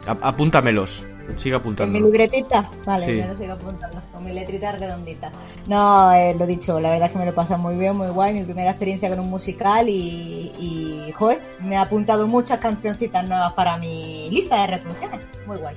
A- 0.06 0.28
apúntamelos. 0.28 1.04
Sigue 1.36 1.54
En 1.56 1.60
mi 1.60 1.60
apuntando. 1.60 1.98
libretita. 2.00 2.70
Vale, 2.84 3.04
Sí. 3.06 3.16
ya 3.16 3.26
lo 3.28 3.36
sigo 3.38 3.52
apuntando. 3.54 4.00
Con 4.12 4.24
mi 4.24 4.32
letrita 4.32 4.72
redondita. 4.72 5.30
No, 5.66 6.12
eh, 6.12 6.34
lo 6.38 6.46
dicho, 6.46 6.78
la 6.80 6.90
verdad 6.90 7.06
es 7.06 7.12
que 7.12 7.18
me 7.18 7.24
lo 7.24 7.30
he 7.30 7.34
pasado 7.34 7.58
muy 7.60 7.76
bien, 7.76 7.96
muy 7.96 8.08
guay. 8.08 8.34
Mi 8.34 8.44
primera 8.44 8.70
experiencia 8.70 9.08
con 9.08 9.20
un 9.20 9.30
musical 9.30 9.88
y, 9.88 10.52
y 10.58 11.12
joder, 11.12 11.40
me 11.64 11.76
ha 11.76 11.82
apuntado 11.82 12.26
muchas 12.26 12.58
cancioncitas 12.60 13.26
nuevas 13.28 13.52
para 13.54 13.76
mi 13.76 14.28
lista 14.30 14.60
de 14.62 14.66
reproducciones. 14.68 15.20
Muy 15.46 15.56
guay. 15.58 15.74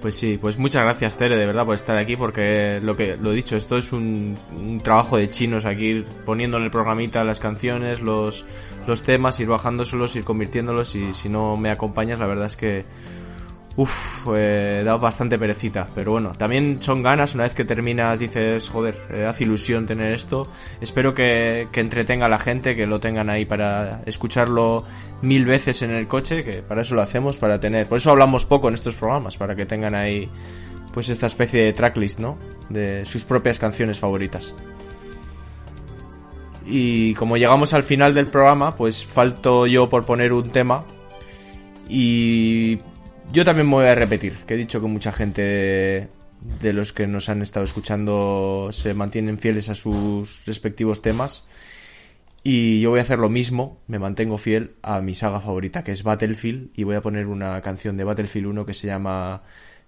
Pues 0.00 0.14
sí, 0.14 0.38
pues 0.40 0.58
muchas 0.58 0.82
gracias 0.84 1.16
Tere, 1.16 1.36
de 1.36 1.44
verdad, 1.44 1.64
por 1.66 1.74
estar 1.74 1.96
aquí, 1.96 2.16
porque 2.16 2.78
lo 2.80 2.94
que 2.96 3.16
lo 3.16 3.32
dicho, 3.32 3.56
esto 3.56 3.76
es 3.76 3.92
un, 3.92 4.38
un 4.56 4.80
trabajo 4.80 5.16
de 5.16 5.28
chinos 5.28 5.64
aquí, 5.64 5.86
ir 5.86 6.04
poniendo 6.24 6.56
en 6.56 6.62
el 6.62 6.70
programita 6.70 7.24
las 7.24 7.40
canciones, 7.40 8.00
los, 8.00 8.44
los 8.86 9.02
temas, 9.02 9.40
ir 9.40 9.48
bajándoselos, 9.48 10.14
ir 10.14 10.22
convirtiéndolos 10.22 10.94
y 10.94 11.14
si 11.14 11.28
no 11.28 11.56
me 11.56 11.70
acompañas, 11.70 12.20
la 12.20 12.28
verdad 12.28 12.46
es 12.46 12.56
que 12.56 12.84
Uf, 13.78 14.26
eh, 14.34 14.82
dado 14.84 14.98
bastante 14.98 15.38
perecita, 15.38 15.88
pero 15.94 16.10
bueno, 16.10 16.32
también 16.32 16.78
son 16.80 17.00
ganas, 17.00 17.36
una 17.36 17.44
vez 17.44 17.54
que 17.54 17.64
terminas 17.64 18.18
dices, 18.18 18.68
joder, 18.68 18.96
eh, 19.08 19.24
hace 19.24 19.44
ilusión 19.44 19.86
tener 19.86 20.10
esto, 20.10 20.48
espero 20.80 21.14
que, 21.14 21.68
que 21.70 21.78
entretenga 21.78 22.26
a 22.26 22.28
la 22.28 22.40
gente, 22.40 22.74
que 22.74 22.88
lo 22.88 22.98
tengan 22.98 23.30
ahí 23.30 23.44
para 23.44 24.02
escucharlo 24.04 24.82
mil 25.22 25.46
veces 25.46 25.82
en 25.82 25.92
el 25.92 26.08
coche, 26.08 26.42
que 26.42 26.60
para 26.60 26.82
eso 26.82 26.96
lo 26.96 27.02
hacemos, 27.02 27.38
para 27.38 27.60
tener, 27.60 27.86
por 27.86 27.98
eso 27.98 28.10
hablamos 28.10 28.44
poco 28.44 28.66
en 28.66 28.74
estos 28.74 28.96
programas, 28.96 29.36
para 29.36 29.54
que 29.54 29.64
tengan 29.64 29.94
ahí 29.94 30.28
pues 30.92 31.08
esta 31.08 31.28
especie 31.28 31.62
de 31.62 31.72
tracklist, 31.72 32.18
¿no? 32.18 32.36
De 32.68 33.06
sus 33.06 33.24
propias 33.24 33.60
canciones 33.60 34.00
favoritas. 34.00 34.56
Y 36.66 37.14
como 37.14 37.36
llegamos 37.36 37.74
al 37.74 37.84
final 37.84 38.12
del 38.12 38.26
programa, 38.26 38.74
pues 38.74 39.06
falto 39.06 39.68
yo 39.68 39.88
por 39.88 40.04
poner 40.04 40.32
un 40.32 40.50
tema. 40.50 40.82
Y 41.88 42.80
yo 43.32 43.44
también 43.44 43.68
me 43.68 43.74
voy 43.74 43.86
a 43.86 43.94
repetir, 43.94 44.34
que 44.46 44.54
he 44.54 44.56
dicho 44.56 44.80
que 44.80 44.86
mucha 44.86 45.12
gente 45.12 46.08
de 46.60 46.72
los 46.72 46.92
que 46.92 47.06
nos 47.06 47.28
han 47.28 47.42
estado 47.42 47.64
escuchando 47.64 48.70
se 48.72 48.94
mantienen 48.94 49.38
fieles 49.38 49.68
a 49.68 49.74
sus 49.74 50.44
respectivos 50.46 51.02
temas. 51.02 51.44
Y 52.44 52.80
yo 52.80 52.90
voy 52.90 53.00
a 53.00 53.02
hacer 53.02 53.18
lo 53.18 53.28
mismo, 53.28 53.78
me 53.88 53.98
mantengo 53.98 54.38
fiel 54.38 54.72
a 54.82 55.00
mi 55.00 55.14
saga 55.14 55.40
favorita, 55.40 55.84
que 55.84 55.92
es 55.92 56.02
Battlefield, 56.02 56.70
y 56.74 56.84
voy 56.84 56.94
a 56.94 57.02
poner 57.02 57.26
una 57.26 57.60
canción 57.60 57.96
de 57.96 58.04
Battlefield 58.04 58.46
1 58.46 58.64
que 58.64 58.74
se 58.74 58.86
llama 58.86 59.42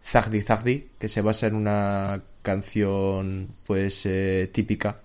Zagdi 0.05 0.43
Zagdi, 0.43 0.89
que 0.99 1.09
se 1.09 1.23
basa 1.23 1.47
en 1.47 1.55
una 1.55 2.23
canción 2.43 3.49
pues 3.67 4.05
eh, 4.05 4.51
típica 4.53 5.01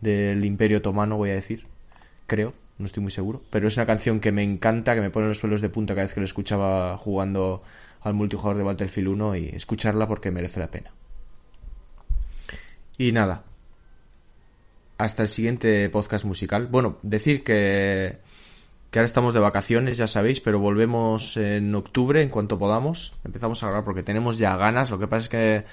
del 0.00 0.44
Imperio 0.44 0.78
Otomano, 0.78 1.16
voy 1.16 1.30
a 1.30 1.34
decir, 1.34 1.66
creo, 2.26 2.54
no 2.78 2.86
estoy 2.86 3.02
muy 3.02 3.10
seguro, 3.10 3.42
pero 3.50 3.68
es 3.68 3.76
una 3.76 3.86
canción 3.86 4.20
que 4.20 4.32
me 4.32 4.42
encanta, 4.42 4.94
que 4.94 5.00
me 5.00 5.10
pone 5.10 5.26
los 5.26 5.40
pelos 5.40 5.60
de 5.60 5.68
punta 5.68 5.94
cada 5.94 6.04
vez 6.04 6.14
que 6.14 6.20
lo 6.20 6.26
escuchaba 6.26 6.96
jugando 6.96 7.62
al 8.00 8.14
multijugador 8.14 8.56
de 8.56 8.62
Battlefield 8.62 9.08
1 9.08 9.36
y 9.36 9.48
escucharla 9.48 10.06
porque 10.06 10.30
merece 10.30 10.60
la 10.60 10.70
pena. 10.70 10.92
Y 12.96 13.12
nada, 13.12 13.44
hasta 14.96 15.22
el 15.22 15.28
siguiente 15.28 15.88
podcast 15.90 16.24
musical. 16.24 16.66
Bueno, 16.66 16.98
decir 17.02 17.42
que, 17.42 18.18
que 18.90 18.98
ahora 18.98 19.06
estamos 19.06 19.34
de 19.34 19.40
vacaciones, 19.40 19.96
ya 19.96 20.06
sabéis, 20.06 20.40
pero 20.40 20.58
volvemos 20.58 21.36
en 21.36 21.74
octubre 21.74 22.22
en 22.22 22.28
cuanto 22.28 22.58
podamos. 22.58 23.12
Empezamos 23.24 23.62
a 23.62 23.66
grabar 23.66 23.84
porque 23.84 24.02
tenemos 24.02 24.38
ya 24.38 24.56
ganas. 24.56 24.90
Lo 24.90 24.98
que 24.98 25.06
pasa 25.06 25.22
es 25.22 25.28
que 25.28 25.64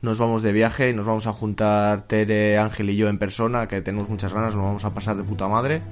nos 0.00 0.18
vamos 0.18 0.42
de 0.42 0.52
viaje 0.52 0.90
y 0.90 0.94
nos 0.94 1.06
vamos 1.06 1.28
a 1.28 1.32
juntar 1.32 2.08
Tere, 2.08 2.58
Ángel 2.58 2.90
y 2.90 2.96
yo 2.96 3.08
en 3.08 3.18
persona, 3.18 3.68
que 3.68 3.80
tenemos 3.82 4.08
muchas 4.08 4.34
ganas, 4.34 4.54
nos 4.56 4.64
vamos 4.64 4.84
a 4.84 4.92
pasar 4.92 5.16
de 5.16 5.22
puta 5.22 5.46
madre. 5.46 5.82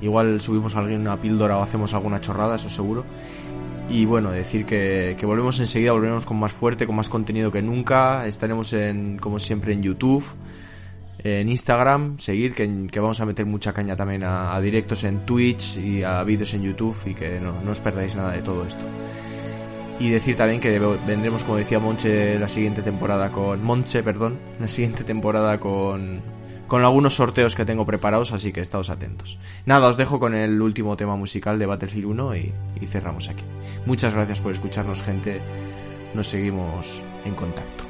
Igual 0.00 0.40
subimos 0.40 0.76
a 0.76 0.80
alguien 0.80 1.00
una 1.00 1.20
píldora 1.20 1.58
o 1.58 1.62
hacemos 1.62 1.94
alguna 1.94 2.20
chorrada, 2.20 2.56
eso 2.56 2.68
seguro. 2.68 3.04
Y 3.88 4.04
bueno, 4.04 4.30
decir 4.30 4.66
que, 4.66 5.16
volvemos 5.22 5.60
enseguida, 5.60 5.92
volveremos 5.92 6.26
con 6.26 6.38
más 6.38 6.52
fuerte, 6.52 6.86
con 6.86 6.96
más 6.96 7.08
contenido 7.08 7.50
que 7.50 7.62
nunca. 7.62 8.26
Estaremos 8.26 8.72
en, 8.72 9.18
como 9.18 9.38
siempre, 9.38 9.72
en 9.72 9.82
YouTube, 9.82 10.24
en 11.18 11.48
Instagram, 11.48 12.18
seguir, 12.18 12.52
que, 12.54 13.00
vamos 13.00 13.20
a 13.20 13.26
meter 13.26 13.46
mucha 13.46 13.72
caña 13.72 13.96
también 13.96 14.24
a, 14.24 14.60
directos 14.60 15.04
en 15.04 15.24
Twitch 15.24 15.76
y 15.78 16.02
a 16.02 16.22
vídeos 16.24 16.52
en 16.54 16.62
YouTube 16.62 16.96
y 17.06 17.14
que 17.14 17.40
no 17.40 17.70
os 17.70 17.80
perdáis 17.80 18.16
nada 18.16 18.32
de 18.32 18.42
todo 18.42 18.66
esto. 18.66 18.84
Y 19.98 20.10
decir 20.10 20.36
también 20.36 20.60
que 20.60 20.78
vendremos, 21.06 21.44
como 21.44 21.56
decía 21.56 21.78
Monche, 21.78 22.38
la 22.38 22.48
siguiente 22.48 22.82
temporada 22.82 23.32
con. 23.32 23.64
Monche, 23.64 24.02
perdón, 24.02 24.38
la 24.60 24.68
siguiente 24.68 25.04
temporada 25.04 25.58
con. 25.58 26.20
Con 26.68 26.84
algunos 26.84 27.14
sorteos 27.14 27.54
que 27.54 27.64
tengo 27.64 27.86
preparados, 27.86 28.32
así 28.32 28.52
que 28.52 28.60
estáos 28.60 28.90
atentos. 28.90 29.38
Nada, 29.66 29.88
os 29.88 29.96
dejo 29.96 30.18
con 30.18 30.34
el 30.34 30.60
último 30.60 30.96
tema 30.96 31.16
musical 31.16 31.58
de 31.58 31.66
Battlefield 31.66 32.06
1 32.06 32.36
y, 32.36 32.52
y 32.80 32.86
cerramos 32.86 33.28
aquí. 33.28 33.44
Muchas 33.86 34.14
gracias 34.14 34.40
por 34.40 34.52
escucharnos, 34.52 35.02
gente. 35.02 35.40
Nos 36.14 36.26
seguimos 36.26 37.04
en 37.24 37.34
contacto. 37.34 37.85